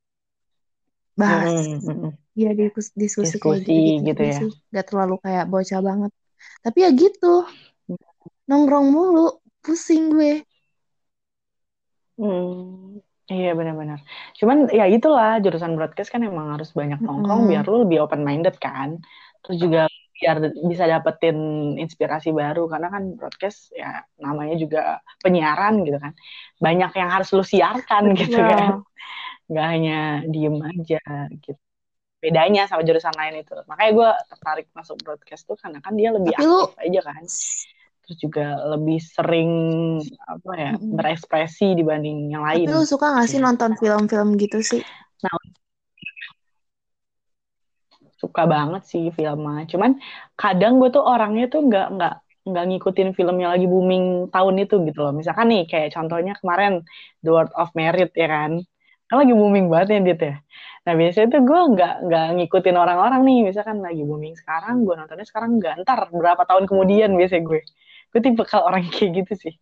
bahas 1.16 1.48
hmm, 1.48 1.80
hmm, 1.80 1.98
hmm. 2.04 2.12
ya 2.36 2.52
diskusi, 2.52 2.92
diskusi, 3.00 3.38
kayak 3.40 3.64
gitu, 3.64 4.02
gitu, 4.12 4.22
ya. 4.22 4.38
sih. 4.44 4.52
Gak 4.74 4.86
terlalu 4.90 5.16
kayak 5.22 5.46
bocah 5.46 5.80
banget. 5.86 6.12
Tapi 6.66 6.78
ya 6.82 6.90
gitu. 6.90 7.46
Nongkrong 8.50 8.90
mulu. 8.90 9.38
Pusing 9.62 10.10
gue. 10.10 10.42
Hmm 12.18 12.98
Iya 13.32 13.56
benar-benar. 13.56 14.04
Cuman 14.36 14.68
ya 14.68 14.84
itulah 14.92 15.40
jurusan 15.40 15.80
broadcast 15.80 16.12
kan 16.12 16.20
emang 16.28 16.60
harus 16.60 16.76
banyak 16.76 17.00
nongkrong 17.00 17.48
mm. 17.48 17.50
biar 17.50 17.64
lu 17.72 17.78
lebih 17.88 18.04
open 18.04 18.28
minded 18.28 18.60
kan. 18.60 19.00
Terus 19.40 19.58
juga 19.64 19.82
biar 20.14 20.38
bisa 20.68 20.84
dapetin 20.88 21.38
inspirasi 21.80 22.36
baru 22.36 22.68
karena 22.68 22.92
kan 22.92 23.16
broadcast 23.16 23.72
ya 23.72 24.04
namanya 24.20 24.56
juga 24.60 25.00
penyiaran 25.24 25.88
gitu 25.88 26.04
kan. 26.04 26.12
Banyak 26.60 26.92
yang 27.00 27.10
harus 27.16 27.32
lu 27.32 27.44
siarkan 27.48 28.12
gitu 28.20 28.40
kan. 28.44 28.84
Gak 29.48 29.68
hanya 29.72 30.24
diem 30.28 30.60
aja 30.60 31.04
gitu. 31.40 31.60
Bedanya 32.20 32.68
sama 32.68 32.84
jurusan 32.84 33.16
lain 33.16 33.44
itu. 33.44 33.56
Makanya 33.68 33.92
gue 33.96 34.10
tertarik 34.36 34.68
masuk 34.76 35.00
broadcast 35.00 35.48
tuh 35.48 35.56
karena 35.56 35.80
kan 35.80 35.96
dia 35.96 36.12
lebih 36.12 36.36
Tapi 36.36 36.44
aktif 36.44 36.76
lu... 36.76 36.84
aja 36.92 37.02
kan 37.08 37.24
terus 38.04 38.18
juga 38.20 38.60
lebih 38.76 39.00
sering 39.00 39.52
apa 40.28 40.52
ya 40.60 40.72
mm-hmm. 40.76 40.96
berekspresi 41.00 41.72
dibanding 41.80 42.36
yang 42.36 42.44
lain. 42.44 42.68
Tapi 42.68 42.76
lu 42.76 42.84
suka 42.84 43.16
gak 43.16 43.28
sih 43.32 43.40
ya. 43.40 43.46
nonton 43.48 43.80
film-film 43.80 44.36
gitu 44.36 44.60
sih? 44.60 44.84
Nah, 45.24 45.40
suka 48.20 48.44
banget 48.44 48.84
sih 48.88 49.08
filmnya. 49.16 49.64
Cuman 49.72 50.00
kadang 50.36 50.84
gue 50.84 50.92
tuh 50.92 51.04
orangnya 51.04 51.48
tuh 51.48 51.64
nggak 51.68 51.88
nggak 51.96 52.16
nggak 52.44 52.66
ngikutin 52.68 53.10
film 53.16 53.40
yang 53.40 53.56
lagi 53.56 53.68
booming 53.68 54.28
tahun 54.32 54.56
itu 54.64 54.84
gitu 54.84 55.00
loh. 55.00 55.16
Misalkan 55.16 55.48
nih 55.52 55.64
kayak 55.68 55.96
contohnya 55.96 56.36
kemarin 56.40 56.84
The 57.24 57.32
World 57.32 57.56
of 57.56 57.72
Merit 57.72 58.12
ya 58.20 58.28
kan, 58.28 58.60
kan 59.08 59.16
lagi 59.16 59.32
booming 59.32 59.72
banget 59.72 59.96
ya 59.96 60.00
dia 60.04 60.18
ya. 60.20 60.36
Nah 60.84 60.94
biasanya 61.00 61.28
tuh 61.32 61.42
gue 61.48 61.62
nggak 61.80 61.94
nggak 62.08 62.26
ngikutin 62.36 62.76
orang-orang 62.76 63.22
nih, 63.24 63.40
misalkan 63.48 63.80
lagi 63.80 64.04
booming 64.04 64.36
sekarang, 64.36 64.84
gue 64.84 64.96
nontonnya 65.00 65.24
sekarang 65.24 65.56
nggak 65.56 65.74
ntar 65.88 66.12
berapa 66.12 66.44
tahun 66.44 66.68
kemudian 66.68 67.16
biasanya 67.16 67.44
gue 67.48 67.64
gue 68.14 68.22
tipe 68.22 68.44
kalau 68.52 68.70
orang 68.70 68.86
kayak 68.88 69.26
gitu 69.26 69.34
sih. 69.50 69.54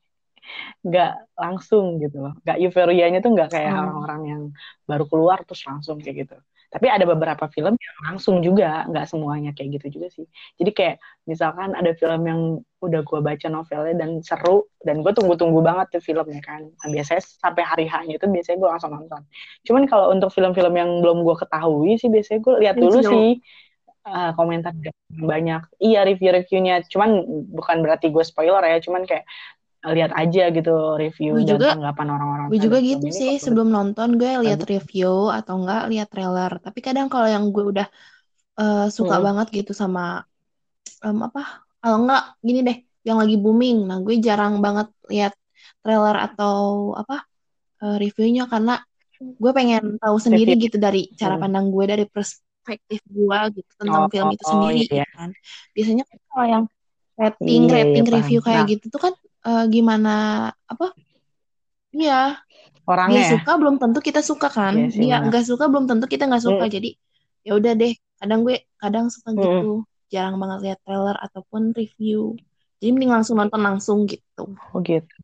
Nggak 0.84 1.12
langsung 1.40 2.02
gitu 2.04 2.18
loh. 2.20 2.34
Nggak 2.44 2.58
euforianya 2.60 3.20
tuh 3.24 3.32
nggak 3.34 3.50
kayak 3.56 3.72
Oh. 3.72 3.80
orang-orang 3.88 4.22
yang 4.28 4.42
baru 4.90 5.06
keluar 5.08 5.38
terus 5.48 5.64
langsung 5.64 5.98
kayak 6.04 6.28
gitu. 6.28 6.38
Tapi 6.72 6.88
ada 6.88 7.04
beberapa 7.04 7.52
film 7.52 7.76
yang 7.76 7.98
langsung 8.08 8.40
juga. 8.40 8.88
Nggak 8.88 9.06
semuanya 9.12 9.52
kayak 9.52 9.80
gitu 9.80 10.00
juga 10.00 10.08
sih. 10.08 10.26
Jadi 10.56 10.72
kayak 10.72 10.96
misalkan 11.28 11.76
ada 11.76 11.92
film 11.96 12.22
yang 12.24 12.42
udah 12.82 13.02
gue 13.04 13.20
baca 13.22 13.48
novelnya 13.52 13.94
dan 14.00 14.24
seru 14.26 14.66
dan 14.82 15.04
gue 15.06 15.12
tunggu-tunggu 15.14 15.60
banget 15.62 16.00
tuh 16.00 16.02
filmnya 16.02 16.40
kan. 16.42 16.66
Nah, 16.66 16.88
biasanya 16.90 17.22
sampai 17.22 17.64
hari 17.68 17.86
hanya 17.92 18.16
itu 18.18 18.26
biasanya 18.26 18.58
gue 18.58 18.70
langsung 18.72 18.92
nonton. 18.96 19.22
Cuman 19.68 19.84
kalau 19.86 20.16
untuk 20.16 20.32
film-film 20.32 20.74
yang 20.74 20.90
belum 21.04 21.22
gue 21.22 21.36
ketahui 21.44 22.00
sih 22.02 22.10
biasanya 22.10 22.40
gue 22.42 22.56
lihat 22.66 22.76
dulu 22.80 22.98
sih 23.04 23.38
uh, 24.08 24.32
komentar 24.38 24.74
banyak 25.12 25.62
iya 25.84 26.02
review-reviewnya 26.08 26.86
cuman 26.90 27.22
bukan 27.52 27.78
berarti 27.84 28.10
gue 28.10 28.24
spoiler 28.26 28.64
ya 28.66 28.78
cuman 28.82 29.04
kayak 29.06 29.26
lihat 29.82 30.14
aja 30.14 30.54
gitu 30.54 30.94
review 30.94 31.42
Gue 31.42 31.46
dan 31.50 31.58
juga- 31.58 31.74
tanggapan 31.74 32.08
orang-orang 32.14 32.46
Gue 32.54 32.60
juga 32.62 32.78
gitu 32.86 33.06
sih 33.10 33.42
sebelum 33.42 33.74
nonton 33.74 34.14
gue 34.22 34.30
lihat 34.46 34.62
review 34.70 35.34
atau 35.34 35.58
enggak 35.58 35.90
lihat 35.90 36.08
trailer. 36.14 36.52
Tapi 36.62 36.80
kadang 36.86 37.10
kalau 37.10 37.26
yang 37.26 37.50
gue 37.50 37.66
udah 37.66 37.88
eh, 38.62 38.86
suka 38.94 39.18
Mm-mm. 39.18 39.26
banget 39.26 39.48
gitu 39.58 39.74
sama 39.74 40.22
em, 41.02 41.18
apa? 41.18 41.66
Kalau 41.82 41.98
enggak 42.06 42.24
gini 42.46 42.60
deh, 42.62 42.78
yang 43.02 43.18
lagi 43.18 43.36
booming. 43.42 43.90
Nah, 43.90 43.98
gue 44.06 44.22
jarang 44.22 44.62
banget 44.62 44.94
lihat 45.10 45.34
trailer 45.82 46.16
atau 46.30 46.56
apa 46.94 47.26
eh, 47.82 47.98
reviewnya 47.98 48.46
karena 48.46 48.78
gue 49.18 49.52
pengen 49.54 49.98
tahu 49.98 50.18
sendiri 50.22 50.54
Review. 50.54 50.66
gitu 50.70 50.78
dari 50.78 51.10
cara 51.18 51.42
Hmm. 51.42 51.42
pandang 51.42 51.74
gue 51.74 51.86
dari 51.90 52.06
perspektif 52.62 53.02
gue 53.10 53.40
gitu 53.58 53.72
tentang 53.74 54.06
Oh, 54.06 54.10
film 54.14 54.30
itu 54.38 54.44
oh, 54.46 54.50
sendiri 54.54 54.86
iya. 54.86 55.02
gitu 55.02 55.18
kan. 55.18 55.30
Biasanya 55.74 56.04
kan 56.06 56.18
kalau 56.30 56.46
yang 56.46 56.64
rating, 57.18 57.62
Iya, 57.66 57.66
iya, 57.66 57.74
rating 57.74 58.04
paham. 58.06 58.16
review 58.22 58.40
kayak 58.46 58.64
Nah. 58.64 58.70
gitu 58.70 58.86
tuh 58.94 59.02
kan 59.02 59.14
eh, 59.42 59.66
gimana 59.74 60.14
apa? 60.70 60.94
Iya, 61.92 62.38
orangnya 62.86 63.18
dia 63.18 63.26
ya 63.26 63.32
suka 63.36 63.52
belum 63.58 63.76
tentu 63.82 64.00
kita 64.00 64.22
suka 64.22 64.48
kan 64.48 64.74
Iya 64.78 64.88
sih, 64.94 65.02
dia 65.02 65.18
nggak 65.26 65.44
suka 65.50 65.66
belum 65.66 65.86
tentu 65.90 66.06
kita 66.06 66.24
nggak 66.30 66.46
suka 66.46 66.64
Mm. 66.70 66.74
jadi 66.78 66.90
ya 67.42 67.52
udah 67.58 67.74
deh 67.74 67.94
kadang 68.22 68.40
gue 68.46 68.56
kadang 68.78 69.06
suka 69.10 69.34
Mm. 69.34 69.42
gitu 69.42 69.70
jarang 70.14 70.38
banget 70.38 70.60
lihat 70.62 70.80
trailer 70.86 71.18
ataupun 71.20 71.74
review 71.74 72.38
jadi 72.78 72.90
mending 72.94 73.12
langsung 73.12 73.36
nonton 73.42 73.60
langsung 73.60 74.06
gitu 74.06 74.46
oh 74.54 74.80
gitu 74.86 75.18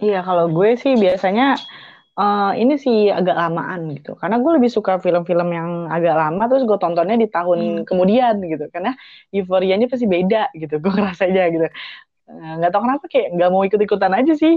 iya 0.00 0.20
kalau 0.26 0.50
gue 0.50 0.74
sih 0.76 0.98
biasanya 0.98 1.56
eh, 2.20 2.50
ini 2.62 2.74
sih 2.84 2.96
agak 3.18 3.36
lamaan 3.40 3.80
gitu. 3.96 4.10
Karena 4.20 4.36
gue 4.42 4.52
lebih 4.56 4.70
suka 4.76 4.92
film-film 5.04 5.48
yang 5.58 5.70
agak 5.94 6.14
lama 6.16 6.42
terus 6.50 6.64
gue 6.68 6.78
tontonnya 6.82 7.16
di 7.20 7.28
tahun 7.30 7.60
Hmm. 7.60 7.84
kemudian 7.88 8.34
gitu. 8.52 8.64
Karena 8.74 8.90
euforianya 9.34 9.86
pasti 9.92 10.06
beda 10.08 10.52
gitu 10.56 10.74
gue 10.82 10.92
ngerasanya 10.96 11.42
gitu. 11.54 11.66
Eh, 12.30 12.52
nggak 12.60 12.70
tahu 12.74 12.82
kenapa 12.86 13.04
kayak 13.12 13.28
nggak 13.36 13.50
mau 13.54 13.62
ikut-ikutan 13.68 14.12
aja 14.18 14.32
sih. 14.42 14.54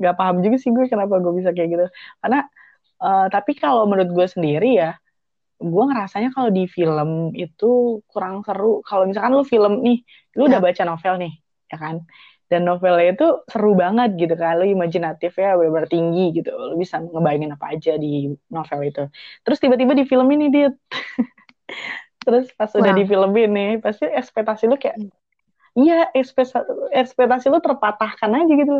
Nggak 0.00 0.14
paham 0.20 0.36
juga 0.44 0.56
sih 0.62 0.70
gue 0.76 0.84
kenapa 0.92 1.14
gue 1.24 1.32
bisa 1.40 1.50
kayak 1.56 1.68
gitu. 1.74 1.86
Karena 2.22 2.38
eh, 3.04 3.26
tapi 3.34 3.52
kalau 3.62 3.82
menurut 3.90 4.10
gue 4.16 4.26
sendiri 4.30 4.68
ya 4.82 4.90
gue 5.62 5.84
ngerasanya 5.88 6.30
kalau 6.36 6.50
di 6.52 6.64
film 6.68 7.32
itu 7.36 7.66
kurang 8.12 8.44
seru. 8.46 8.84
Kalau 8.88 9.04
misalkan 9.08 9.32
lu 9.36 9.44
film 9.46 9.72
nih 9.86 9.98
lu 10.36 10.42
udah 10.50 10.60
Ya. 10.60 10.64
baca 10.64 10.82
novel 10.88 11.14
nih 11.22 11.32
ya 11.72 11.76
kan 11.82 11.96
dan 12.50 12.62
novelnya 12.68 13.06
itu 13.14 13.26
seru 13.50 13.74
banget 13.74 14.10
gitu 14.20 14.34
kan. 14.38 14.58
Lu 14.60 14.64
imajinatif 14.66 15.32
ya 15.38 15.58
benar 15.58 15.86
tinggi 15.90 16.20
gitu. 16.36 16.50
Lu 16.54 16.74
bisa 16.78 16.96
ngebayangin 17.02 17.50
apa 17.56 17.66
aja 17.74 17.92
di 17.98 18.30
novel 18.50 18.80
itu. 18.86 19.02
Terus 19.44 19.58
tiba-tiba 19.62 19.92
di 19.98 20.04
film 20.06 20.28
ini 20.34 20.46
dia 20.54 20.66
terus 22.26 22.50
pas 22.58 22.70
udah 22.74 22.92
Kurang. 22.92 22.98
di 22.98 23.04
film 23.06 23.30
ini 23.38 23.66
pasti 23.78 24.04
ekspektasi 24.06 24.66
lu 24.66 24.76
kayak 24.78 24.98
iya 25.78 26.10
ekspektasi, 26.14 26.66
ekspektasi 26.92 27.46
lu 27.52 27.58
terpatahkan 27.62 28.30
aja 28.34 28.52
gitu 28.56 28.74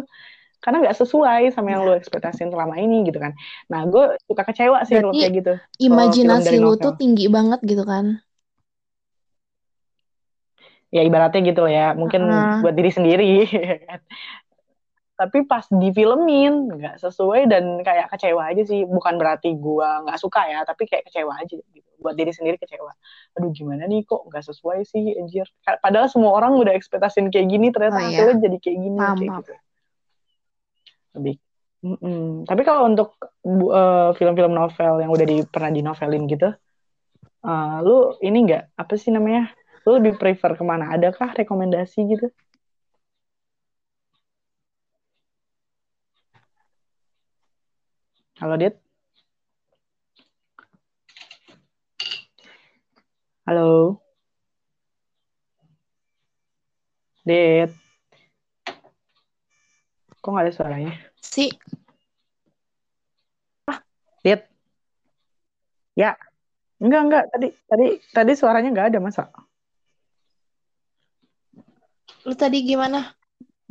karena 0.63 0.77
nggak 0.83 0.99
sesuai 0.99 1.43
sama 1.55 1.69
yang 1.77 1.83
Ya. 1.85 1.87
lu 1.87 1.93
ekspektasiin 1.95 2.51
selama 2.51 2.75
ini 2.81 3.07
gitu 3.07 3.19
kan. 3.23 3.33
Nah 3.71 3.87
gue 3.87 4.19
suka 4.27 4.43
kecewa 4.49 4.83
sih 4.89 4.99
kalau 4.99 5.15
Berarti 5.15 5.21
kayak 5.23 5.35
gitu. 5.39 5.53
Imajinasi 5.79 6.57
novel. 6.59 6.83
tuh 6.83 6.93
tinggi 6.99 7.27
banget 7.31 7.61
gitu 7.63 7.85
kan 7.87 8.19
ya 10.97 11.03
ibaratnya 11.05 11.41
gitu 11.45 11.69
ya. 11.69 11.93
Mungkin 11.93 12.23
Heeh. 12.25 12.61
buat 12.65 12.73
diri 12.73 12.91
sendiri 12.91 13.45
ya 13.53 13.77
kan. 13.85 14.01
tapi 15.17 15.49
pas 15.49 15.65
difilmin 15.73 16.77
nggak 16.77 17.01
sesuai 17.01 17.49
dan 17.49 17.81
kayak 17.81 18.13
kecewa 18.13 18.53
aja 18.53 18.63
sih. 18.65 18.85
Bukan 18.85 19.17
berarti 19.21 19.53
gua 19.57 20.05
nggak 20.05 20.21
suka 20.21 20.45
ya 20.49 20.65
tapi 20.65 20.89
kayak 20.89 21.09
kecewa 21.09 21.37
aja 21.41 21.57
gitu. 21.57 21.91
Buat 22.01 22.17
diri 22.21 22.33
sendiri 22.33 22.57
kecewa. 22.61 22.93
Aduh 23.37 23.49
gimana 23.53 23.89
nih 23.89 24.05
kok 24.05 24.29
nggak 24.29 24.45
sesuai 24.45 24.85
sih 24.85 25.17
anjir. 25.17 25.49
Padahal 25.65 26.09
semua 26.13 26.37
orang 26.37 26.57
udah 26.61 26.73
ekspektasiin 26.77 27.33
kayak 27.33 27.49
gini 27.49 27.73
ternyata 27.73 28.01
Oh, 28.01 28.09
iya. 28.13 28.37
jadi 28.37 28.57
kayak 28.61 28.79
gini 28.81 28.99
Paham, 29.01 29.17
kayak 29.17 29.31
gitu. 29.41 29.53
Lebih 31.17 31.37
Mm-mm. 31.87 32.49
tapi 32.49 32.63
kalau 32.67 32.89
untuk 32.89 33.15
eh, 33.47 34.11
film-film 34.19 34.53
novel 34.57 35.07
yang 35.07 35.13
udah 35.13 35.27
di, 35.29 35.37
pernah 35.47 35.71
dinovelin 35.71 36.25
gitu 36.27 36.49
eh, 37.47 37.77
lu 37.87 38.17
ini 38.25 38.39
nggak? 38.49 38.75
Apa 38.81 38.97
sih 38.99 39.15
namanya 39.15 39.53
lu 39.87 39.91
lebih 40.03 40.19
prefer 40.21 40.53
ke 40.59 40.65
mana 40.67 40.85
adakah 40.95 41.31
rekomendasi 41.39 41.99
gitu 42.11 42.27
Halo, 48.37 48.57
Dit. 48.61 48.77
Halo. 53.47 54.03
Dit. 57.25 57.73
Kok 60.21 60.29
nggak 60.35 60.45
ada 60.45 60.53
suaranya? 60.53 60.93
sih 61.23 61.49
Dit. 64.25 64.43
Ya. 65.97 66.19
Enggak, 66.83 67.01
enggak. 67.09 67.25
Tadi 67.33 67.47
tadi 67.71 67.87
tadi 68.13 68.33
suaranya 68.37 68.69
nggak 68.75 68.89
ada, 68.93 68.99
masa? 69.01 69.23
Lu 72.27 72.33
tadi 72.41 72.59
gimana 72.69 72.99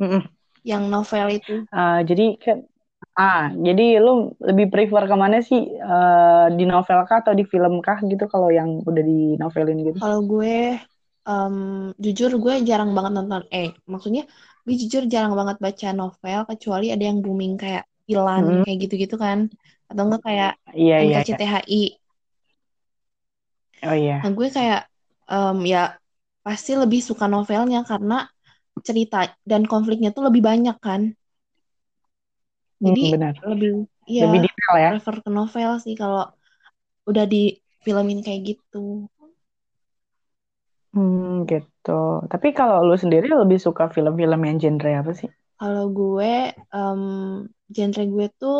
Mm-mm. 0.00 0.36
yang 0.70 0.84
novel 0.92 1.26
itu 1.38 1.54
Eh, 1.74 1.98
jadi 2.08 2.22
kan 2.44 2.58
ah, 3.20 3.40
jadi 3.66 3.82
lu 4.04 4.10
lebih 4.48 4.66
prefer 4.72 5.02
ke 5.10 5.16
mana 5.24 5.36
sih? 5.48 5.60
Eh, 5.90 6.44
di 6.58 6.64
novel 6.72 6.98
kah 7.08 7.18
atau 7.22 7.34
di 7.40 7.44
film 7.52 7.74
kah 7.86 7.98
gitu 8.10 8.24
kalau 8.32 8.48
yang 8.58 8.70
udah 8.88 9.02
di 9.10 9.14
novelin 9.42 9.78
gitu? 9.88 10.00
Kalau 10.00 10.18
gue, 10.30 10.50
em, 11.28 11.54
jujur 12.04 12.30
gue 12.42 12.54
jarang 12.68 12.90
banget 12.96 13.12
nonton. 13.16 13.42
Eh, 13.56 13.66
maksudnya 13.92 14.22
gue 14.64 14.74
jujur 14.82 15.02
jarang 15.12 15.32
banget 15.38 15.56
baca 15.64 15.86
novel 16.00 16.38
kecuali 16.50 16.84
ada 16.94 17.04
yang 17.08 17.18
booming 17.24 17.52
kayak 17.62 17.82
Ilan 18.12 18.46
Mm-mm. 18.46 18.64
kayak 18.64 18.78
gitu-gitu 18.82 19.14
kan, 19.24 19.38
atau 19.88 20.02
enggak 20.06 20.22
kayak 20.28 20.50
iya. 20.74 20.96
NKCTHI. 21.04 21.76
Oh 23.82 23.94
iya. 23.94 24.16
Nah, 24.20 24.30
gue 24.38 24.48
kayak 24.56 24.80
em, 25.32 25.56
ya 25.72 25.78
pasti 26.46 26.70
lebih 26.82 27.00
suka 27.08 27.24
novelnya 27.32 27.78
karena 27.90 28.14
cerita 28.88 29.16
dan 29.50 29.62
konfliknya 29.72 30.10
tuh 30.16 30.22
lebih 30.28 30.42
banyak 30.50 30.76
kan. 30.86 31.02
Hmm, 32.84 32.94
Jadi 32.96 33.00
benar. 33.12 33.34
lebih 33.50 33.70
iya 34.12 34.24
Lebih 34.24 34.38
detail 34.44 34.74
ya. 34.86 34.90
prefer 34.90 35.14
ke 35.24 35.30
novel 35.38 35.70
sih 35.84 35.94
kalau 36.02 36.20
udah 37.10 37.24
di 37.32 37.38
filmin 37.84 38.18
kayak 38.26 38.42
gitu. 38.50 38.78
Hmm, 40.94 41.46
gitu. 41.50 41.90
Tapi 42.32 42.46
kalau 42.58 42.76
lu 42.88 42.94
sendiri 43.02 43.26
lebih 43.42 43.58
suka 43.66 43.84
film-film 43.94 44.40
yang 44.48 44.56
genre 44.62 44.90
apa 45.00 45.12
sih? 45.20 45.28
Kalau 45.58 45.84
gue, 45.98 46.26
em, 46.74 47.02
genre 47.76 48.02
gue 48.14 48.26
tuh 48.40 48.56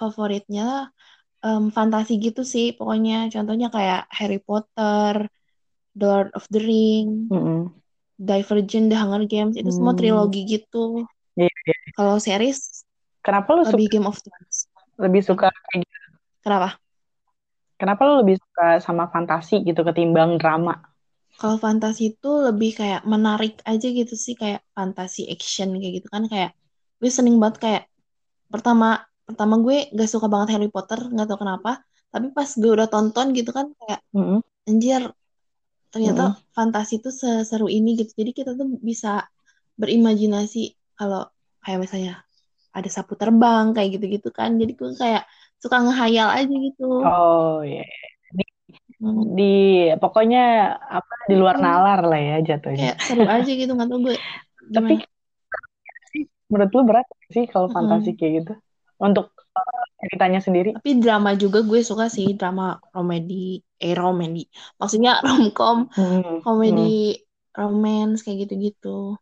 favoritnya 0.00 0.62
em, 1.44 1.62
fantasi 1.76 2.12
gitu 2.26 2.42
sih. 2.54 2.66
Pokoknya 2.78 3.14
contohnya 3.34 3.66
kayak 3.76 4.00
Harry 4.18 4.38
Potter, 4.48 5.14
The 5.98 6.04
Lord 6.12 6.28
of 6.38 6.44
the 6.54 6.60
Ring, 6.70 7.08
Mm-mm. 7.30 7.82
Divergent, 8.18 8.86
The 8.90 8.96
Hunger 9.00 9.24
Games. 9.28 9.54
Itu 9.60 9.70
semua 9.72 9.94
Hmm. 9.94 9.98
trilogi 9.98 10.40
gitu. 10.48 11.04
Iya, 11.36 11.48
iya. 11.66 11.74
Kalau 11.96 12.16
series, 12.20 12.58
Kenapa 13.24 13.50
lu 13.56 13.64
suka, 13.72 13.78
lebih 13.78 13.86
Game 13.92 14.06
of 14.08 14.18
Thrones. 14.24 14.68
lebih 15.02 15.22
suka 15.28 15.48
kayak 15.52 15.78
gitu? 15.84 15.96
Kenapa? 16.44 16.80
Kenapa 17.80 18.02
lu 18.08 18.14
lebih 18.20 18.36
suka 18.42 18.66
sama 18.86 19.04
fantasi 19.12 19.54
gitu 19.68 19.80
ketimbang 19.88 20.30
drama? 20.40 20.72
Kalau 21.40 21.56
fantasi 21.64 22.02
itu 22.16 22.28
lebih 22.48 22.70
kayak 22.80 23.00
menarik 23.12 23.52
aja 23.70 23.86
gitu 23.98 24.14
sih. 24.24 24.34
Kayak 24.40 24.60
fantasi 24.76 25.20
action 25.34 25.68
kayak 25.80 25.92
gitu 26.00 26.08
kan. 26.14 26.22
Kayak 26.32 26.50
gue 27.00 27.10
seneng 27.16 27.36
banget 27.42 27.56
kayak 27.64 27.82
pertama 28.52 28.86
pertama 29.28 29.54
gue 29.66 29.76
gak 29.98 30.08
suka 30.14 30.26
banget 30.32 30.48
Harry 30.54 30.68
Potter 30.74 30.98
nggak 31.12 31.26
tahu 31.28 31.38
kenapa 31.44 31.70
tapi 32.14 32.26
pas 32.36 32.50
gue 32.62 32.70
udah 32.76 32.88
tonton 32.92 33.26
gitu 33.38 33.50
kan 33.58 33.66
kayak 33.80 34.00
Mm-mm. 34.14 34.42
anjir 34.70 35.02
ternyata 35.96 36.22
Mm-mm. 36.22 36.36
fantasi 36.56 36.92
itu 37.00 37.10
seseru 37.20 37.66
ini 37.76 37.90
gitu 38.00 38.12
jadi 38.20 38.32
kita 38.38 38.50
tuh 38.60 38.68
bisa 38.90 39.08
berimajinasi 39.80 40.58
kalau 40.98 41.20
kayak 41.64 41.78
misalnya 41.84 42.12
ada 42.76 42.88
sapu 42.96 43.14
terbang 43.20 43.64
kayak 43.76 43.90
gitu-gitu 43.96 44.28
kan 44.38 44.50
jadi 44.60 44.72
gue 44.80 44.90
kayak 45.02 45.22
suka 45.62 45.76
ngehayal 45.84 46.28
aja 46.38 46.54
gitu 46.66 46.84
Oh 47.04 47.62
iya. 47.68 47.82
Di, 48.38 48.42
Hmm, 49.00 49.24
di 49.38 49.42
pokoknya 50.02 50.38
apa 50.96 51.14
di 51.30 51.34
luar 51.40 51.56
nalar 51.64 51.98
lah 52.10 52.20
ya 52.28 52.34
jatuhnya. 52.48 52.86
kayak 52.86 52.96
seru 53.04 53.24
aja 53.34 53.50
gitu 53.60 53.70
nggak 53.74 53.88
tahu 53.90 54.00
gue 54.06 54.16
Tapi 54.74 54.94
gimana 54.94 55.00
menurut 56.50 56.70
lu 56.76 56.82
berat 56.88 57.06
sih 57.34 57.44
kalau 57.52 57.68
Mm-mm. 57.68 57.74
fantasi 57.74 58.14
kayak 58.18 58.32
gitu 58.42 58.52
untuk 59.02 59.26
ceritanya 59.96 60.40
sendiri 60.44 60.76
Tapi 60.76 61.00
drama 61.00 61.32
juga 61.34 61.64
gue 61.64 61.80
suka 61.80 62.12
sih 62.12 62.36
drama 62.36 62.76
komedi, 62.92 63.60
eh 63.80 63.96
komedi. 63.96 64.44
Maksudnya 64.76 65.20
romcom, 65.26 65.88
hmm. 65.88 66.44
komedi 66.44 67.16
Hmm. 67.16 67.24
romance 67.56 68.20
kayak 68.20 68.46
gitu-gitu. 68.46 69.16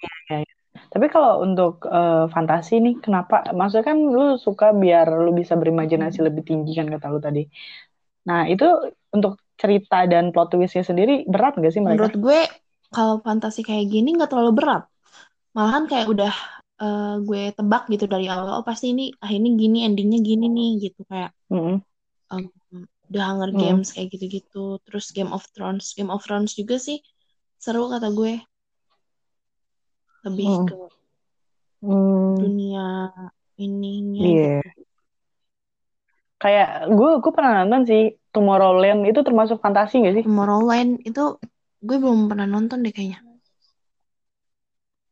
Ya, 0.00 0.40
ya. 0.40 0.52
Tapi 0.92 1.06
kalau 1.12 1.44
untuk 1.44 1.84
uh, 1.88 2.28
fantasi 2.32 2.80
nih, 2.80 2.96
kenapa? 3.00 3.52
Maksudnya 3.52 3.84
kan 3.84 3.98
lu 4.00 4.40
suka 4.40 4.72
biar 4.72 5.08
lu 5.08 5.32
bisa 5.36 5.56
berimajinasi 5.56 6.24
lebih 6.24 6.44
tinggi 6.44 6.72
kan 6.76 6.88
kata 6.88 7.06
lu 7.12 7.20
tadi. 7.20 7.44
Nah 8.28 8.48
itu 8.48 8.64
untuk 9.12 9.40
cerita 9.56 10.04
dan 10.04 10.32
plot 10.32 10.52
twistnya 10.52 10.84
sendiri 10.84 11.24
berat 11.24 11.56
gak 11.56 11.72
sih 11.72 11.80
mereka? 11.80 12.08
Menurut 12.08 12.16
gue 12.20 12.40
kalau 12.92 13.20
fantasi 13.24 13.64
kayak 13.64 13.88
gini 13.88 14.16
nggak 14.16 14.30
terlalu 14.32 14.52
berat. 14.56 14.84
Malahan 15.56 15.88
kayak 15.88 16.06
udah 16.12 16.32
uh, 16.84 17.16
gue 17.28 17.42
tebak 17.58 17.82
gitu 17.92 18.04
dari 18.12 18.26
awal. 18.32 18.60
Oh 18.60 18.64
pasti 18.70 18.86
ini 18.94 19.02
akhirnya 19.24 19.50
gini, 19.62 19.78
endingnya 19.86 20.18
gini 20.28 20.44
nih 20.56 20.70
gitu 20.84 21.00
kayak 21.10 21.30
Mm-mm. 21.50 21.82
um, 22.32 22.44
The 23.12 23.20
Hunger 23.26 23.50
Mm-mm. 23.52 23.60
Games 23.62 23.88
kayak 23.94 24.08
gitu-gitu. 24.14 24.58
Terus 24.86 25.06
Game 25.16 25.30
of 25.36 25.42
Thrones, 25.54 25.86
Game 25.96 26.10
of 26.14 26.22
Thrones 26.26 26.52
juga 26.60 26.76
sih 26.86 26.98
seru 27.64 27.82
kata 27.92 28.08
gue. 28.18 28.32
Lebih 30.26 30.48
Mm. 30.48 30.66
ke 30.68 30.74
Hmm. 31.82 32.36
dunia 32.40 32.86
ininya 33.64 34.26
Iya. 34.26 34.42
gitu. 34.42 34.68
Kayak 36.42 36.68
gue 36.96 37.10
gue 37.22 37.32
pernah 37.36 37.52
nonton 37.64 37.82
sih 37.90 38.02
Tomorrowland 38.32 39.00
itu 39.10 39.20
termasuk 39.26 39.56
fantasi 39.64 39.94
gak 40.04 40.14
sih? 40.18 40.26
Tomorrowland 40.26 40.92
itu 41.08 41.22
gue 41.86 41.96
belum 42.02 42.20
pernah 42.30 42.46
nonton 42.54 42.78
deh 42.84 42.92
kayaknya. 42.96 43.18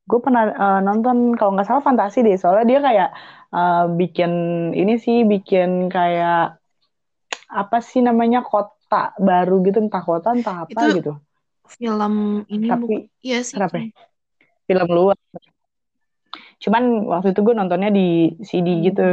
Gue 0.04 0.20
pernah 0.20 0.44
uh, 0.52 0.80
nonton 0.84 1.32
kalau 1.38 1.56
nggak 1.56 1.64
salah 1.64 1.80
fantasi 1.80 2.20
deh 2.20 2.36
soalnya 2.36 2.64
dia 2.68 2.80
kayak 2.84 3.08
uh, 3.56 3.84
bikin 3.88 4.32
ini 4.76 5.00
sih 5.00 5.24
bikin 5.24 5.88
kayak 5.88 6.60
apa 7.48 7.78
sih 7.80 8.04
namanya 8.04 8.44
kota 8.44 9.16
baru 9.16 9.64
gitu 9.64 9.78
entah 9.80 10.04
kota 10.04 10.36
entah 10.36 10.68
apa 10.68 10.70
Itu 10.76 10.86
gitu. 11.00 11.12
film 11.80 12.44
ini 12.52 12.66
Tapi 12.68 12.94
iya 13.24 13.40
sih. 13.40 13.56
kenapa? 13.56 13.76
ya? 13.80 13.88
Film 14.68 14.88
luar. 14.92 15.16
Cuman 16.60 16.82
waktu 17.08 17.32
itu 17.32 17.40
gue 17.44 17.54
nontonnya 17.56 17.90
di 17.92 18.36
CD 18.44 18.68
Hmm. 18.68 18.84
gitu. 18.88 19.06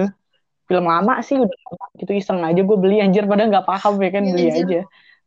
Film 0.68 0.86
lama 0.88 1.14
sih 1.24 1.36
udah 1.36 1.58
lama 1.68 1.86
gitu 2.00 2.12
iseng 2.16 2.40
aja 2.44 2.62
gue 2.64 2.78
beli 2.80 3.04
anjir 3.04 3.24
padahal 3.28 3.52
nggak 3.52 3.68
paham 3.68 3.94
ya 4.00 4.10
kan 4.12 4.24
Iya, 4.24 4.32
beli 4.32 4.44
anjir. 4.48 4.64
aja. 4.64 4.82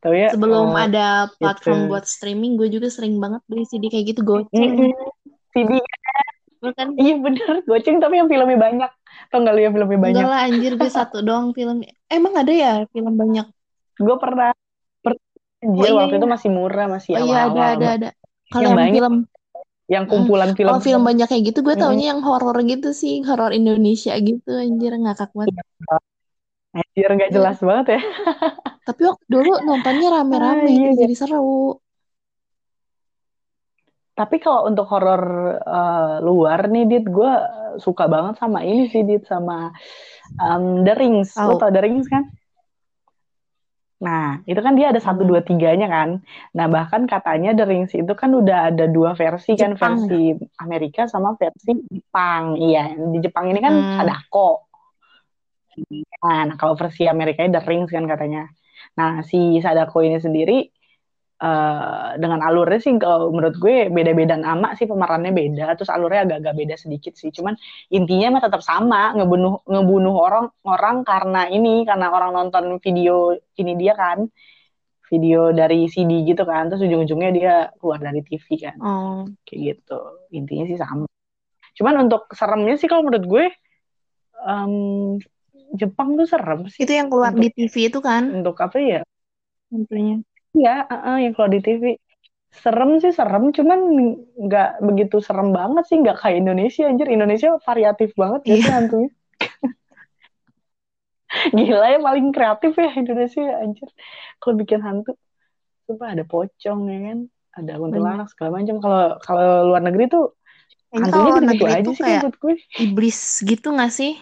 Tahu 0.04 0.14
ya 0.20 0.28
Sebelum 0.36 0.66
uh, 0.72 0.84
ada 0.84 1.06
platform 1.40 1.78
gitu. 1.80 1.90
buat 1.92 2.04
streaming, 2.04 2.52
gue 2.60 2.68
juga 2.68 2.88
sering 2.92 3.16
banget 3.16 3.40
beli 3.48 3.64
CD 3.64 3.88
kayak 3.88 4.04
gitu. 4.12 4.20
Mm-mm. 4.52 4.92
CD 5.54 5.70
Bukan? 6.62 6.88
iya 7.02 7.14
bener 7.24 7.54
goceng 7.68 7.96
tapi 8.02 8.14
yang 8.20 8.28
filmnya 8.32 8.58
banyak. 8.66 8.90
Tau 9.30 9.38
nggak 9.42 9.54
lu 9.56 9.60
yang 9.64 9.74
filmnya 9.76 10.00
Enggak 10.04 10.24
banyak? 10.24 10.28
lah 10.30 10.40
anjir, 10.46 10.72
gue 10.80 10.90
satu 10.98 11.16
doang 11.26 11.48
film. 11.56 11.76
Emang 12.16 12.34
ada 12.40 12.52
ya 12.62 12.70
film 12.92 13.14
banyak? 13.22 13.46
Gue 14.06 14.16
pernah 14.22 14.50
per 15.04 15.12
Oh 15.78 15.86
anjir 15.86 15.90
iya 15.92 16.02
waktu 16.02 16.14
itu 16.18 16.26
iya. 16.26 16.34
masih 16.34 16.50
murah 16.56 16.86
masih 16.94 17.12
Oh 17.14 17.20
iya 17.26 17.36
ada 17.48 17.60
awal-awal 17.60 17.74
ada 17.74 17.86
ada. 17.96 18.08
Kalau 18.52 18.68
yang 18.68 18.74
yang 18.74 18.80
banyak 18.80 18.94
film 18.94 19.14
yang 19.94 20.04
kumpulan 20.10 20.50
film 20.58 20.76
Kalau 20.76 20.80
film 20.86 21.02
banyak 21.08 21.26
kayak 21.30 21.44
gitu, 21.48 21.58
gue 21.66 21.76
taunya 21.80 22.04
yang 22.12 22.20
horor 22.26 22.56
gitu 22.72 22.88
sih, 23.02 23.12
horor 23.28 23.50
Indonesia 23.58 24.12
gitu, 24.28 24.48
anjir 24.64 24.92
ngakak 25.02 25.30
banget. 25.38 25.64
anjir 26.78 27.08
nggak 27.16 27.30
Iya. 27.30 27.36
jelas 27.36 27.56
banget 27.68 27.86
ya 27.94 28.00
Tapi 28.86 29.00
waktu 29.08 29.24
dulu 29.34 29.50
nontonnya 29.68 30.06
ah, 30.32 30.58
rame-rame 30.60 30.70
iya 30.74 30.88
gitu, 30.88 30.94
iya. 30.96 31.06
jadi 31.06 31.14
seru. 31.20 31.44
Tapi 34.14 34.38
kalau 34.38 34.70
untuk 34.70 34.86
horor 34.86 35.22
uh, 35.66 36.22
luar 36.22 36.70
nih 36.70 36.86
dit 36.86 37.04
gue 37.06 37.32
suka 37.82 38.06
banget 38.06 38.38
sama 38.38 38.62
ini 38.62 38.86
sih 38.86 39.02
dit 39.02 39.26
sama 39.26 39.74
um, 40.38 40.86
The 40.86 40.94
Rings 40.94 41.34
lo 41.34 41.54
Tahu? 41.54 41.58
tau 41.58 41.70
The 41.74 41.82
Rings 41.82 42.06
kan 42.06 42.24
Nah, 44.04 44.44
itu 44.44 44.60
kan 44.60 44.76
dia 44.76 44.92
ada 44.92 45.00
satu 45.00 45.24
Hmm. 45.24 45.30
dua 45.32 45.40
tiganya 45.40 45.88
kan. 45.88 46.20
Nah, 46.52 46.66
bahkan 46.68 47.08
katanya 47.08 47.56
The 47.56 47.64
Rings 47.64 47.96
itu 47.96 48.12
kan 48.12 48.36
udah 48.36 48.68
ada 48.68 48.84
dua 48.84 49.16
versi 49.16 49.56
kan, 49.56 49.72
Jepang 49.72 49.96
ya? 49.96 50.04
versi 50.04 50.20
Amerika 50.60 51.08
sama 51.08 51.32
versi 51.40 51.72
Jepang. 51.88 52.60
Iya, 52.60 53.00
di 53.00 53.18
Jepang 53.24 53.48
ini 53.48 53.64
kan 53.64 53.80
Hmm. 53.80 53.88
Sadako. 53.96 54.68
Nah, 56.20 56.40
nah, 56.52 56.56
kalau 56.60 56.76
versi 56.76 57.08
Amerika 57.08 57.48
The 57.48 57.64
Rings 57.64 57.88
kan 57.88 58.04
katanya. 58.04 58.50
Nah, 58.98 59.24
si 59.24 59.56
Sadako 59.64 60.04
ini 60.04 60.20
sendiri 60.20 60.68
eh, 61.44 62.10
dengan 62.22 62.40
alurnya 62.40 62.80
sih 62.80 62.92
kalau 62.96 63.28
menurut 63.34 63.56
gue 63.60 63.92
beda-beda 63.92 64.34
nama 64.40 64.72
sih 64.78 64.88
pemerannya 64.88 65.32
beda, 65.36 65.76
terus 65.76 65.90
alurnya 65.92 66.24
agak-agak 66.24 66.54
beda 66.56 66.74
sedikit 66.80 67.12
sih. 67.20 67.28
Cuman 67.36 67.54
intinya 67.92 68.38
mah 68.38 68.42
tetap 68.48 68.62
sama, 68.64 69.12
ngebunuh 69.16 69.60
ngebunuh 69.68 70.14
orang 70.16 70.46
orang 70.64 70.96
karena 71.04 71.40
ini 71.52 71.84
karena 71.88 72.06
orang 72.16 72.32
nonton 72.32 72.64
video 72.80 73.36
ini 73.60 73.72
dia 73.76 73.92
kan, 73.92 74.24
video 75.12 75.52
dari 75.52 75.86
CD 75.92 76.24
gitu 76.24 76.42
kan, 76.48 76.72
terus 76.72 76.80
ujung-ujungnya 76.82 77.30
dia 77.36 77.54
keluar 77.78 78.00
dari 78.00 78.24
TV 78.24 78.46
kan, 78.64 78.76
Oh, 78.80 79.22
kayak 79.44 79.60
gitu. 79.76 80.00
Intinya 80.32 80.64
sih 80.64 80.78
sama. 80.80 81.06
Cuman 81.76 82.08
untuk 82.08 82.30
seremnya 82.32 82.74
sih 82.80 82.88
kalau 82.88 83.04
menurut 83.04 83.26
gue 83.26 83.44
em, 84.48 84.74
Jepang 85.74 86.14
tuh 86.14 86.26
serem 86.30 86.70
sih 86.70 86.86
itu 86.86 86.94
yang 86.94 87.10
keluar 87.10 87.34
untuk 87.34 87.42
di 87.42 87.48
TV 87.50 87.74
itu 87.90 87.98
kan? 87.98 88.30
untuk 88.30 88.54
apa 88.62 88.78
ya? 88.78 89.00
Tentunya. 89.68 90.22
Iya, 90.54 90.86
uh-uh, 90.86 91.16
yang 91.18 91.32
kalau 91.34 91.50
di 91.50 91.60
TV 91.60 91.84
serem 92.54 93.02
sih 93.02 93.10
serem, 93.10 93.50
cuman 93.50 93.78
nggak 94.38 94.70
begitu 94.86 95.18
serem 95.18 95.50
banget 95.50 95.84
sih, 95.90 95.98
nggak 95.98 96.22
kayak 96.22 96.38
Indonesia 96.38 96.86
anjir. 96.86 97.10
Indonesia 97.10 97.58
variatif 97.66 98.14
banget 98.14 98.40
ya 98.46 98.54
Iya. 98.54 98.70
hantunya. 98.78 99.10
Gila 101.58 101.86
ya 101.90 101.98
paling 101.98 102.26
kreatif 102.30 102.72
ya 102.78 102.90
Indonesia 102.94 103.42
anjir. 103.58 103.88
Kalau 104.38 104.54
bikin 104.54 104.80
hantu, 104.86 105.18
coba 105.90 106.14
ada 106.14 106.22
pocong 106.22 106.80
ya 106.86 106.98
kan, 107.10 107.18
ada 107.58 107.72
kuntilanak 107.82 108.30
segala 108.30 108.62
macam. 108.62 108.76
Kalau 108.78 109.02
kalau 109.18 109.48
luar 109.74 109.82
negeri 109.82 110.04
tuh 110.06 110.38
hantunya 110.94 111.30
gitu-gitu 111.34 111.50
negeri 111.50 111.70
aja 111.74 111.82
tuh 111.82 111.94
sih 111.98 112.04
kayak 112.06 112.22
menurut 112.22 112.36
gue. 112.38 112.54
iblis 112.78 113.18
gitu 113.42 113.68
nggak 113.74 113.90
sih? 113.90 114.12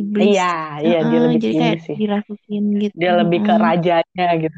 Iblis. 0.00 0.38
Iya, 0.38 0.42
iya 0.86 0.96
dia 1.08 1.18
lebih 1.24 1.40
jadi 1.44 1.58
kayak 1.60 1.78
sih. 1.86 1.98
dirasukin 1.98 2.64
gitu. 2.84 3.00
Dia 3.00 3.10
lebih 3.20 3.40
ke 3.46 3.52
rajanya 3.64 4.26
gitu. 4.42 4.56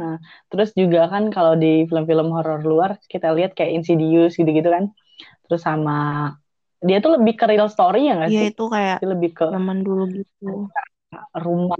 Nah, 0.00 0.14
terus 0.50 0.68
juga 0.80 0.98
kan 1.12 1.24
kalau 1.34 1.52
di 1.62 1.66
film-film 1.88 2.28
horor 2.34 2.60
luar 2.70 2.90
kita 3.12 3.26
lihat 3.36 3.50
kayak 3.56 3.72
Insidious 3.76 4.32
gitu-gitu 4.40 4.68
kan. 4.76 4.84
Terus 5.44 5.60
sama 5.68 5.92
dia 6.88 6.96
tuh 7.04 7.10
lebih 7.16 7.34
ke 7.40 7.44
real 7.50 7.68
story 7.74 7.98
ya 8.08 8.12
nggak 8.18 8.32
Iya 8.32 8.40
sih? 8.40 8.48
itu 8.48 8.62
kayak 8.74 8.98
Dia 8.98 9.06
lebih 9.14 9.30
ke 9.38 9.44
zaman 9.52 9.76
dulu 9.86 10.02
gitu. 10.16 10.44
rumah 11.44 11.78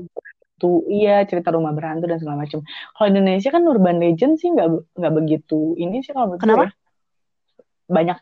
tuh 0.63 0.77
iya 0.97 1.11
cerita 1.31 1.51
rumah 1.57 1.73
berhantu 1.79 2.05
dan 2.11 2.19
segala 2.23 2.39
macam. 2.45 2.61
Kalau 2.95 3.07
Indonesia 3.13 3.51
kan 3.57 3.65
urban 3.73 3.97
legend 4.05 4.33
sih 4.41 4.49
nggak 4.55 4.69
nggak 4.99 5.13
begitu 5.19 5.55
ini 5.83 5.97
sih 6.05 6.13
kalau 6.17 6.29
Kenapa? 6.41 6.65
ya. 6.65 6.71
Banyak 7.97 8.19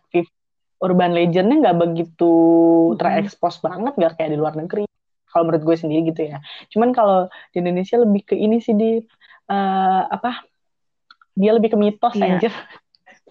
urban 0.84 1.16
legendnya 1.16 1.56
nggak 1.64 1.78
begitu 1.80 2.32
terekspos 3.00 3.64
banget 3.64 3.96
nggak 3.96 4.20
kayak 4.20 4.30
di 4.36 4.38
luar 4.38 4.54
negeri. 4.54 4.84
Kalau 5.32 5.50
menurut 5.50 5.64
gue 5.66 5.76
sendiri 5.80 6.14
gitu 6.14 6.30
ya. 6.30 6.38
Cuman 6.70 6.94
kalau 6.94 7.26
di 7.50 7.58
Indonesia 7.58 7.98
lebih 7.98 8.22
ke 8.22 8.34
ini 8.38 8.60
sih 8.62 8.76
di 8.76 9.02
eh, 9.50 10.02
apa? 10.06 10.44
Dia 11.34 11.50
lebih 11.56 11.74
ke 11.74 11.78
mitos 11.80 12.14
Iya. 12.14 12.38
anjir. 12.38 12.52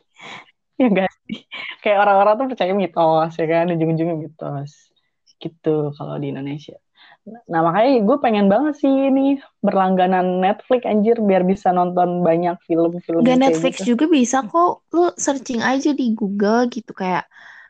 ya 0.82 0.88
enggak 0.92 1.12
sih? 1.30 1.48
Kayak 1.80 2.04
orang-orang 2.04 2.34
tuh 2.36 2.48
percaya 2.52 2.74
mitos 2.76 3.32
ya 3.40 3.48
kan, 3.48 3.72
ujung-ujungnya 3.72 4.18
mitos. 4.20 4.92
Gitu 5.40 5.96
kalau 5.96 6.20
di 6.20 6.36
Indonesia. 6.36 6.76
Nah 7.24 7.62
makanya 7.64 8.04
gue 8.04 8.18
pengen 8.20 8.52
banget 8.52 8.84
sih 8.84 8.92
ini 8.92 9.40
berlangganan 9.64 10.44
Netflix 10.44 10.84
anjir 10.84 11.16
biar 11.24 11.48
bisa 11.48 11.72
nonton 11.72 12.20
banyak 12.20 12.60
film-film 12.68 13.24
Gak 13.24 13.40
Netflix 13.40 13.80
gitu. 13.80 13.96
juga 13.96 14.06
bisa 14.12 14.44
kok. 14.44 14.84
Lu 14.92 15.08
searching 15.16 15.64
aja 15.64 15.96
di 15.96 16.12
Google 16.12 16.68
gitu 16.68 16.92
kayak 16.92 17.24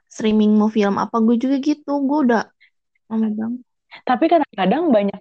streaming 0.09 0.57
mau 0.57 0.73
film 0.73 0.97
apa 0.97 1.21
gue 1.21 1.37
juga 1.37 1.61
gitu. 1.61 2.01
Gue 2.01 2.19
udah 2.33 2.43
lama 3.13 3.27
banget. 3.29 3.61
Tapi 4.01 4.25
kadang-kadang 4.25 4.83
banyak 4.89 5.19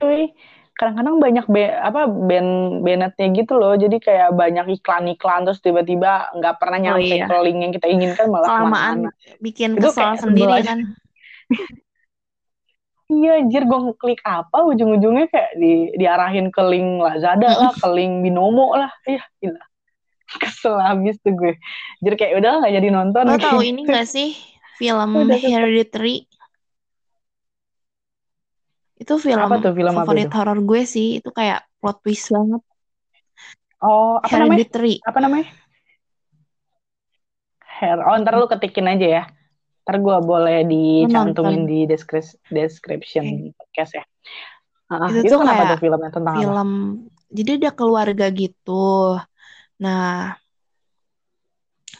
cuy, 0.00 0.32
kadang-kadang 0.80 1.16
banyak 1.20 1.44
be 1.52 1.68
apa 1.68 2.08
band 2.08 2.80
bandnya 2.80 3.12
gitu 3.36 3.52
loh. 3.60 3.76
Jadi 3.76 4.00
kayak 4.00 4.32
banyak 4.32 4.80
iklan-iklan 4.80 5.44
terus 5.44 5.60
tiba-tiba 5.60 6.32
nggak 6.32 6.56
pernah 6.56 6.78
Oh 6.80 6.84
nyampe 6.96 7.20
iya. 7.20 7.28
ke 7.28 7.36
link 7.44 7.58
yang 7.60 7.72
kita 7.76 7.86
inginkan 7.92 8.26
malah 8.32 8.48
Kelamaan 8.48 9.12
bikin 9.44 9.76
sebel 9.76 10.16
sendiri 10.16 10.52
aja. 10.56 10.72
kan. 10.72 10.78
Iya, 13.14 13.30
anjir 13.38 13.62
gue 13.62 13.78
ngeklik 13.78 14.20
apa 14.26 14.58
ujung-ujungnya 14.66 15.30
kayak 15.30 15.52
di 15.54 15.94
diarahin 15.94 16.50
ke 16.50 16.62
link 16.66 16.98
Lazada 16.98 17.46
lah, 17.46 17.72
ke 17.78 17.88
link 17.96 18.26
Binomo 18.26 18.74
lah. 18.74 18.90
Iya, 19.06 19.22
gila. 19.38 19.62
Kesel 20.42 20.74
habis 20.82 21.14
tuh 21.22 21.30
gue. 21.38 21.54
Jadi 22.02 22.14
kayak 22.18 22.34
udah 22.42 22.50
nggak 22.64 22.74
jadi 22.74 22.88
nonton 22.90 23.22
Lo 23.28 23.38
kayak 23.38 23.44
tahu 23.46 23.60
gitu. 23.62 23.70
ini 23.70 23.80
gak 23.86 24.08
sih 24.10 24.30
film 24.80 25.10
Udah. 25.14 25.38
Hereditary? 25.38 26.26
Itu 28.98 29.22
film 29.22 29.46
Apa 29.46 29.62
tuh 29.62 29.72
film 29.78 29.94
favorit 29.94 30.32
horor 30.34 30.58
gue 30.58 30.82
sih. 30.82 31.22
Itu 31.22 31.30
kayak 31.30 31.62
plot 31.78 32.02
twist 32.02 32.34
banget. 32.34 32.62
Oh, 33.78 34.18
apa 34.18 34.34
namanya? 34.42 34.64
Hereditary. 34.64 34.94
Apa 35.06 35.18
namanya? 35.22 35.46
Hair. 37.62 37.98
Oh, 38.00 38.16
ntar 38.22 38.34
lu 38.40 38.46
ketikin 38.48 38.90
aja 38.90 39.06
ya. 39.06 39.22
Ntar 39.84 39.96
gue 40.00 40.16
boleh 40.24 40.58
dicantumin 40.64 41.68
di 41.68 41.84
descri- 41.84 42.40
description 42.48 43.52
podcast 43.52 44.00
ya. 44.00 44.04
Ah, 44.88 45.08
Itu 45.12 45.28
itu 45.28 45.34
kenapa 45.36 45.76
tuh 45.76 45.78
filmnya 45.80 46.10
tentang 46.12 46.34
apa? 46.34 46.40
film 46.44 46.70
jadi 47.32 47.50
ada 47.60 47.70
keluarga 47.72 48.26
gitu 48.32 49.16
nah 49.80 50.36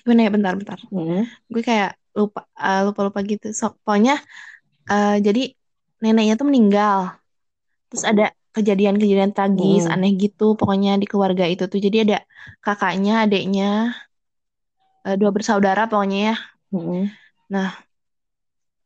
gimana 0.05 0.21
ya 0.27 0.31
bentar-bentar 0.33 0.79
Hmm. 0.93 1.25
gue 1.49 1.63
kayak 1.65 1.97
lupa 2.15 2.45
eh, 2.61 2.81
lupa-lupa 2.87 3.19
gitu 3.25 3.51
so, 3.57 3.73
pokoknya 3.83 4.21
eh, 4.93 5.17
jadi 5.21 5.43
neneknya 6.05 6.35
tuh 6.41 6.47
meninggal 6.49 6.99
terus 7.89 8.05
ada 8.05 8.31
kejadian-kejadian 8.55 9.33
tragis 9.35 9.89
Hmm. 9.89 9.95
aneh 9.97 10.13
gitu 10.15 10.55
pokoknya 10.61 11.01
di 11.03 11.07
keluarga 11.11 11.45
itu 11.49 11.65
tuh 11.67 11.81
jadi 11.81 11.97
ada 12.05 12.19
kakaknya 12.63 13.25
adiknya 13.27 13.97
eh, 15.09 15.17
dua 15.21 15.31
bersaudara 15.35 15.89
pokoknya 15.91 16.19
ya 16.33 16.37
Hmm. 16.75 17.07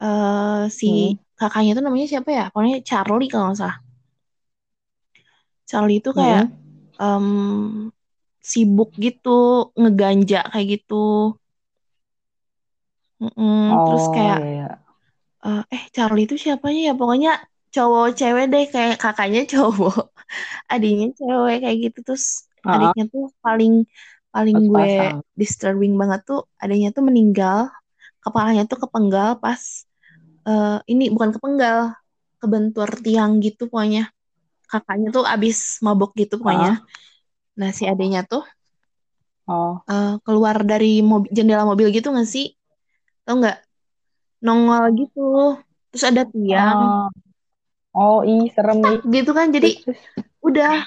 Eh 0.08 0.62
si 0.78 0.86
Hmm. 0.86 1.18
kakaknya 1.38 1.70
tuh 1.76 1.84
namanya 1.86 2.06
siapa 2.12 2.30
ya? 2.38 2.42
Pokoknya 2.52 2.76
Charlie 2.88 3.28
kalau 3.32 3.44
nggak 3.46 3.58
salah. 3.60 3.76
Charlie 5.70 5.98
itu 6.00 6.10
kayak 6.18 6.42
Hmm. 6.42 6.98
em, 7.02 7.26
sibuk 8.50 8.90
gitu 9.04 9.28
ngeganja 9.80 10.38
kayak 10.52 10.66
gitu. 10.72 10.94
Mm-mm, 13.22 13.82
terus 13.84 14.04
Oh, 14.06 14.14
kayak 14.14 14.38
iya, 14.38 14.44
iya. 14.52 14.88
eh, 15.74 15.82
Charlie 15.94 16.24
itu 16.26 16.34
siapanya 16.44 16.80
ya? 16.88 16.92
Pokoknya 17.00 17.30
cowok 17.74 18.04
cewek 18.18 18.44
deh 18.52 18.64
kayak 18.74 18.94
kakaknya 19.02 19.40
cowok 19.52 19.94
adiknya 20.72 21.06
cewek 21.18 21.56
kayak 21.62 21.76
gitu. 21.84 21.98
Terus 22.06 22.24
adiknya 22.72 23.02
tuh 23.12 23.22
paling 23.44 23.72
paling 24.34 24.56
gue 24.70 24.88
disturbing 25.40 25.92
banget 26.00 26.20
tuh 26.28 26.38
adiknya 26.62 26.88
tuh 26.96 27.02
meninggal 27.08 27.58
kepalanya 28.24 28.64
tuh 28.66 28.78
kepenggal 28.82 29.38
pas 29.38 29.60
eh, 30.48 30.78
ini 30.90 31.10
bukan 31.12 31.30
kepenggal 31.36 31.94
kebentur 32.38 32.88
tiang 33.02 33.42
gitu 33.42 33.66
pokoknya. 33.70 34.10
Kakaknya 34.68 35.08
tuh 35.10 35.24
abis 35.24 35.80
mabok 35.80 36.12
gitu 36.14 36.36
pokoknya. 36.38 36.84
Nah 37.58 37.70
si 37.74 37.88
adiknya 37.88 38.22
tuh 38.26 38.44
Oh. 39.48 39.80
eh, 39.88 40.20
keluar 40.28 40.60
dari 40.60 41.00
mobil, 41.00 41.32
jendela 41.32 41.64
mobil 41.64 41.88
gitu 41.88 42.12
gak 42.12 42.28
sih? 42.28 42.52
Tau 43.24 43.40
nggak? 43.40 43.64
Nongol 44.44 44.92
gitu. 44.92 45.56
Terus 45.88 46.04
ada 46.04 46.22
tiang. 46.28 47.08
Oh. 47.08 47.08
Oh, 47.96 48.20
ih, 48.22 48.46
serem 48.52 48.78
ih. 48.84 49.00
gitu 49.10 49.32
kan 49.34 49.50
jadi 49.50 49.74
udah 50.38 50.86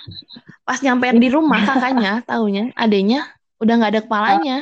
pas 0.63 0.79
nyampe 0.79 1.11
di 1.19 1.27
rumah 1.27 1.59
kakaknya 1.59 2.23
taunya 2.23 2.71
adenya 2.77 3.27
udah 3.59 3.73
nggak 3.75 3.91
ada 3.97 4.01
kepalanya 4.05 4.57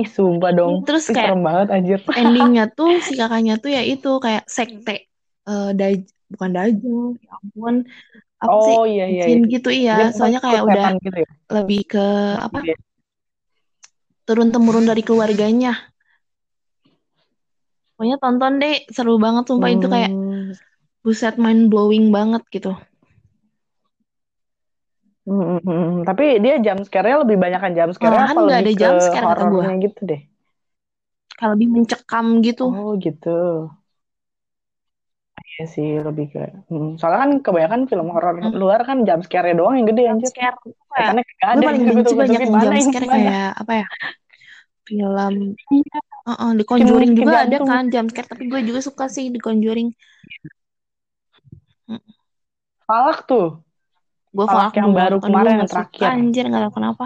Ih, 0.00 0.08
sumpah 0.16 0.50
dong. 0.56 0.74
terus 0.86 1.04
Ih, 1.08 1.14
kayak 1.16 1.26
serem 1.30 1.40
banget 1.46 1.66
anjir. 1.76 1.98
endingnya 2.20 2.64
tuh 2.78 2.90
si 3.06 3.12
kakaknya 3.20 3.54
tuh 3.62 3.70
ya 3.76 3.82
itu 3.84 4.10
kayak 4.24 4.44
sekte 4.48 4.94
eh 5.50 5.68
daj 5.78 5.98
bukan 6.32 6.50
dajjal 6.56 7.02
ya 7.24 7.30
ampun 7.36 7.74
apa 8.40 8.56
sih 8.64 8.76
Oh, 8.76 8.84
iya, 8.88 9.04
iya, 9.10 9.24
jin 9.28 9.40
iya. 9.44 9.50
gitu 9.52 9.68
Dia 9.68 9.78
iya 9.80 9.94
bukan 9.96 10.12
soalnya 10.16 10.40
kayak 10.44 10.62
udah 10.68 10.86
gitu 11.04 11.18
ya? 11.24 11.28
lebih 11.56 11.80
ke 11.92 12.04
apa 12.46 12.58
Iya. 12.64 12.76
turun 14.28 14.48
temurun 14.54 14.84
dari 14.86 15.02
keluarganya 15.02 15.72
pokoknya 17.96 18.16
tonton 18.22 18.52
deh 18.62 18.74
seru 18.94 19.14
banget 19.20 19.44
sumpah 19.50 19.70
itu 19.76 19.86
kayak 19.92 20.10
Hmm. 20.14 20.56
buset 21.04 21.34
mind 21.40 21.68
blowing 21.72 22.06
banget 22.16 22.42
gitu 22.54 22.72
Hmm. 25.30 26.02
Tapi 26.08 26.42
dia 26.42 26.54
jump 26.58 26.80
scare-nya 26.82 27.22
lebih 27.22 27.36
banyak 27.38 27.60
kan 27.62 27.70
jump 27.78 27.90
scare-nya 27.94 28.18
malahan 28.26 28.36
nggak 28.42 28.60
ada 28.66 28.72
jump 28.74 28.98
scare 29.06 29.26
kata 29.30 29.44
gue 29.46 29.64
gitu 29.86 30.00
deh? 30.10 30.20
kayak 31.38 31.50
lebih 31.54 31.68
mencekam 31.74 32.26
gitu 32.46 32.64
Oh, 32.68 32.90
gitu. 33.04 33.28
Iya 35.50 35.64
sih, 35.74 35.88
lebih 36.06 36.24
ke... 36.32 36.40
Hmm. 36.70 36.88
Soalnya 36.98 37.20
kan 37.24 37.30
kebanyakan 37.44 37.80
film 37.90 38.06
horor 38.14 38.34
Hmm. 38.40 38.54
luar 38.60 38.80
kan 38.88 38.98
jump 39.08 39.20
scare-nya 39.26 39.54
doang 39.60 39.74
yang 39.78 39.86
gede 39.90 40.02
jump 40.02 40.12
anjir. 40.12 40.28
scare 40.32 40.56
kagak 40.90 41.14
gue 41.14 41.26
ada 41.46 41.62
paling 41.68 41.82
benci 41.86 42.14
banyak 42.20 42.40
yang 42.44 42.84
scare 42.88 43.06
kayak 43.14 43.50
apa 43.62 43.72
ya 43.80 43.86
film 44.86 45.34
Iya, 45.70 45.98
uh 46.30 46.50
The 46.58 46.64
bikin 46.66 46.86
Conjuring 46.86 47.12
juga 47.14 47.36
ada 47.46 47.56
kan 47.70 47.82
jump 47.94 48.08
scare 48.10 48.28
tapi 48.32 48.44
gue 48.52 48.60
juga 48.68 48.80
suka 48.88 49.04
sih 49.14 49.24
The 49.34 49.40
Conjuring 49.46 49.88
Falak 52.86 53.18
tuh. 53.30 53.46
Gue 54.30 54.46
Falak 54.46 54.74
yang 54.78 54.94
baru 54.94 55.18
kemarin 55.18 55.62
yang 55.62 55.70
terakhir. 55.70 56.06
anjir 56.06 56.44
nggak 56.46 56.62
tahu 56.70 56.74
kenapa 56.78 57.04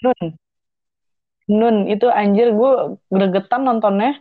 Nun. 0.00 0.20
Nun, 1.50 1.76
itu 1.90 2.06
anjir 2.08 2.56
gue 2.56 2.72
gregetan 3.12 3.68
nontonnya. 3.68 4.16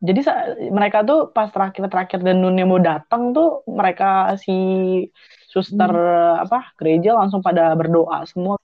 Jadi 0.00 0.24
mereka 0.72 1.04
tuh 1.04 1.28
pas 1.32 1.52
terakhir-terakhir 1.52 2.24
dan 2.24 2.40
Nunnya 2.40 2.64
mau 2.64 2.80
datang 2.80 3.36
tuh 3.36 3.64
mereka 3.68 4.32
si 4.40 4.52
suster 5.48 5.88
Hmm. 5.88 6.44
apa 6.44 6.72
gereja 6.80 7.16
langsung 7.16 7.40
pada 7.44 7.72
berdoa 7.76 8.24
semua. 8.28 8.56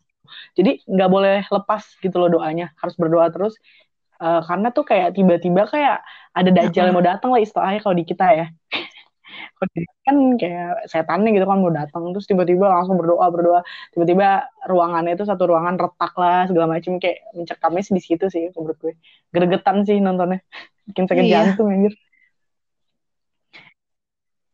Jadi 0.57 0.85
nggak 0.89 1.11
boleh 1.13 1.45
lepas 1.49 1.85
gitu 2.01 2.17
loh 2.21 2.29
doanya, 2.41 2.73
harus 2.81 2.97
berdoa 2.97 3.29
terus. 3.33 3.57
Eh, 4.17 4.41
karena 4.49 4.73
tuh 4.73 4.85
kayak 4.89 5.13
tiba-tiba 5.13 5.69
kayak 5.69 6.01
ada 6.33 6.51
dajjal 6.53 6.89
yang 6.89 6.97
mau 6.97 7.05
datang 7.05 7.37
lah 7.37 7.41
istilahnya 7.41 7.81
kalau 7.85 7.97
di 7.97 8.05
kita 8.09 8.27
ya. 8.33 8.47
Kan 10.07 10.17
kayak 10.39 10.87
setannya 10.87 11.35
gitu 11.35 11.47
kan 11.49 11.59
mau 11.59 11.73
datang 11.73 12.15
terus 12.15 12.27
tiba-tiba 12.31 12.69
langsung 12.71 12.97
berdoa 13.01 13.27
berdoa. 13.33 13.61
Tiba-tiba 13.93 14.47
ruangannya 14.69 15.17
itu 15.19 15.25
satu 15.27 15.51
ruangan 15.51 15.77
retak 15.81 16.13
lah 16.15 16.47
segala 16.47 16.79
macam 16.79 17.01
kayak 17.03 17.25
mencekamnya 17.35 17.83
sih 17.83 17.95
di 17.97 18.03
situ 18.03 18.27
sih 18.31 18.45
menurut 18.55 18.79
gue. 18.79 18.95
Gregetan 19.35 19.83
sih 19.83 19.99
nontonnya. 19.99 20.45
Bikin 20.87 21.05
sakit 21.11 21.25
Iya. 21.27 21.33
jantung 21.57 21.73
anjir. 21.75 21.95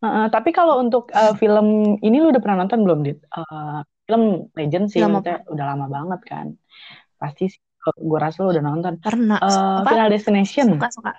Heeh, 0.03 0.27
tapi 0.35 0.51
kalau 0.51 0.83
untuk 0.83 1.15
eh, 1.15 1.35
film 1.39 1.99
ini 2.03 2.17
lu 2.19 2.35
udah 2.35 2.43
pernah 2.43 2.67
nonton 2.67 2.83
belum 2.83 3.07
dit? 3.07 3.19
Eh, 3.23 3.81
film 4.07 4.51
Legend 4.59 4.87
sih 4.91 4.99
maksudnya 5.07 5.47
udah 5.47 5.65
lama 5.75 5.87
banget 5.87 6.21
kan. 6.27 6.47
Pasti 7.21 7.55
sih 7.55 7.61
gue 7.83 8.19
rasa 8.19 8.43
lu 8.43 8.51
udah 8.51 8.65
nonton. 8.67 8.99
Pernah. 8.99 9.39
Apa? 9.39 9.87
Final 9.95 10.11
Destination. 10.11 10.75
Suka 10.75 10.91
suka 10.91 11.13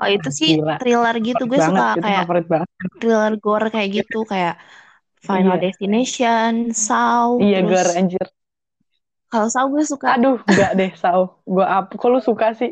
oh 0.00 0.08
itu 0.16 0.28
sih 0.40 0.50
Gila. 0.50 0.74
thriller 0.78 1.14
gitu 1.26 1.42
gue 1.50 1.60
suka 1.68 1.82
itu 1.88 1.98
kayak 2.04 2.24
thriller 3.00 3.32
gore 3.44 3.66
kayak 3.74 3.90
gitu 3.98 4.16
kayak 4.32 4.54
Final 5.28 5.56
Iya. 5.56 5.64
Destination 5.64 6.52
Saw 6.86 7.30
iya 7.42 7.58
terus 7.58 7.70
Gar 7.70 7.86
anjir 7.98 8.26
kalau 9.30 9.48
Saw 9.52 9.66
gue 9.72 9.84
suka 9.92 10.10
Aduh, 10.12 10.36
enggak 10.48 10.70
deh, 10.78 10.90
Sau. 11.02 11.20
Gue 11.54 11.64
apa? 11.76 11.92
Lu 12.12 12.18
suka 12.28 12.46
sih? 12.60 12.70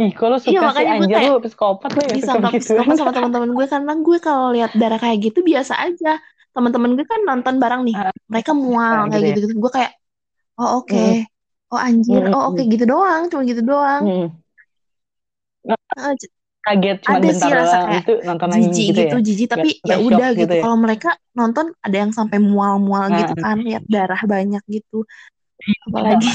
Ih, 0.00 0.10
kok 0.18 0.28
lu 0.32 0.38
suka 0.48 0.64
Iya, 0.64 0.66
sih 0.76 0.84
anjir 0.94 1.18
kayak 1.18 1.28
lu 1.28 1.32
psikopat 1.44 1.90
lu 1.96 2.00
ya 2.10 2.16
disangka 2.16 2.46
begituan. 2.46 2.54
psikopat 2.62 2.94
sama 3.00 3.12
teman-teman 3.16 3.50
gue 3.58 3.66
karena 3.74 3.92
gue 4.06 4.16
kalau 4.26 4.46
lihat 4.56 4.70
darah 4.80 4.98
kayak 5.04 5.18
gitu 5.26 5.38
biasa 5.50 5.74
aja 5.86 6.08
teman-teman 6.54 6.90
gue 6.98 7.06
kan 7.12 7.20
nonton 7.28 7.54
bareng 7.62 7.82
nih 7.88 7.96
Ah, 7.96 8.10
mereka 8.30 8.52
mual 8.64 8.98
gitu 9.04 9.10
kayak 9.10 9.22
ya. 9.30 9.34
gitu 9.34 9.38
gitu 9.44 9.54
gue 9.64 9.72
kayak 9.78 9.92
oh 10.60 10.68
oke 10.80 10.98
oh 11.72 11.80
anjir 11.88 12.20
Hmm, 12.20 12.34
oh 12.34 12.42
oke 12.50 12.60
hmm. 12.60 12.70
gitu 12.72 12.84
doang 12.92 13.22
cuma 13.30 13.42
gitu 13.50 13.62
doang 13.70 14.04
c- 16.20 16.28
Kaget 16.64 16.96
cuma 17.04 17.16
ada 17.20 17.28
bentar 17.28 17.48
sih 17.48 17.52
rasa 17.60 17.76
kayak 17.84 18.02
itu 18.08 18.12
nonton 18.24 18.48
jijik 18.56 18.84
gitu, 18.88 19.00
gitu 19.04 19.16
ya. 19.20 19.26
jijik 19.28 19.48
tapi 19.52 19.68
ya 19.84 19.96
udah 20.00 20.28
gitu 20.32 20.40
gitu 20.40 20.54
ya. 20.56 20.62
kalau 20.64 20.78
mereka 20.80 21.10
nonton 21.36 21.66
ada 21.84 21.96
yang 22.02 22.12
sampai 22.16 22.38
mual-mual 22.40 23.04
gitu 23.12 23.32
Ah, 23.36 23.44
kan 23.44 23.56
lihat 23.60 23.84
darah 23.84 24.20
banyak 24.24 24.62
gitu 24.72 25.04
Iya. 25.60 25.80
apalagi 25.92 26.28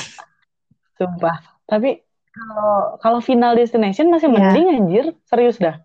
Sumpah. 0.99 1.35
Tapi 1.69 1.89
kalau 2.35 2.99
kalau 3.03 3.19
Final 3.23 3.53
Destination 3.55 4.07
masih 4.13 4.27
Iya. 4.29 4.35
mending 4.37 4.67
anjir, 4.75 5.05
serius 5.29 5.57
dah. 5.57 5.75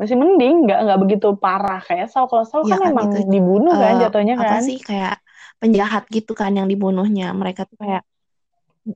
Masih 0.00 0.16
mending, 0.18 0.66
nggak 0.66 0.78
nggak 0.88 0.98
begitu 1.02 1.28
parah 1.38 1.78
kayak 1.84 2.06
Sau. 2.10 2.24
Kalau 2.30 2.44
Sau 2.48 2.62
Iya 2.66 2.74
kan 2.80 2.80
kan, 2.82 2.90
emang 2.92 3.06
itu, 3.12 3.18
dibunuh 3.32 3.74
kan 3.82 3.92
eh, 3.94 4.00
jatuhnya 4.02 4.34
apa 4.34 4.44
kan. 4.48 4.62
sih 4.66 4.76
kayak 4.88 5.14
penjahat 5.62 6.02
gitu 6.10 6.32
kan 6.34 6.50
yang 6.58 6.66
dibunuhnya 6.72 7.30
mereka 7.40 7.62
tuh 7.70 7.76
kayak 7.78 8.02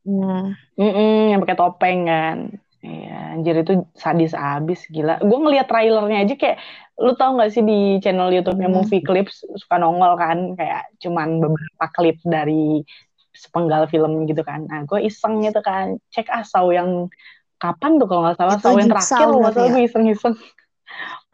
mm, 0.07 0.42
Mm-mm, 0.80 1.32
yang 1.32 1.40
pakai 1.44 1.57
topeng 1.61 1.98
kan. 2.11 2.38
Iya, 2.87 3.34
anjir 3.34 3.55
itu 3.66 3.72
sadis 3.99 4.30
abis 4.30 4.87
gila. 4.95 5.18
Gue 5.18 5.39
ngeliat 5.43 5.66
trailernya 5.66 6.22
aja 6.22 6.34
kayak, 6.39 6.59
lu 7.03 7.18
tau 7.18 7.34
gak 7.34 7.51
sih 7.51 7.66
di 7.66 7.99
channel 7.99 8.30
YouTube-nya 8.30 8.70
Hmm. 8.70 8.78
Movie 8.78 9.03
Clips 9.03 9.43
suka 9.59 9.76
nongol 9.82 10.14
kan, 10.14 10.55
kayak 10.55 10.87
cuman 11.03 11.43
beberapa 11.43 11.87
klip 11.99 12.18
dari 12.22 12.87
sepenggal 13.34 13.91
film 13.91 14.30
gitu 14.30 14.47
kan. 14.47 14.70
Nah, 14.70 14.87
gue 14.87 15.03
iseng 15.03 15.43
gitu 15.43 15.59
kan, 15.66 15.99
cek 16.14 16.30
asau 16.30 16.70
yang 16.70 17.11
kapan 17.59 17.99
tuh 17.99 18.07
kalau 18.07 18.22
nggak 18.22 18.39
salah, 18.39 18.57
Saw 18.62 18.78
yang 18.78 18.89
terakhir 18.95 19.16
kalau 19.18 19.39
nggak 19.43 19.55
salah 19.59 19.66
ya? 19.66 19.74
gue 19.74 19.82
iseng-iseng. 19.91 20.34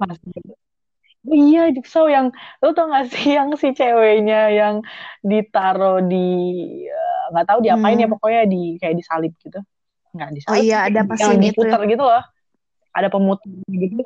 Pas 0.00 0.16
Oh 1.22 1.38
iya, 1.38 1.70
Jigsaw 1.70 2.10
yang 2.10 2.34
lu 2.58 2.74
tau 2.74 2.90
gak 2.90 3.06
sih 3.14 3.38
yang 3.38 3.54
si 3.54 3.70
ceweknya 3.70 4.50
yang 4.50 4.82
ditaro 5.22 6.02
di 6.02 6.26
eh, 6.90 7.22
nggak 7.30 7.46
tahu 7.46 7.58
diapain 7.62 7.94
ya 7.94 8.10
Hmm. 8.10 8.14
pokoknya 8.18 8.42
di 8.50 8.74
kayak 8.82 8.98
disalib 8.98 9.30
gitu 9.38 9.62
nggak 10.12 10.28
Oh 10.28 10.34
disalib 10.36 10.64
iya 10.64 10.78
ada 10.86 11.00
pas 11.08 11.18
yang 11.18 11.32
scene 11.40 11.44
itu 11.48 11.62
gitu 11.64 12.02
loh 12.04 12.22
ada 12.92 13.08
pemutar 13.08 13.48
gitu 13.68 14.04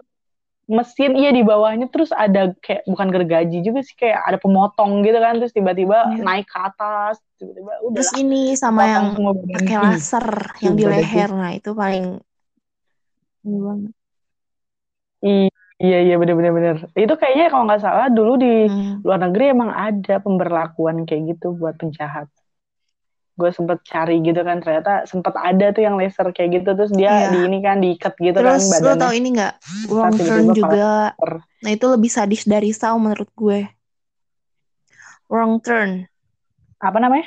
mesin 0.67 1.15
iya 1.15 1.31
di 1.31 1.47
bawahnya 1.47 1.87
terus 1.95 2.11
ada 2.11 2.51
kayak 2.59 2.83
bukan 2.91 3.09
gergaji 3.15 3.63
juga 3.63 3.87
sih 3.87 3.95
kayak 3.95 4.19
ada 4.27 4.39
pemotong 4.43 5.07
gitu 5.07 5.19
kan 5.23 5.39
terus 5.39 5.55
tiba-tiba 5.55 6.11
Iya. 6.11 6.23
naik 6.27 6.47
ke 6.51 6.59
atas 6.59 7.23
tiba-tiba 7.39 7.73
udah 7.87 7.95
Terus 8.03 8.13
ini 8.19 8.43
sama 8.59 8.83
yang 8.83 9.15
pakai 9.47 9.77
laser 9.79 10.27
yang 10.59 10.75
di 10.75 10.85
leher. 10.91 11.31
Nah, 11.31 11.55
itu 11.55 11.71
paling. 11.71 12.19
I- 15.23 15.51
Iya 15.77 16.09
iya 16.09 16.15
bener-bener 16.17 16.53
bener. 16.57 16.77
Itu 16.97 17.21
kayaknya 17.21 17.53
kalau 17.53 17.69
nggak 17.69 17.83
salah 17.85 18.09
dulu 18.09 18.41
di 18.41 18.65
Hmm. 18.65 19.05
luar 19.05 19.21
negeri 19.29 19.53
emang 19.53 19.69
ada 19.77 20.25
pemberlakuan 20.25 21.05
kayak 21.05 21.37
gitu 21.37 21.53
buat 21.53 21.77
penjahat. 21.77 22.33
Gue 23.37 23.51
sempet 23.53 23.79
cari 23.85 24.25
gitu 24.25 24.41
kan 24.49 24.57
ternyata 24.65 25.05
sempet 25.05 25.35
ada 25.37 25.67
tuh 25.77 25.83
yang 25.85 25.95
laser 26.01 26.27
kayak 26.33 26.51
gitu 26.61 26.69
terus 26.73 26.93
dia 26.97 27.29
Iya. 27.29 27.31
di 27.33 27.39
ini 27.47 27.59
kan 27.61 27.77
diikat 27.85 28.15
gitu 28.17 28.39
Terus 28.41 28.65
kan 28.65 28.83
lo 28.85 28.93
badannya. 28.97 29.01
tau 29.01 29.13
ini 29.13 29.29
nggak? 29.37 29.53
Wrong 29.93 30.17
turn 30.17 30.47
juga. 30.57 31.13
Nah, 31.63 31.71
itu 31.73 31.87
lebih 31.89 32.11
sadis 32.13 32.43
dari 32.49 32.71
Saw 32.73 32.97
menurut 32.97 33.29
gue. 33.37 33.59
Wrong 35.31 35.61
turn. 35.63 36.07
Apa 36.81 36.99
namanya? 37.03 37.27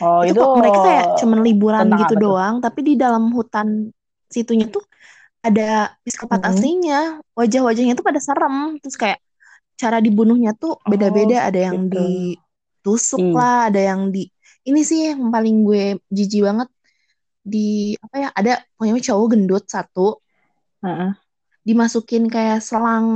Oh 0.00 0.20
itu 0.24 0.32
itu 0.32 0.40
kok 0.40 0.52
mereka 0.60 0.78
kayak 0.84 1.06
cuman 1.20 1.38
liburan 1.46 1.86
gitu 1.96 2.14
tuh? 2.16 2.20
doang, 2.24 2.54
tapi 2.60 2.80
di 2.84 2.94
dalam 3.00 3.32
hutan 3.32 3.88
situnya 4.28 4.66
tuh 4.68 4.84
ada 5.40 5.96
psikopat 6.04 6.40
Mm-mm. 6.42 6.52
aslinya. 6.52 7.00
Wajah-wajahnya 7.38 7.94
tuh 7.96 8.06
pada 8.06 8.20
serem. 8.20 8.76
Terus 8.82 8.96
kayak 8.98 9.18
cara 9.80 9.98
dibunuhnya 10.00 10.52
tuh 10.56 10.76
Oh 10.86 10.90
beda-beda. 10.90 11.46
Ada 11.48 11.60
yang 11.72 11.76
gitu. 11.88 11.98
Ditusuk 12.86 13.24
Ih. 13.24 13.36
lah, 13.38 13.66
ada 13.68 13.80
yang 13.90 14.02
di 14.14 14.20
ini 14.68 14.80
sih 14.90 14.98
yang 15.10 15.30
paling 15.34 15.56
gue 15.66 15.82
jijik 16.16 16.40
banget 16.48 16.68
di 17.52 17.58
apa 18.04 18.16
ya? 18.24 18.28
Ada 18.38 18.50
pokoknya 18.76 18.94
cowok 19.08 19.26
gendut 19.32 19.64
satu 19.74 20.00
Heeh, 20.82 21.14
dimasukin 21.68 22.24
kayak 22.34 22.58
selang 22.68 23.06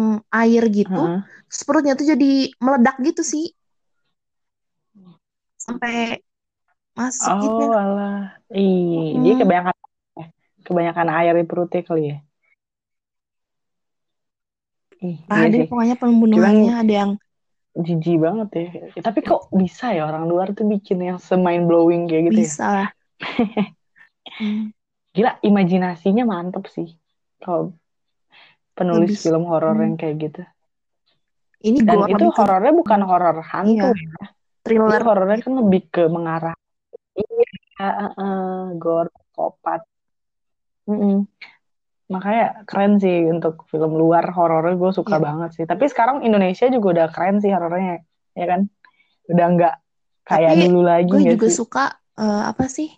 air 0.40 0.62
gitu, 0.78 1.02
heeh. 1.04 1.22
terus 1.48 1.62
perutnya 1.66 1.94
tuh 1.98 2.06
jadi 2.12 2.30
meledak 2.64 2.96
gitu 3.06 3.22
sih 3.32 3.44
sampai 5.64 5.94
masuk 6.98 7.34
gitu. 7.44 7.60
Oh 7.60 7.70
alah. 7.82 8.10
Ih, 8.56 9.20
dia 9.22 9.32
Mm. 9.32 9.40
kebanyakan 9.40 9.74
kebanyakan 10.66 11.08
air 11.18 11.32
di 11.40 11.44
perutnya 11.50 11.80
kali 11.88 12.02
ya. 12.10 12.16
Ih, 15.08 15.18
Ah, 15.32 15.44
iya 15.48 15.48
sih. 15.56 15.68
pokoknya 15.68 15.94
pembunuhannya 16.02 16.72
ada 16.82 16.92
yang 17.00 17.12
Jijik 17.80 18.16
banget 18.20 18.48
ya. 18.52 18.66
Ya, 18.96 19.02
Tapi 19.02 19.20
kok 19.24 19.48
bisa 19.50 19.92
ya 19.96 20.06
orang 20.06 20.28
luar 20.28 20.52
tuh 20.52 20.68
bikin 20.68 21.00
yang 21.00 21.18
semain 21.18 21.64
blowing 21.64 22.06
kayak 22.06 22.30
gitu 22.30 22.38
ya? 22.38 22.42
bisa 22.44 22.64
lah. 22.68 22.88
Hmm. 24.40 24.72
Gila, 25.16 25.42
imajinasinya 25.42 26.22
mantep 26.22 26.70
sih. 26.70 26.94
Kalau 27.42 27.74
penulis 28.78 29.16
Lebih- 29.16 29.22
film 29.26 29.42
horor 29.50 29.74
hmm. 29.74 29.84
yang 29.84 29.94
kayak 29.98 30.16
gitu. 30.22 30.42
Ini 31.60 31.84
Dan 31.84 32.08
itu 32.08 32.26
horornya 32.32 32.72
bukan 32.72 33.00
horor 33.04 33.36
hantu 33.44 33.92
Iya. 33.92 33.92
ya. 33.92 34.26
thriller. 34.64 35.00
Horornya 35.04 35.38
kan 35.44 35.52
lebih 35.60 35.82
ke 35.92 36.04
mengarah. 36.08 36.56
Iya, 37.16 37.88
uh, 38.16 38.72
gore, 38.80 39.12
kopat. 39.36 39.84
Mm-mm. 40.88 41.28
Makanya 42.14 42.44
keren 42.68 42.92
sih 43.02 43.16
untuk 43.34 43.54
film 43.70 43.92
luar 44.00 44.24
horornya 44.36 44.74
gue 44.82 44.90
suka 44.98 45.16
Iya. 45.16 45.26
banget 45.26 45.48
sih. 45.56 45.64
Tapi 45.70 45.84
sekarang 45.92 46.16
Indonesia 46.26 46.66
juga 46.74 46.86
udah 46.94 47.06
keren 47.14 47.36
sih 47.42 47.50
horornya, 47.54 48.02
ya 48.40 48.44
kan? 48.50 48.60
Udah 49.32 49.46
nggak 49.54 49.74
kayak 50.28 50.54
Tapi 50.54 50.62
dulu 50.62 50.80
lagi 50.90 51.12
gue 51.12 51.20
juga 51.30 51.46
sih? 51.46 51.58
suka 51.58 51.84
eh, 52.22 52.42
apa 52.50 52.64
sih 52.76 52.88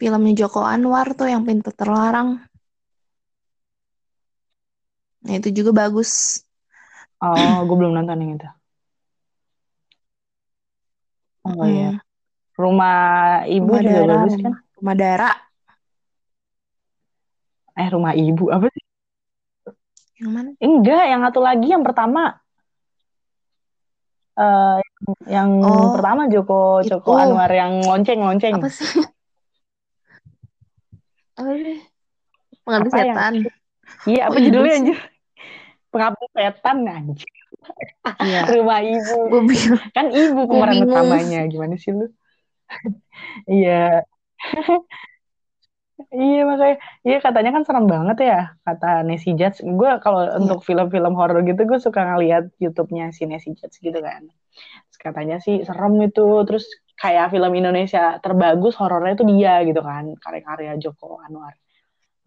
filmnya 0.00 0.32
Joko 0.40 0.60
Anwar 0.74 1.06
tuh 1.18 1.28
yang 1.32 1.42
pintu 1.48 1.70
terlarang. 1.80 2.28
Nah 5.24 5.34
itu 5.38 5.48
juga 5.58 5.70
bagus. 5.80 6.10
Oh, 7.26 7.54
gue 7.66 7.76
belum 7.80 7.92
nonton 7.96 8.18
yang 8.22 8.32
itu. 8.36 8.46
Oh 11.46 11.64
iya. 11.72 11.84
Hmm. 11.88 11.98
Rumah 12.62 12.94
Ibu 13.56 13.72
Rumah 13.72 13.80
juga 13.84 14.00
Dara, 14.00 14.12
bagus 14.12 14.34
kan? 14.42 14.52
rumah, 14.76 14.94
Dara. 15.00 15.28
Eh, 17.76 17.88
Rumah 17.88 18.12
Ibu 18.12 18.44
apa 18.48 18.66
sih? 18.68 18.84
Yang 20.16 20.30
mana? 20.32 20.50
Enggak, 20.58 21.04
yang 21.06 21.20
satu 21.22 21.40
lagi 21.40 21.68
yang 21.68 21.84
pertama. 21.84 22.40
Eh, 24.34 24.78
yang 25.26 25.50
Oh, 25.60 25.92
pertama 25.92 26.24
Joko 26.26 26.80
Joko 26.82 27.12
itu. 27.12 27.20
Anwar 27.22 27.48
yang 27.48 27.80
lonceng-lonceng. 27.80 28.56
Apa 28.56 28.68
sih? 28.68 28.88
Apa 31.36 31.52
sih? 31.52 31.78
Pengabdi 32.64 32.88
Apa 32.88 32.98
yang- 32.98 33.16
setan. 33.16 33.34
Iya, 34.04 34.22
apa 34.26 34.32
Oh, 34.32 34.38
Ibu 34.38 34.46
judulnya 34.48 34.66
sih. 34.66 34.78
anjir? 34.78 34.98
Pengabdi 35.88 36.24
setan 36.32 36.76
anjir. 36.82 37.28
Iya. 38.18 38.40
Rumah 38.56 38.80
Ibu. 38.82 39.16
Gue. 39.30 39.56
Kan 39.92 40.06
Ibu 40.08 40.40
pemeran 40.46 40.80
utamanya. 40.82 41.40
Gimana 41.44 41.76
sih 41.76 41.92
lu? 41.92 42.08
Iya. 43.52 44.02
Iya 45.96 46.44
makanya, 46.44 46.76
iya 47.08 47.18
katanya 47.24 47.50
kan 47.56 47.62
serem 47.64 47.86
banget 47.88 48.16
ya 48.20 48.40
kata 48.68 49.00
Nancy 49.08 49.32
Judge. 49.32 49.64
Gue 49.64 49.88
kalau 50.04 50.28
Iya. 50.28 50.36
untuk 50.36 50.60
film-film 50.60 51.16
horor 51.16 51.40
gitu 51.40 51.64
gue 51.64 51.80
suka 51.80 52.04
ngeliat 52.04 52.52
YouTube-nya 52.60 53.16
si 53.16 53.24
Nancy 53.24 53.56
Judge 53.56 53.80
gitu 53.80 53.96
kan. 54.04 54.28
Terus 54.92 54.98
katanya 55.00 55.36
sih 55.40 55.64
serem 55.64 55.96
itu. 56.04 56.44
Terus 56.44 56.68
kayak 57.00 57.32
film 57.32 57.48
Indonesia 57.56 58.20
terbagus 58.20 58.76
horornya 58.76 59.16
itu 59.16 59.24
dia 59.24 59.64
gitu 59.64 59.80
kan, 59.80 60.12
karya-karya 60.20 60.76
Joko 60.76 61.16
Anwar. 61.24 61.56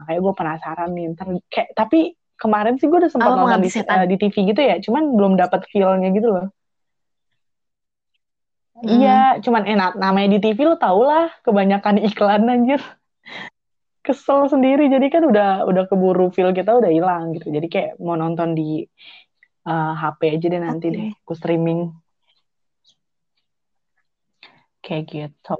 Makanya 0.01 0.19
gue 0.25 0.33
penasaran 0.33 0.89
nih. 0.97 1.05
Ntar, 1.13 1.27
kayak 1.53 1.69
tapi 1.77 1.99
kemarin 2.41 2.73
sih 2.81 2.89
gue 2.89 2.97
udah 3.05 3.11
sempat 3.13 3.37
nonton 3.37 3.61
di, 3.61 3.69
eh, 3.69 4.05
di 4.09 4.15
TV 4.17 4.35
gitu 4.49 4.61
ya, 4.65 4.75
cuman 4.81 5.13
belum 5.13 5.33
dapat 5.37 5.69
feel-nya 5.69 6.09
gitu 6.09 6.25
loh. 6.25 6.47
Iya, 8.79 9.43
cuman 9.43 9.67
enak 9.67 9.99
namanya 9.99 10.39
di 10.39 10.39
TV 10.39 10.63
lo 10.63 10.79
tau 10.79 11.03
lah, 11.03 11.27
kebanyakan 11.43 11.99
iklan 11.99 12.47
anjir. 12.47 12.79
Kesel 13.99 14.47
sendiri, 14.47 14.87
jadi 14.87 15.07
kan 15.11 15.23
udah 15.27 15.67
udah 15.67 15.83
keburu 15.85 16.31
feel 16.31 16.49
kita 16.51 16.71
udah 16.71 16.87
hilang 16.87 17.35
gitu. 17.35 17.51
Jadi 17.51 17.67
kayak 17.67 17.91
mau 17.99 18.15
nonton 18.15 18.55
di 18.55 18.87
eh, 19.65 19.93
HP 19.95 20.39
aja 20.39 20.47
deh 20.47 20.61
nanti 20.61 20.87
Oke. 20.87 20.95
deh, 20.95 21.05
aku 21.19 21.33
streaming 21.35 21.79
kayak 24.79 25.03
gitu. 25.11 25.55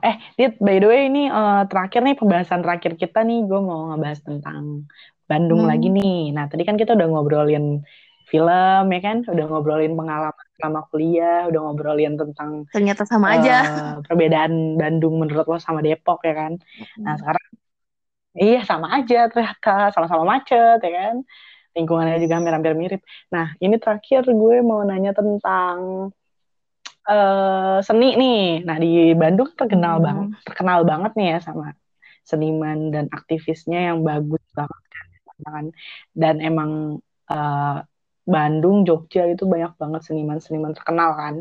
Eh, 0.00 0.16
Dit, 0.34 0.56
by 0.58 0.80
the 0.80 0.88
way 0.88 1.06
ini 1.06 1.28
eh, 1.28 1.62
terakhir 1.68 2.00
nih 2.02 2.16
pembahasan 2.16 2.64
terakhir 2.64 2.96
kita 2.96 3.20
nih, 3.22 3.44
gue 3.44 3.60
mau 3.60 3.92
ngebahas 3.92 4.20
tentang 4.24 4.88
Bandung 5.28 5.64
Hmm. 5.64 5.70
lagi 5.70 5.88
nih. 5.88 6.32
Nah, 6.32 6.48
tadi 6.48 6.64
kan 6.64 6.76
kita 6.76 6.96
udah 6.96 7.08
ngobrolin 7.08 7.84
film 8.26 8.84
ya 8.88 9.00
kan, 9.04 9.16
udah 9.28 9.44
ngobrolin 9.46 9.92
pengalaman 9.92 10.46
selama 10.56 10.80
kuliah, 10.88 11.44
udah 11.52 11.60
ngobrolin 11.60 12.16
tentang 12.16 12.64
Ternyata 12.72 13.04
sama 13.04 13.36
aja. 13.36 13.56
eh, 13.68 13.94
perbedaan 14.08 14.80
Bandung 14.80 15.20
menurut 15.20 15.44
lo 15.44 15.60
sama 15.60 15.84
Depok 15.84 16.24
ya 16.24 16.32
kan. 16.32 16.52
Nah 17.04 17.14
sekarang 17.20 17.44
iya 18.36 18.64
sama 18.64 18.86
aja 18.96 19.28
ternyata 19.32 19.92
sama-sama 19.94 20.24
macet 20.32 20.78
ya 20.84 20.90
kan. 20.98 21.16
Lingkungannya 21.76 22.20
juga 22.20 22.34
hampir-hampir 22.40 22.72
mirip. 22.76 23.00
Nah 23.32 23.56
ini 23.64 23.76
terakhir 23.80 24.22
gue 24.28 24.56
mau 24.64 24.80
nanya 24.84 25.12
tentang 25.16 26.12
eh, 27.08 27.78
seni 27.86 28.06
nih. 28.20 28.64
Nah 28.66 28.76
di 28.78 28.88
Bandung 29.18 29.50
terkenal 29.58 29.98
Hmm. 29.98 30.04
banget, 30.06 30.28
terkenal 30.46 30.78
banget 30.86 31.12
nih 31.18 31.26
ya 31.36 31.38
sama 31.42 31.74
seniman 32.22 32.78
dan 32.94 33.04
aktivisnya 33.10 33.78
yang 33.92 33.98
bagus 34.06 34.42
banget 34.54 34.82
kan. 35.46 35.64
Dan 36.14 36.34
emang 36.44 36.70
eh, 37.32 37.78
Bandung, 38.22 38.86
Jogja 38.86 39.26
itu 39.26 39.44
banyak 39.50 39.74
banget 39.80 40.00
seniman-seniman 40.06 40.72
terkenal 40.78 41.10
kan. 41.18 41.34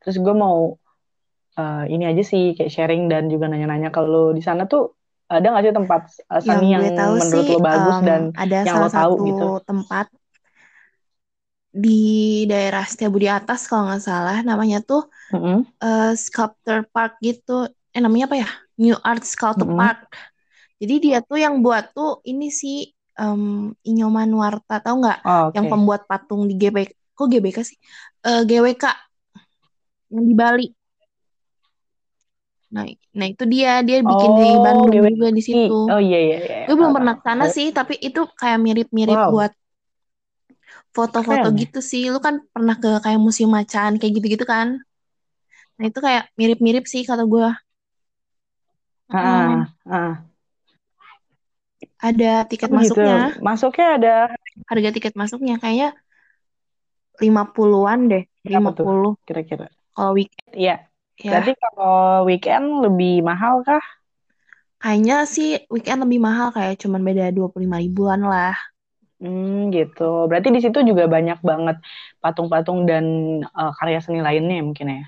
Terus 0.00 0.16
gue 0.24 0.34
mau 0.36 0.78
eh, 1.58 1.84
ini 1.94 2.04
aja 2.10 2.22
sih 2.30 2.54
kayak 2.56 2.72
sharing 2.74 3.02
dan 3.12 3.26
juga 3.32 3.46
nanya-nanya 3.50 3.90
kalau 3.96 4.30
di 4.36 4.42
sana 4.44 4.64
tuh 4.70 4.99
ada 5.34 5.46
nggak 5.50 5.64
sih 5.66 5.74
tempat 5.78 6.00
eh, 6.32 6.42
Yang 6.48 6.48
seni 6.48 6.66
yang 6.74 6.84
gue 6.84 6.90
tahu 6.98 7.14
menurut 7.20 7.46
sih 7.46 7.46
lo 7.52 7.58
bagus 7.68 7.96
em, 7.98 8.08
dan 8.08 8.20
ada 8.42 8.58
yang 8.66 8.68
salah 8.72 8.86
lo 8.86 8.88
tahu 8.98 9.12
satu 9.16 9.22
gitu? 9.28 9.44
tempat 9.68 10.06
di 11.70 11.90
daerah 12.50 12.82
Setiabudi 12.90 13.26
Atas 13.30 13.60
kalau 13.70 13.86
nggak 13.86 14.02
salah 14.02 14.38
namanya 14.42 14.78
tuh 14.82 15.06
Mm-mm, 15.32 15.66
eh, 15.84 16.12
Sculptor 16.18 16.78
Park 16.94 17.12
gitu. 17.26 17.52
Eh 17.94 18.00
namanya 18.04 18.26
apa 18.30 18.38
ya? 18.44 18.48
New 18.82 18.96
Art 19.10 19.24
Sculptor 19.26 19.68
mm-mm. 19.68 19.78
Park. 19.78 20.08
Jadi 20.80 20.94
dia 21.04 21.18
tuh 21.24 21.38
yang 21.44 21.60
buat 21.64 21.84
tuh 21.96 22.22
ini 22.30 22.48
sih 22.52 22.76
em, 23.20 23.72
Inyoman 23.88 24.30
Warta 24.40 24.74
tahu 24.84 24.96
nggak? 25.04 25.20
Oh, 25.24 25.48
Yang 25.56 25.66
Oke. 25.66 25.70
pembuat 25.72 26.02
patung 26.10 26.42
di 26.50 26.54
GBK. 26.60 26.90
Kok 27.16 27.28
GBK 27.32 27.58
sih? 27.70 27.78
Eh, 28.26 28.42
GWK 28.48 28.84
yang 30.14 30.24
di 30.30 30.34
Bali. 30.34 30.66
Nah, 32.74 32.84
nah 33.18 33.26
itu 33.32 33.44
dia 33.52 33.68
dia 33.86 33.98
bikin 34.10 34.30
di 34.38 34.44
Oh, 34.44 34.62
Bandung 34.64 34.92
GWI. 34.92 35.10
juga 35.10 35.26
di 35.38 35.42
situ. 35.48 35.72
Oh 35.90 35.98
iya 36.06 36.18
iya 36.26 36.36
iya. 36.46 36.56
Gue 36.66 36.74
belum 36.78 36.92
pernah 36.96 37.14
ke 37.18 37.22
sana 37.26 37.46
sih, 37.56 37.66
tapi 37.78 37.94
itu 38.06 38.20
kayak 38.40 38.58
mirip-mirip 38.66 39.20
Wow, 39.20 39.32
buat 39.32 39.52
foto-foto 40.96 41.46
ya. 41.50 41.60
gitu 41.60 41.78
sih. 41.90 42.02
Lu 42.12 42.18
kan 42.26 42.34
pernah 42.54 42.74
ke 42.82 42.88
kayak 43.04 43.20
museum 43.24 43.50
macan 43.58 43.90
kayak 43.98 44.12
gitu-gitu 44.16 44.44
kan? 44.52 44.68
Nah 45.78 45.84
itu 45.90 45.98
kayak 46.06 46.22
mirip-mirip 46.38 46.84
sih 46.92 47.02
kata 47.08 47.22
gue. 47.32 47.46
Ah, 49.08 49.66
ah. 49.86 50.30
Ada 52.08 52.30
tiket 52.50 52.70
Oh 52.70 52.76
gitu. 52.84 53.00
masuknya. 53.00 53.16
Masuknya 53.46 53.86
ada 53.96 54.10
Harga 54.70 54.90
tiket 54.94 55.14
masuknya 55.20 55.54
kayaknya 55.62 55.88
50-an 57.22 58.00
deh. 58.12 58.22
berapa 58.46 58.68
tuh 58.78 58.88
50 58.88 59.12
kira-kira? 59.26 59.64
kalau 59.94 60.12
weekend 60.16 60.54
Iya. 60.60 60.89
Ya. 61.24 61.30
Berarti 61.30 61.50
kalau 61.62 62.26
weekend 62.28 62.66
lebih 62.84 63.12
mahal 63.28 63.54
kah? 63.66 63.82
Kayaknya 64.82 65.16
sih 65.34 65.48
weekend 65.72 66.00
lebih 66.04 66.20
mahal 66.26 66.48
kayak 66.56 66.74
cuman 66.82 67.00
beda 67.08 67.24
25 67.36 67.76
ribuan 67.84 68.20
lah. 68.32 68.54
Hmm, 69.20 69.68
gitu. 69.76 70.02
Berarti 70.28 70.48
di 70.56 70.60
situ 70.64 70.78
juga 70.90 71.04
banyak 71.14 71.38
banget 71.50 71.76
patung-patung 72.22 72.78
dan 72.90 73.04
eh, 73.58 73.70
karya 73.78 73.98
seni 74.04 74.18
lainnya 74.26 74.56
mungkin 74.68 74.86
ya. 74.96 75.00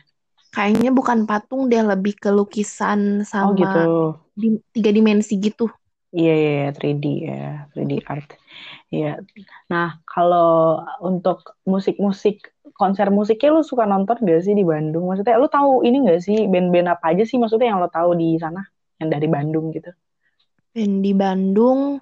Kayaknya 0.55 0.91
bukan 0.99 1.19
patung 1.29 1.63
deh, 1.71 1.83
lebih 1.91 2.15
ke 2.23 2.29
lukisan 2.39 3.01
Oh 3.43 3.51
sama 3.51 3.61
gitu. 3.61 3.79
di- 4.41 4.63
tiga 4.75 4.91
dimensi 4.97 5.33
gitu. 5.47 5.65
Iya, 6.17 6.31
iya, 6.41 6.51
iya, 6.57 6.69
3D 6.79 7.05
ya, 7.29 7.35
3D 7.73 7.93
art. 8.13 8.27
Iya. 8.95 9.09
Nah, 9.73 9.87
kalau 10.11 10.45
untuk 11.09 11.37
musik-musik, 11.73 12.37
konser 12.75 13.09
musiknya 13.13 13.51
lu 13.57 13.63
suka 13.63 13.85
nonton 13.89 14.17
gak 14.25 14.43
sih 14.47 14.55
di 14.57 14.65
Bandung? 14.67 15.05
Maksudnya 15.09 15.37
lu 15.41 15.49
tahu 15.49 15.85
ini 15.87 15.97
gak 16.09 16.21
sih 16.27 16.49
band-band 16.53 16.89
apa 16.95 17.05
aja 17.13 17.23
sih 17.29 17.37
maksudnya 17.41 17.73
yang 17.73 17.79
lo 17.83 17.89
tahu 17.89 18.17
di 18.19 18.37
sana? 18.41 18.63
Yang 19.01 19.09
dari 19.15 19.29
Bandung 19.29 19.67
gitu. 19.77 19.91
Dan 20.73 21.05
di 21.05 21.13
Bandung 21.13 22.01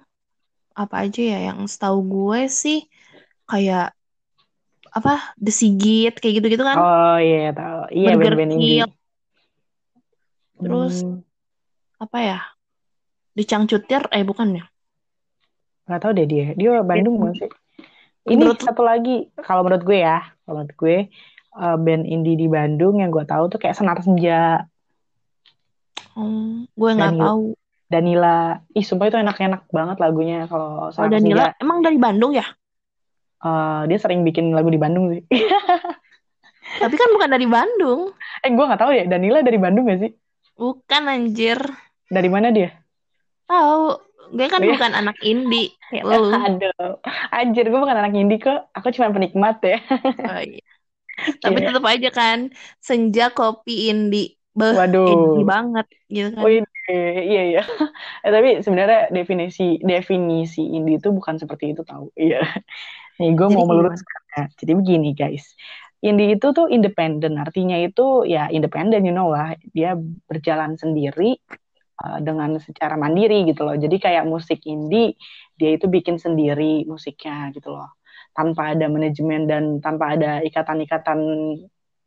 apa 0.71 1.03
aja 1.03 1.21
ya 1.21 1.39
yang 1.51 1.67
setahu 1.67 1.99
gue 2.07 2.47
sih 2.47 2.79
kayak 3.51 3.91
apa 4.91 5.35
The 5.39 5.51
Sigit 5.51 6.15
kayak 6.19 6.33
gitu-gitu 6.39 6.63
kan. 6.63 6.77
Oh 6.79 7.15
iya, 7.19 7.51
tahu. 7.55 7.79
Iya, 7.91 8.11
band-band. 8.19 8.51
Kill. 8.55 8.89
Terus 10.61 10.95
Hmm, 11.03 11.23
apa 11.99 12.17
ya? 12.21 12.39
The 13.35 13.43
Cangcutir 13.47 14.01
eh 14.11 14.23
bukan 14.27 14.59
ya? 14.59 14.65
nggak 15.87 15.99
tahu 16.01 16.11
deh 16.17 16.27
dia. 16.29 16.45
Dia 16.55 16.69
Bandung 16.83 17.15
Band- 17.19 17.35
gak 17.35 17.35
sih? 17.41 17.49
Ini 18.21 18.37
Menurut 18.37 18.61
satu 18.61 18.85
lagi, 18.85 19.15
kalau 19.41 19.65
menurut 19.65 19.81
gue 19.81 19.97
ya, 19.97 20.21
kalau 20.51 20.67
gue, 20.67 21.07
eh, 21.55 21.77
band 21.79 22.03
indie 22.03 22.35
di 22.35 22.51
Bandung 22.51 22.99
yang 22.99 23.07
gue 23.07 23.23
tahu 23.23 23.47
tuh 23.47 23.59
kayak 23.63 23.79
Senar 23.79 24.03
Senja, 24.03 24.67
oh, 26.19 26.67
gue 26.67 26.91
nggak 26.91 27.15
tahu. 27.15 27.55
Danila. 27.87 28.59
Ih, 28.71 28.83
sumpah 28.83 29.11
itu 29.11 29.19
enak-enak 29.19 29.67
banget 29.67 29.97
lagunya 29.99 30.47
kalau 30.51 30.91
Kalau 30.95 31.07
Senar 31.07 31.11
Danila 31.11 31.51
Senja. 31.51 31.63
emang 31.63 31.79
dari 31.79 31.95
Bandung 31.95 32.35
ya? 32.35 32.43
eh, 33.41 33.81
dia 33.89 33.97
sering 33.97 34.21
bikin 34.21 34.51
lagu 34.51 34.67
di 34.67 34.77
Bandung 34.77 35.11
sih. 35.15 35.23
Tapi 36.81 36.95
kan 36.95 37.09
bukan 37.11 37.29
dari 37.31 37.47
Bandung. 37.47 38.15
Eh, 38.43 38.51
gue 38.51 38.65
nggak 38.67 38.79
tahu 38.79 38.91
ya, 38.95 39.03
Danila 39.07 39.43
dari 39.43 39.59
Bandung 39.59 39.91
gak 39.91 39.99
sih? 40.07 40.11
Bukan 40.55 41.03
anjir. 41.09 41.59
Dari 42.07 42.29
mana 42.31 42.53
dia? 42.53 42.71
Tahu, 43.49 44.10
gue 44.31 44.47
kan 44.47 44.59
Iya. 44.63 44.71
bukan 44.75 44.91
anak 44.95 45.17
indie 45.21 45.75
kayak 45.91 46.03
lu. 46.09 46.31
Aduh, 46.31 46.93
anjir, 47.29 47.65
gue 47.67 47.79
bukan 47.79 47.97
anak 47.99 48.13
indie 48.15 48.39
kok. 48.39 48.71
Aku 48.73 48.87
cuma 48.95 49.11
penikmat 49.11 49.59
ya. 49.61 49.77
Oh, 50.25 50.41
iya. 50.41 50.63
Tapi 51.43 51.57
Iya. 51.61 51.67
tetap 51.69 51.85
aja 51.85 52.09
kan 52.09 52.39
senja 52.81 53.29
kopi 53.29 53.91
indie. 53.91 54.39
Beh, 54.51 54.75
Waduh. 54.75 55.07
indie 55.07 55.45
banget 55.47 55.85
gitu 56.11 56.27
kan. 56.35 56.43
Wih, 56.43 56.59
iya 57.23 57.41
iya. 57.55 57.61
Eh, 58.25 58.31
tapi 58.31 58.49
sebenarnya 58.65 59.07
definisi 59.15 59.79
definisi 59.79 60.61
indie 60.75 60.99
itu 60.99 61.09
bukan 61.11 61.35
seperti 61.39 61.71
itu 61.75 61.81
tahu. 61.87 62.11
Iya. 62.19 62.43
Nih 63.19 63.31
gue 63.37 63.47
mau 63.53 63.63
meluruskan 63.69 64.21
ya. 64.35 64.43
Jadi 64.59 64.71
begini 64.75 65.09
guys. 65.15 65.55
Indie 66.01 66.33
itu 66.33 66.49
tuh 66.57 66.65
independen, 66.65 67.37
artinya 67.37 67.77
itu 67.77 68.25
ya 68.25 68.49
independen, 68.49 69.05
you 69.05 69.13
know 69.13 69.29
lah. 69.29 69.53
Dia 69.77 69.93
berjalan 70.25 70.73
sendiri 70.73 71.37
uh, 71.99 72.19
dengan 72.23 72.55
secara 72.61 72.95
mandiri 72.95 73.43
gitu 73.49 73.67
loh. 73.67 73.75
Jadi 73.75 73.97
kayak 73.99 74.23
musik 74.27 74.63
indie, 74.67 75.17
dia 75.59 75.75
itu 75.75 75.91
bikin 75.91 76.15
sendiri 76.21 76.87
musiknya 76.87 77.51
gitu 77.51 77.75
loh. 77.75 77.91
Tanpa 78.31 78.71
ada 78.77 78.87
manajemen 78.87 79.49
dan 79.49 79.63
tanpa 79.83 80.15
ada 80.15 80.39
ikatan-ikatan 80.45 81.19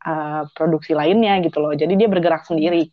uh, 0.06 0.42
produksi 0.56 0.96
lainnya 0.96 1.40
gitu 1.44 1.60
loh. 1.60 1.72
Jadi 1.76 1.92
dia 1.98 2.08
bergerak 2.08 2.48
sendiri 2.48 2.88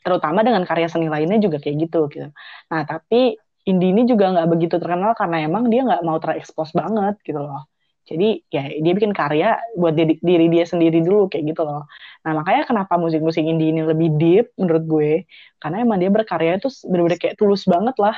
terutama 0.00 0.40
dengan 0.40 0.64
karya 0.64 0.88
seni 0.88 1.06
lainnya 1.12 1.38
juga 1.38 1.60
kayak 1.60 1.76
gitu 1.88 2.08
gitu. 2.10 2.28
Nah 2.72 2.82
tapi 2.88 3.36
indie 3.68 3.90
ini 3.92 4.02
juga 4.08 4.32
nggak 4.32 4.48
begitu 4.50 4.76
terkenal 4.80 5.12
karena 5.16 5.44
emang 5.44 5.68
dia 5.72 5.84
nggak 5.84 6.02
mau 6.04 6.16
terekspos 6.20 6.72
banget 6.76 7.16
gitu 7.24 7.40
loh. 7.40 7.64
Jadi 8.04 8.44
ya 8.52 8.68
dia 8.68 8.92
bikin 8.92 9.16
karya 9.16 9.56
buat 9.80 9.96
diri, 9.96 10.20
diri 10.20 10.46
dia 10.52 10.64
sendiri 10.68 11.00
dulu 11.00 11.32
kayak 11.32 11.56
gitu 11.56 11.64
loh. 11.64 11.88
Nah 12.24 12.32
makanya 12.36 12.68
kenapa 12.68 13.00
musik-musik 13.00 13.40
indie 13.40 13.72
ini 13.72 13.80
lebih 13.80 14.08
deep 14.20 14.46
menurut 14.60 14.84
gue 14.84 15.10
karena 15.56 15.76
emang 15.80 15.96
dia 15.96 16.12
berkarya 16.12 16.60
itu 16.60 16.68
bener-bener 16.84 17.16
kayak 17.16 17.36
tulus 17.40 17.64
banget 17.64 17.96
lah. 17.96 18.16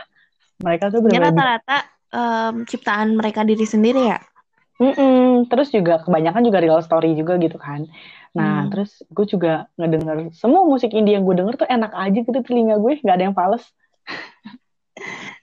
Mereka 0.59 0.91
tuh 0.91 1.01
bener-bener 1.07 1.31
rata-rata 1.31 1.77
em, 2.11 2.55
ciptaan 2.67 3.09
mereka 3.15 3.47
diri 3.47 3.63
sendiri 3.63 4.03
ya. 4.11 4.19
Mm-mm. 4.77 5.49
Terus 5.49 5.73
juga 5.73 6.05
kebanyakan 6.05 6.43
juga 6.45 6.59
real 6.61 6.81
story 6.85 7.17
juga 7.17 7.41
gitu 7.41 7.57
kan. 7.57 7.89
Nah, 8.37 8.67
Hmm. 8.67 8.69
terus 8.69 9.01
gue 9.09 9.25
juga 9.25 9.65
ngedenger 9.81 10.29
semua 10.37 10.69
musik 10.69 10.93
indie 10.93 11.17
yang 11.17 11.25
gue 11.25 11.33
denger 11.33 11.57
tuh 11.57 11.69
enak 11.71 11.93
aja 11.97 12.19
gitu 12.21 12.41
telinga 12.45 12.77
gue, 12.77 13.01
nggak 13.01 13.17
ada 13.17 13.25
yang 13.31 13.37
fals. 13.37 13.65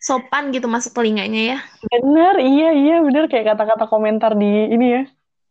Sopan 0.03 0.51
gitu 0.51 0.67
masuk 0.67 0.91
telinganya 0.97 1.41
ya. 1.55 1.59
Bener, 1.87 2.35
iya 2.41 2.69
iya 2.75 2.95
bener 2.99 3.31
kayak 3.31 3.55
kata-kata 3.55 3.87
komentar 3.87 4.35
di 4.35 4.67
ini 4.73 4.85
ya, 4.99 5.03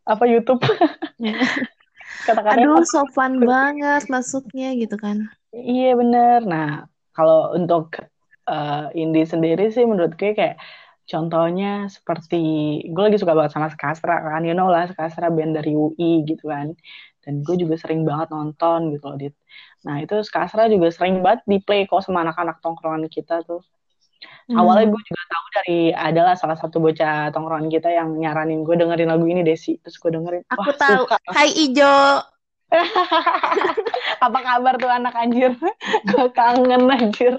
apa 0.04 0.24
YouTube. 0.28 0.60
Kata-katanya 2.28 2.78
Aduh, 2.78 2.84
sopan 2.86 3.42
banget 3.42 4.06
masuknya 4.06 4.76
gitu 4.78 4.94
kan. 4.94 5.26
Iya 5.50 5.98
bener. 5.98 6.44
Nah, 6.46 6.86
kalau 7.16 7.56
untuk 7.56 7.98
eh, 8.46 8.86
indie 8.94 9.26
sendiri 9.26 9.72
sih 9.74 9.82
menurut 9.88 10.14
gue 10.14 10.36
kayak 10.36 10.60
contohnya 11.08 11.90
seperti 11.90 12.38
gue 12.86 13.02
lagi 13.02 13.18
suka 13.18 13.34
banget 13.34 13.58
sama 13.58 13.68
Skastra 13.74 14.22
kan, 14.22 14.46
you 14.46 14.54
know 14.54 14.70
lah 14.70 14.86
Skastra 14.86 15.32
band 15.34 15.58
dari 15.58 15.74
UI 15.74 16.22
gitu 16.28 16.46
kan. 16.46 16.76
Dan 17.22 17.42
gue 17.46 17.54
juga 17.54 17.78
sering 17.78 18.02
banget 18.02 18.34
nonton 18.34 18.90
gitu 18.94 19.04
loh, 19.06 19.18
Dit. 19.18 19.34
Nah, 19.86 20.02
itu 20.02 20.22
Skastra 20.22 20.66
juga 20.70 20.90
sering 20.90 21.22
banget 21.22 21.46
di 21.46 21.58
play 21.62 21.86
kok 21.86 22.02
sama 22.02 22.26
anak-anak 22.26 22.58
tongkrongan 22.62 23.06
kita 23.10 23.42
tuh. 23.46 23.62
Awalnya 24.48 24.86
Hmm. 24.86 24.92
gue 24.92 25.02
juga 25.06 25.22
tahu 25.28 25.44
dari 25.54 25.80
adalah 25.90 26.34
salah 26.34 26.58
satu 26.58 26.76
bocah 26.78 27.30
tongkrongan 27.30 27.68
kita 27.68 27.88
yang 27.88 28.10
nyaranin 28.14 28.62
gue 28.62 28.74
dengerin 28.74 29.06
lagu 29.06 29.24
ini 29.24 29.40
Desi. 29.40 29.78
Terus 29.78 29.96
gue 29.96 30.10
dengerin, 30.10 30.42
Aku 30.50 30.60
wah 30.60 30.74
tahu. 30.74 31.06
suka. 31.06 31.16
Hai 31.30 31.50
Ijo. 31.54 31.94
Apa 34.24 34.38
kabar 34.40 34.74
tuh 34.76 34.88
anak 34.88 35.12
anjir? 35.14 35.52
gue 36.08 36.26
kangen 36.32 36.88
anjir. 36.88 37.34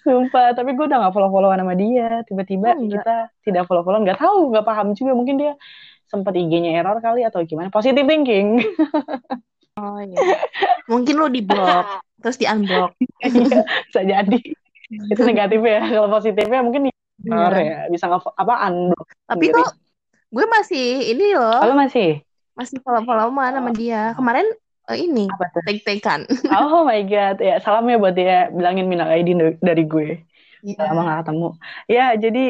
Sumpah, 0.00 0.54
tapi 0.54 0.72
gue 0.72 0.84
udah 0.84 1.08
gak 1.08 1.14
follow-followan 1.14 1.58
sama 1.58 1.74
dia. 1.74 2.22
Tiba-tiba 2.24 2.72
Oh, 2.72 2.86
kita 2.86 3.16
tidak 3.42 3.66
follow-followan, 3.66 4.06
gak 4.06 4.20
tahu, 4.20 4.54
gak 4.54 4.62
paham 4.62 4.94
juga. 4.94 5.12
Mungkin 5.12 5.36
dia 5.36 5.52
sempat 6.06 6.34
IG-nya 6.34 6.74
error 6.76 6.98
kali 6.98 7.22
atau 7.22 7.42
gimana. 7.42 7.68
Positive 7.68 8.06
thinking. 8.06 8.62
Oh 9.74 9.98
iya. 9.98 10.18
Mungkin 10.86 11.14
lu 11.14 11.26
di 11.26 11.40
blok, 11.40 11.86
terus 12.18 12.36
di 12.36 12.44
unblock. 12.44 12.94
Iya, 13.26 13.62
bisa 13.86 14.00
jadi. 14.02 14.40
Itu 15.12 15.22
negatif 15.22 15.60
ya. 15.60 15.80
Kalau 15.86 16.08
positifnya 16.08 16.60
mungkin 16.60 16.90
error 17.22 17.54
Iya. 17.54 17.62
ya. 17.62 17.78
Bisa 17.88 18.04
nge 18.06 18.18
apa 18.32 18.54
unblock 18.66 19.08
Tapi 19.26 19.44
sendiri. 19.46 19.58
tuh 19.60 19.68
gue 20.30 20.46
masih 20.46 20.86
ini 21.10 21.26
loh, 21.34 21.58
Kalau 21.58 21.76
masih? 21.76 22.08
masih 22.54 22.76
follow-followan 22.82 23.50
sama 23.52 23.70
dia. 23.72 24.14
Kemarin 24.14 24.46
eh, 24.88 24.98
ini 25.00 25.26
Apa 25.26 25.44
tuh? 25.50 25.62
tag-tagan. 25.64 26.20
Oh 26.50 26.82
my 26.82 27.00
God. 27.04 27.38
Ya, 27.38 27.58
salam 27.58 27.86
ya 27.86 27.96
buat 27.96 28.14
dia. 28.14 28.50
Bilangin 28.50 28.86
minal 28.86 29.08
aidin 29.08 29.58
dari 29.58 29.84
gue. 29.84 30.22
Udah 30.60 30.86
lama 30.92 31.00
gak 31.08 31.18
ketemu. 31.24 31.48
Ya, 31.88 32.06
jadi 32.14 32.44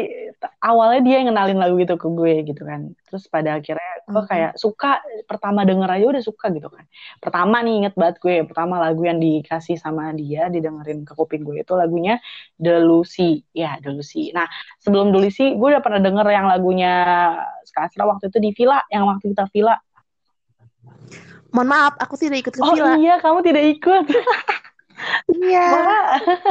awalnya 0.58 1.00
dia 1.06 1.16
yang 1.22 1.28
kenalin 1.30 1.58
lagu 1.62 1.76
itu 1.78 1.94
ke 1.94 2.08
gue 2.11 2.34
gitu 2.42 2.62
kan. 2.66 2.90
Terus 3.06 3.30
pada 3.30 3.58
akhirnya 3.58 3.90
gue 4.04 4.22
Mhm. 4.22 4.30
kayak 4.30 4.52
suka, 4.58 4.98
pertama 5.30 5.62
denger 5.62 5.86
aja 5.86 6.04
udah 6.11 6.22
suka 6.24 6.50
gitu 6.50 6.66
kan. 6.66 6.84
Pertama 7.22 7.62
nih 7.62 7.74
inget 7.86 7.94
banget 7.94 8.16
gue, 8.18 8.36
pertama 8.42 8.82
lagu 8.82 9.02
yang 9.06 9.22
dikasih 9.22 9.78
sama 9.78 10.11
dia, 10.12 10.50
didengerin 10.50 11.06
ke 11.06 11.12
kuping 11.14 11.46
gue 11.46 11.62
itu 11.62 11.72
lagunya 11.78 12.18
Delusi. 12.58 13.46
Ya, 13.54 13.78
Delusi. 13.78 14.34
Nah, 14.34 14.50
sebelum 14.82 15.14
Delusi, 15.14 15.54
gue 15.54 15.68
udah 15.70 15.82
pernah 15.82 16.02
denger 16.02 16.26
yang 16.30 16.46
lagunya 16.50 16.92
Skasra 17.62 18.11
waktu 18.11 18.26
itu 18.26 18.38
di 18.42 18.50
Villa, 18.50 18.82
yang 18.90 19.06
waktu 19.06 19.30
kita 19.30 19.46
Villa. 19.54 19.78
Mohon 21.50 21.66
maaf, 21.66 21.94
aku 21.98 22.14
tidak 22.14 22.46
ikut 22.46 22.52
ke 22.58 22.61
Oh 22.62 22.74
villa. 22.78 22.94
iya, 22.94 23.18
kamu 23.18 23.42
tidak 23.42 23.64
ikut. 23.78 24.04
Iya. 25.30 25.66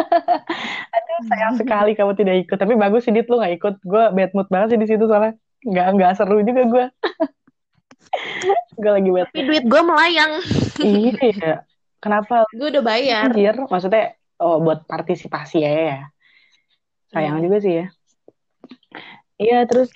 Aduh, 0.95 1.20
sayang 1.28 1.56
sekali 1.58 1.91
kamu 1.93 2.14
tidak 2.16 2.36
ikut. 2.47 2.58
Tapi 2.58 2.74
bagus 2.76 3.06
sih, 3.06 3.14
Dit, 3.14 3.28
lu 3.28 3.38
gak 3.38 3.54
ikut. 3.56 3.76
Gue 3.84 4.04
bad 4.12 4.32
mood 4.34 4.47
banget 4.47 4.76
sih 4.76 4.80
di 4.80 4.88
situ 4.88 5.06
soalnya. 5.06 5.36
Nggak, 5.60 5.88
nggak 6.00 6.12
seru 6.16 6.39
juga 6.41 6.62
gue. 6.66 6.86
gue 8.82 8.91
lagi 8.91 9.10
bad 9.12 9.28
Tapi 9.30 9.41
duit 9.45 9.64
gue 9.68 9.82
melayang. 9.84 10.32
Iya. 10.80 11.68
Kenapa 12.00 12.47
Gue 12.58 12.72
udah 12.72 12.84
bayar. 12.84 13.28
anjir? 13.28 13.56
Maksudnya, 13.60 14.16
oh 14.39 14.64
buat 14.64 14.88
partisipasi 14.88 15.58
ya 15.62 15.72
ya. 15.72 16.00
Sayang 17.12 17.41
Iya. 17.41 17.43
juga 17.43 17.58
sih 17.60 17.74
ya. 17.84 17.86
Iya, 19.42 19.56
terus 19.70 19.88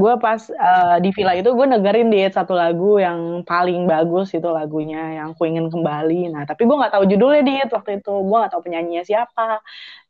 gue 0.00 0.12
pas 0.24 0.42
uh, 0.52 0.96
di 1.04 1.08
villa 1.16 1.32
itu 1.40 1.48
gue 1.58 1.66
dengerin 1.72 2.08
dia 2.14 2.28
satu 2.36 2.52
lagu 2.62 3.00
yang 3.06 3.20
paling 3.48 3.88
bagus 3.92 4.26
itu 4.36 4.48
lagunya 4.58 4.98
yang 5.16 5.28
ku 5.36 5.42
ingin 5.48 5.66
kembali. 5.72 6.28
Nah 6.32 6.42
tapi 6.48 6.62
gue 6.68 6.76
nggak 6.80 6.92
tahu 6.94 7.04
judulnya 7.10 7.40
dia 7.48 7.62
waktu 7.76 7.90
itu. 8.04 8.10
Gue 8.28 8.36
nggak 8.40 8.52
tahu 8.52 8.62
penyanyinya 8.68 9.02
siapa. 9.10 9.42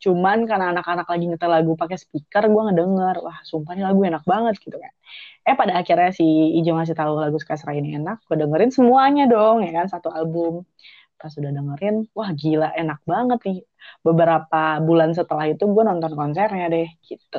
Cuman 0.03 0.39
karena 0.51 0.66
anak-anak 0.74 1.07
lagi 1.12 1.24
nyetel 1.30 1.51
lagu 1.57 1.72
pakai 1.83 1.95
speaker 2.05 2.43
gue 2.53 2.62
ngedenger. 2.66 3.14
Wah 3.26 3.39
sumpah 3.51 3.72
ini 3.78 3.83
lagu 3.87 4.01
enak 4.11 4.24
banget 4.33 4.55
gitu 4.64 4.76
kan. 4.83 4.93
Eh 5.47 5.55
pada 5.61 5.72
akhirnya 5.80 6.11
si 6.18 6.24
Ijo 6.59 6.70
ngasih 6.74 6.97
tahu 6.99 7.12
lagu 7.22 7.39
Skasra 7.43 7.72
ini 7.78 7.89
enak 7.99 8.16
gue 8.26 8.37
dengerin 8.43 8.70
semuanya 8.74 9.22
dong 9.30 9.57
ya 9.66 9.70
kan 9.78 9.87
satu 9.95 10.09
album. 10.11 10.66
Pas 11.20 11.30
sudah 11.37 11.51
dengerin 11.57 11.95
wah 12.18 12.30
gila 12.35 12.68
enak 12.80 12.99
banget 13.12 13.39
nih. 13.49 13.59
Beberapa 14.07 14.59
bulan 14.87 15.11
setelah 15.18 15.47
itu 15.53 15.64
gue 15.74 15.83
nonton 15.91 16.12
konsernya 16.18 16.66
deh 16.74 16.89
gitu 17.11 17.39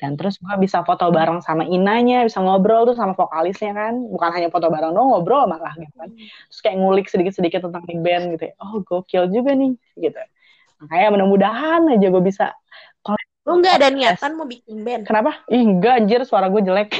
dan 0.00 0.18
terus 0.18 0.38
gue 0.42 0.54
bisa 0.58 0.82
foto 0.82 1.10
bareng 1.10 1.40
sama 1.42 1.62
Inanya, 1.66 2.26
bisa 2.26 2.42
ngobrol 2.42 2.88
tuh 2.88 2.96
sama 2.98 3.14
vokalisnya 3.14 3.72
kan. 3.72 3.94
Bukan 4.10 4.30
hanya 4.34 4.48
foto 4.48 4.68
bareng 4.68 4.92
dong, 4.94 5.08
ngobrol 5.12 5.46
malah 5.46 5.72
gitu 5.78 5.94
kan. 5.94 6.10
Terus 6.14 6.60
kayak 6.60 6.76
ngulik 6.80 7.06
sedikit-sedikit 7.06 7.70
tentang 7.70 7.84
di 7.86 7.96
band 7.98 8.34
gitu 8.38 8.50
ya. 8.50 8.54
Oh 8.60 8.82
gokil 8.82 9.30
juga 9.30 9.54
nih 9.54 9.72
gitu. 9.98 10.18
Makanya 10.82 11.08
mudah-mudahan 11.14 11.82
aja 11.94 12.06
gue 12.10 12.22
bisa 12.24 12.46
Lu 13.42 13.58
nggak 13.58 13.74
ada 13.82 13.88
niatan 13.90 14.38
mau 14.38 14.46
bikin 14.46 14.86
band? 14.86 15.02
Kenapa? 15.10 15.42
Ih 15.50 15.66
enggak 15.66 15.98
anjir 15.98 16.22
suara 16.22 16.46
gue 16.46 16.62
jelek. 16.62 16.94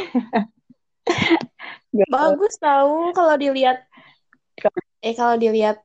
Bagus 2.10 2.58
tahu 2.58 3.14
kalau 3.14 3.34
dilihat 3.38 3.86
eh 5.02 5.14
kalau 5.14 5.38
dilihat 5.38 5.78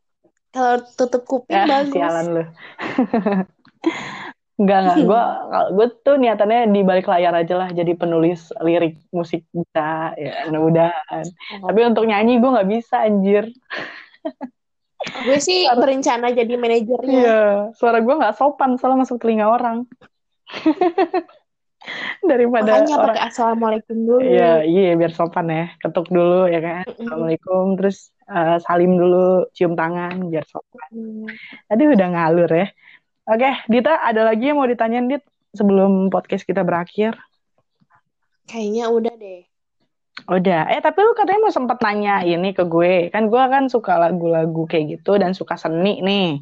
kalau 0.49 0.81
tutup 0.97 1.29
kuping 1.29 1.61
ya, 1.61 1.69
bagus. 1.69 1.93
Sialan 1.93 2.27
lu. 2.33 2.43
Enggak, 4.57 4.77
enggak. 4.83 4.97
Gue 5.05 5.21
gue 5.77 5.87
tuh 6.01 6.15
niatannya 6.17 6.73
di 6.73 6.81
balik 6.81 7.05
layar 7.05 7.33
aja 7.37 7.53
lah 7.55 7.69
jadi 7.69 7.93
penulis 7.93 8.49
lirik 8.65 8.97
musik 9.13 9.45
bisa 9.53 10.17
ya 10.17 10.49
mudah-mudahan. 10.49 11.25
Oh. 11.61 11.69
Tapi 11.69 11.79
untuk 11.85 12.09
nyanyi 12.09 12.41
gue 12.41 12.49
nggak 12.49 12.69
bisa 12.69 13.05
anjir. 13.05 13.45
gue 15.29 15.37
sih 15.37 15.69
suara... 15.69 15.77
berencana 15.77 16.27
jadi 16.33 16.53
manajernya. 16.57 17.21
Iya, 17.21 17.41
suara 17.77 18.01
gue 18.01 18.15
nggak 18.17 18.35
sopan 18.35 18.81
soalnya 18.81 19.05
masuk 19.05 19.21
telinga 19.21 19.45
orang. 19.45 19.85
Daripada 22.25 22.83
Makanya 22.83 22.95
orang... 22.97 23.07
pakai 23.13 23.23
assalamualaikum 23.29 23.95
dulu. 23.95 24.19
Iya, 24.25 24.65
iya 24.65 24.97
biar 24.97 25.13
sopan 25.13 25.47
ya. 25.47 25.65
Ketuk 25.79 26.09
dulu 26.09 26.49
ya 26.49 26.59
kan. 26.59 26.83
Assalamualaikum 26.83 27.77
terus 27.77 28.11
uh, 28.27 28.57
salim 28.65 28.97
dulu, 28.97 29.47
cium 29.53 29.77
tangan 29.77 30.27
biar 30.27 30.43
sopan. 30.49 30.89
Mm. 30.91 31.29
Tadi 31.69 31.83
udah 31.93 32.07
ngalur 32.11 32.49
ya. 32.51 32.67
Oke, 33.27 33.51
Dita, 33.67 33.99
ada 34.07 34.23
lagi 34.23 34.47
yang 34.47 34.55
mau 34.55 34.63
ditanyain, 34.63 35.03
Dit, 35.11 35.19
sebelum 35.51 36.07
podcast 36.07 36.47
kita 36.47 36.63
berakhir? 36.63 37.11
Kayaknya 38.47 38.87
udah 38.87 39.13
deh. 39.19 39.43
Udah. 40.31 40.71
Eh, 40.71 40.79
tapi 40.79 41.03
lu 41.03 41.11
katanya 41.11 41.43
mau 41.43 41.51
sempat 41.51 41.83
nanya 41.83 42.23
ini 42.23 42.55
ke 42.55 42.63
gue. 42.63 43.11
Kan 43.11 43.27
gue 43.27 43.43
kan 43.51 43.67
suka 43.67 43.99
lagu-lagu 43.99 44.63
kayak 44.63 44.95
gitu 44.95 45.19
dan 45.19 45.35
suka 45.35 45.59
seni 45.59 45.99
nih. 45.99 46.39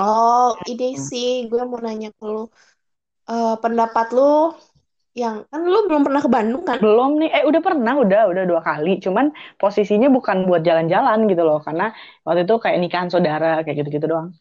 Oh, 0.00 0.56
ide 0.64 0.96
sih. 0.96 1.52
Gue 1.52 1.60
mau 1.68 1.76
nanya 1.84 2.16
ke 2.16 2.24
lu. 2.24 2.48
Uh, 3.28 3.60
pendapat 3.60 4.08
lu 4.16 4.56
yang 5.12 5.44
kan 5.52 5.60
lu 5.68 5.84
belum 5.84 6.00
pernah 6.00 6.24
ke 6.24 6.32
Bandung 6.32 6.64
kan? 6.64 6.80
Belum 6.80 7.20
nih. 7.20 7.28
Eh 7.28 7.44
udah 7.44 7.60
pernah, 7.60 7.92
udah 7.92 8.32
udah 8.32 8.44
dua 8.48 8.64
kali. 8.64 9.04
Cuman 9.04 9.36
posisinya 9.60 10.08
bukan 10.08 10.48
buat 10.48 10.64
jalan-jalan 10.64 11.28
gitu 11.28 11.44
loh, 11.44 11.60
karena 11.60 11.92
waktu 12.24 12.48
itu 12.48 12.56
kayak 12.56 12.80
nikahan 12.80 13.12
saudara 13.12 13.60
kayak 13.60 13.84
gitu-gitu 13.84 14.08
doang. 14.08 14.32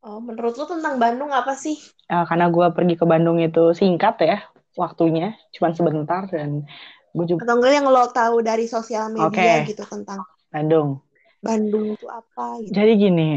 Oh, 0.00 0.16
menurut 0.16 0.56
lu 0.56 0.64
tentang 0.64 0.96
Bandung 0.96 1.28
apa 1.28 1.52
sih? 1.52 1.76
Uh, 2.08 2.24
karena 2.24 2.48
gue 2.48 2.66
pergi 2.72 2.94
ke 2.96 3.04
Bandung 3.04 3.36
itu 3.36 3.76
singkat 3.76 4.16
ya 4.24 4.40
waktunya, 4.72 5.36
cuma 5.52 5.76
sebentar 5.76 6.24
dan 6.32 6.64
gue 7.12 7.26
juga. 7.28 7.44
Atau 7.44 7.60
enggak 7.60 7.72
yang 7.76 7.86
lo 7.92 8.08
tahu 8.08 8.40
dari 8.40 8.64
sosial 8.64 9.12
media 9.12 9.28
okay. 9.28 9.68
gitu 9.68 9.84
tentang 9.84 10.24
Bandung. 10.48 11.04
Bandung 11.44 12.00
itu 12.00 12.06
apa? 12.08 12.64
Gitu. 12.64 12.72
Jadi 12.72 12.92
gini, 12.96 13.28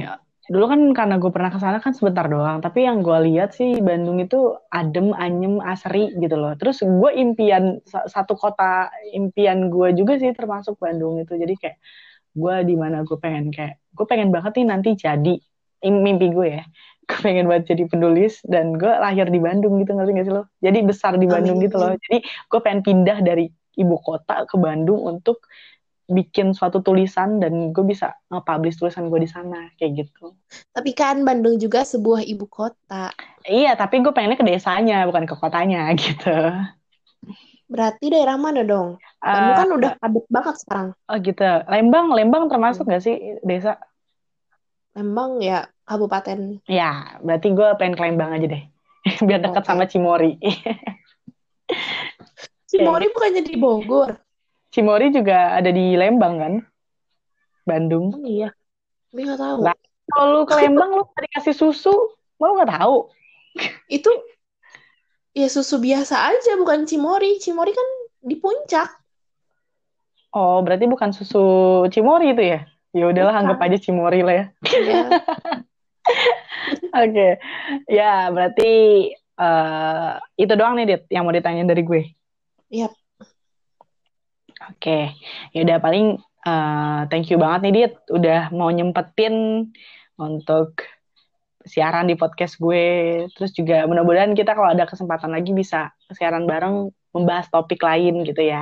dulu 0.48 0.66
kan 0.72 0.80
karena 0.96 1.16
gue 1.20 1.32
pernah 1.36 1.52
ke 1.52 1.60
sana 1.60 1.84
kan 1.84 1.92
sebentar 1.92 2.32
doang, 2.32 2.64
tapi 2.64 2.88
yang 2.88 3.04
gue 3.04 3.18
lihat 3.28 3.52
sih 3.52 3.84
Bandung 3.84 4.24
itu 4.24 4.56
adem, 4.72 5.12
anyem, 5.20 5.60
asri 5.60 6.16
gitu 6.16 6.40
loh. 6.40 6.56
Terus 6.56 6.80
gue 6.80 7.12
impian 7.12 7.84
satu 7.88 8.40
kota 8.40 8.88
impian 9.12 9.68
gue 9.68 10.00
juga 10.00 10.16
sih 10.16 10.32
termasuk 10.32 10.80
Bandung 10.80 11.20
itu. 11.20 11.36
Jadi 11.36 11.60
kayak 11.60 11.78
gue 12.34 12.56
di 12.66 12.76
mana 12.80 13.04
gue 13.04 13.18
pengen 13.20 13.52
kayak 13.52 13.84
gue 13.94 14.06
pengen 14.08 14.32
banget 14.32 14.64
nih 14.64 14.68
nanti 14.68 14.90
jadi 14.96 15.36
mimpi 15.84 16.32
gue 16.32 16.48
ya 16.60 16.64
gue 17.08 17.20
pengen 17.20 17.52
buat 17.52 17.68
jadi 17.68 17.84
penulis 17.92 18.40
dan 18.48 18.80
gue 18.80 18.88
lahir 18.90 19.28
di 19.28 19.40
Bandung 19.44 19.76
gitu 19.84 19.92
ngerti 19.92 20.12
gak 20.16 20.26
sih 20.28 20.34
lo 20.34 20.44
jadi 20.64 20.80
besar 20.88 21.20
di 21.20 21.28
Bandung 21.28 21.60
Amin. 21.60 21.68
gitu 21.68 21.76
loh 21.76 21.94
jadi 22.00 22.24
gue 22.24 22.60
pengen 22.64 22.82
pindah 22.82 23.20
dari 23.20 23.52
ibu 23.76 23.98
kota 24.00 24.48
ke 24.48 24.56
Bandung 24.56 25.02
untuk 25.04 25.44
bikin 26.12 26.52
suatu 26.52 26.84
tulisan 26.84 27.40
dan 27.40 27.72
gue 27.72 27.86
bisa 27.88 28.12
nge-publish 28.28 28.76
tulisan 28.76 29.08
gue 29.08 29.24
di 29.24 29.30
sana 29.30 29.72
kayak 29.80 30.04
gitu. 30.04 30.36
Tapi 30.76 30.92
kan 30.92 31.24
Bandung 31.24 31.56
juga 31.56 31.88
sebuah 31.88 32.28
ibu 32.28 32.44
kota. 32.44 33.16
Iya, 33.48 33.80
tapi 33.80 34.04
gue 34.04 34.12
pengennya 34.12 34.36
ke 34.36 34.46
desanya 34.46 35.08
bukan 35.08 35.24
ke 35.24 35.36
kotanya 35.40 35.88
gitu. 36.00 36.36
Berarti 37.72 38.12
daerah 38.12 38.36
mana 38.36 38.68
dong? 38.68 39.00
Bandung 39.24 39.56
uh, 39.56 39.58
kan 39.58 39.70
udah 39.72 39.92
padat 39.98 40.26
banget 40.28 40.56
sekarang. 40.60 40.88
Oh 41.08 41.18
gitu. 41.18 41.50
Lembang, 41.72 42.12
Lembang 42.12 42.52
termasuk 42.52 42.84
hmm. 42.84 42.92
gak 42.94 43.04
sih 43.08 43.16
desa? 43.42 43.80
Lembang 44.94 45.42
ya 45.42 45.66
kabupaten. 45.90 46.62
Ya, 46.70 47.18
berarti 47.26 47.50
gue 47.50 47.68
pengen 47.82 47.98
ke 47.98 48.04
Lembang 48.06 48.32
aja 48.34 48.46
deh. 48.46 48.64
Biar 49.28 49.42
dekat 49.42 49.66
okay. 49.66 49.70
sama 49.74 49.86
Cimori. 49.90 50.38
Cimori 52.70 53.06
bukannya 53.14 53.42
di 53.42 53.56
Bogor? 53.58 54.18
Cimori 54.74 55.14
juga 55.14 55.58
ada 55.58 55.70
di 55.70 55.98
Lembang 55.98 56.36
kan? 56.38 56.54
Bandung. 57.66 58.14
Oh, 58.18 58.26
iya. 58.26 58.50
Gue 59.14 59.30
gak 59.30 59.38
tahu. 59.38 59.62
Nah, 59.66 59.78
kalau 60.10 60.26
lu 60.34 60.42
ke 60.50 60.54
Lembang 60.58 60.90
lu 60.98 61.04
tadi 61.14 61.30
kasih 61.38 61.56
susu, 61.58 61.94
mau 62.42 62.58
gak 62.58 62.74
tahu? 62.74 63.10
Itu 63.98 64.10
ya 65.34 65.50
susu 65.50 65.82
biasa 65.82 66.34
aja, 66.34 66.58
bukan 66.58 66.86
Cimori. 66.86 67.42
Cimori 67.42 67.74
kan 67.74 67.88
di 68.26 68.36
puncak. 68.38 68.90
Oh, 70.34 70.66
berarti 70.66 70.90
bukan 70.90 71.14
susu 71.14 71.46
Cimori 71.94 72.34
itu 72.34 72.42
ya? 72.42 72.66
Ya 72.94 73.10
udahlah 73.10 73.34
anggap 73.34 73.60
aja 73.66 73.78
Cimori 73.82 74.22
lah 74.22 74.36
ya. 74.38 74.46
Iya. 74.70 75.02
Oke. 76.94 77.10
Okay. 77.10 77.32
Ya, 77.90 78.30
berarti 78.30 78.72
uh, 79.42 80.22
itu 80.38 80.54
doang 80.54 80.78
nih 80.78 80.86
Dit 80.86 81.04
yang 81.10 81.26
mau 81.26 81.34
ditanya 81.34 81.66
dari 81.66 81.82
gue. 81.82 82.14
Iya. 82.70 82.90
Yep. 82.90 82.94
Oke. 82.94 84.78
Okay. 84.78 85.04
Ya 85.58 85.60
udah 85.66 85.78
paling 85.82 86.06
uh, 86.46 87.02
thank 87.10 87.34
you 87.34 87.42
banget 87.42 87.60
nih 87.66 87.74
Dit 87.74 87.94
udah 88.14 88.54
mau 88.54 88.70
nyempetin 88.70 89.68
untuk 90.22 90.86
siaran 91.66 92.06
di 92.06 92.14
podcast 92.14 92.62
gue. 92.62 93.26
Terus 93.34 93.52
juga 93.58 93.90
mudah-mudahan 93.90 94.38
kita 94.38 94.54
kalau 94.54 94.70
ada 94.70 94.86
kesempatan 94.86 95.34
lagi 95.34 95.50
bisa 95.50 95.90
siaran 96.14 96.46
bareng 96.46 96.94
membahas 97.10 97.50
topik 97.50 97.82
lain 97.82 98.22
gitu 98.22 98.46
ya. 98.46 98.62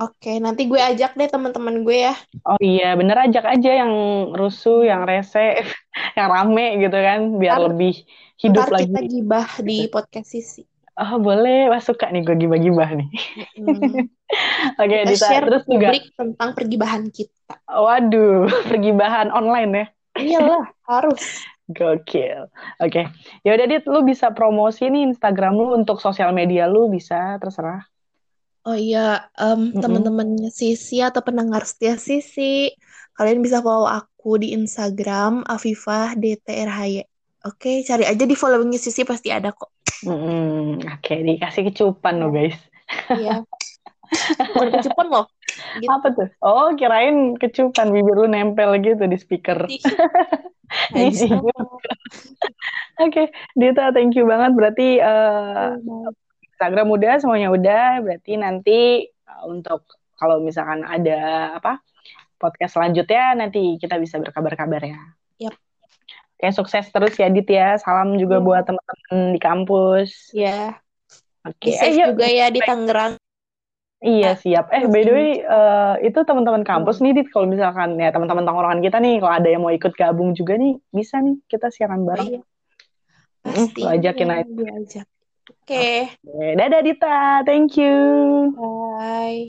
Oke, 0.00 0.40
nanti 0.40 0.64
gue 0.64 0.80
ajak 0.80 1.12
deh 1.12 1.28
teman-teman 1.28 1.84
gue 1.84 2.08
ya. 2.08 2.16
Oh 2.48 2.56
iya, 2.56 2.96
bener 2.96 3.28
ajak 3.28 3.44
aja 3.44 3.84
yang 3.84 3.92
rusuh, 4.32 4.80
yang 4.80 5.04
rese, 5.04 5.60
yang 6.16 6.28
rame 6.32 6.80
gitu 6.80 6.96
kan, 6.96 7.36
biar 7.36 7.60
ntar, 7.60 7.66
lebih 7.68 7.94
hidup 8.40 8.64
ntar 8.64 8.80
lagi. 8.80 8.88
kita 8.88 9.00
gibah 9.04 9.48
di 9.60 9.78
podcast 9.92 10.32
Sisi. 10.32 10.64
Oh 10.96 11.20
boleh, 11.20 11.68
wah 11.68 11.84
suka 11.84 12.08
nih 12.08 12.24
gue 12.24 12.32
gibah-gibah 12.32 12.90
nih. 12.96 13.10
Hmm. 13.60 14.08
Oke, 14.80 14.88
okay, 14.88 15.00
kita 15.04 15.20
share 15.20 15.44
terus 15.44 15.64
juga 15.68 15.92
tentang 16.16 16.50
pergibahan 16.56 17.04
kita. 17.12 17.60
Waduh, 17.68 18.48
pergibahan 18.72 19.28
online 19.28 19.72
ya? 19.72 19.86
Iyalah, 20.16 20.64
harus. 20.88 21.44
Gokil. 21.68 22.48
Oke, 22.80 22.88
okay. 22.88 23.04
ya 23.44 23.52
udah 23.52 23.66
Dit, 23.68 23.84
lu 23.84 24.00
bisa 24.02 24.32
promosi 24.32 24.88
nih 24.88 25.12
Instagram 25.12 25.60
lu 25.60 25.76
untuk 25.76 26.00
sosial 26.00 26.32
media 26.32 26.64
lu 26.64 26.88
bisa 26.88 27.36
terserah. 27.36 27.89
Oh 28.68 28.76
iya, 28.76 29.24
um, 29.40 29.72
mm-hmm. 29.72 29.80
teman-temannya 29.80 30.50
Sisi 30.52 31.00
atau 31.00 31.24
pendengar 31.24 31.64
setia 31.64 31.96
Sisi, 31.96 32.68
kalian 33.16 33.40
bisa 33.40 33.64
follow 33.64 33.88
aku 33.88 34.36
di 34.36 34.52
Instagram 34.52 35.48
Afifah 35.48 36.12
DTRHY. 36.12 37.00
Oke, 37.48 37.80
cari 37.88 38.04
aja 38.04 38.24
di 38.28 38.36
followingnya 38.36 38.76
Sisi 38.76 39.00
pasti 39.08 39.32
ada 39.32 39.48
kok. 39.56 39.72
Mm-hmm. 40.04 40.92
Oke, 40.92 41.14
dikasih 41.24 41.72
kecupan 41.72 42.20
loh 42.20 42.28
guys. 42.28 42.56
Iya. 43.08 43.40
Bukan 44.52 44.68
kecupan 44.76 45.06
loh. 45.08 45.26
Gitu. 45.80 45.88
Apa 45.88 46.08
tuh? 46.12 46.28
Oh, 46.44 46.68
kirain 46.76 47.40
kecupan 47.40 47.88
bibir 47.94 48.16
lu 48.16 48.28
nempel 48.28 48.76
gitu 48.84 49.08
di 49.08 49.16
speaker. 49.16 49.64
Oke, 51.00 51.32
okay, 53.00 53.26
Dita, 53.56 53.90
thank 53.96 54.14
you 54.14 54.28
banget. 54.28 54.52
Berarti 54.52 55.00
uh, 55.00 55.80
Instagram 56.60 56.92
udah 56.92 57.14
semuanya 57.24 57.48
udah 57.48 58.04
berarti 58.04 58.36
nanti 58.36 59.08
uh, 59.24 59.48
untuk 59.48 59.88
kalau 60.20 60.44
misalkan 60.44 60.84
ada 60.84 61.56
apa 61.56 61.80
podcast 62.36 62.76
selanjutnya 62.76 63.32
nanti 63.32 63.80
kita 63.80 63.96
bisa 63.96 64.20
berkabar-kabar 64.20 64.84
ya. 64.84 65.00
Yep. 65.40 65.56
Oke, 66.36 66.48
sukses 66.52 66.84
terus 66.92 67.16
ya 67.16 67.32
Dit 67.32 67.48
ya. 67.48 67.80
Salam 67.80 68.20
juga 68.20 68.36
hmm. 68.36 68.44
buat 68.44 68.68
teman-teman 68.68 69.32
di 69.32 69.40
kampus. 69.40 70.36
Ya. 70.36 70.44
Yeah. 70.44 71.48
Oke. 71.48 71.72
Okay. 71.72 71.80
Eh, 71.80 71.92
yuk. 71.96 72.12
juga 72.12 72.28
ya 72.28 72.52
di 72.52 72.60
Tangerang. 72.60 73.16
Iya 74.04 74.36
siap. 74.36 74.68
Eh 74.68 74.84
by 74.84 75.00
the 75.00 75.12
way 75.16 75.30
uh, 75.40 75.96
itu 76.04 76.20
teman-teman 76.28 76.60
kampus 76.60 77.00
nih, 77.00 77.16
Dit. 77.16 77.32
Kalau 77.32 77.48
misalkan 77.48 77.96
ya 77.96 78.12
teman-teman 78.12 78.44
tongkrongan 78.44 78.84
kita 78.84 79.00
nih, 79.00 79.16
kalau 79.16 79.32
ada 79.32 79.48
yang 79.48 79.64
mau 79.64 79.72
ikut 79.72 79.96
gabung 79.96 80.36
juga 80.36 80.60
nih, 80.60 80.76
bisa 80.92 81.24
nih 81.24 81.40
kita 81.48 81.72
siaran 81.72 82.04
bareng. 82.04 82.28
Oh, 82.28 82.32
iya. 82.36 82.42
Pasti. 83.48 83.80
Mm, 83.80 83.92
ajakin 83.96 84.28
aja. 84.28 84.44
Diajak. 84.52 85.08
Oke. 85.50 85.66
Okay. 85.66 85.98
Okay. 86.22 86.50
Dadah 86.54 86.80
Dita, 86.86 87.42
thank 87.42 87.74
you. 87.74 87.94
Bye. 88.54 89.38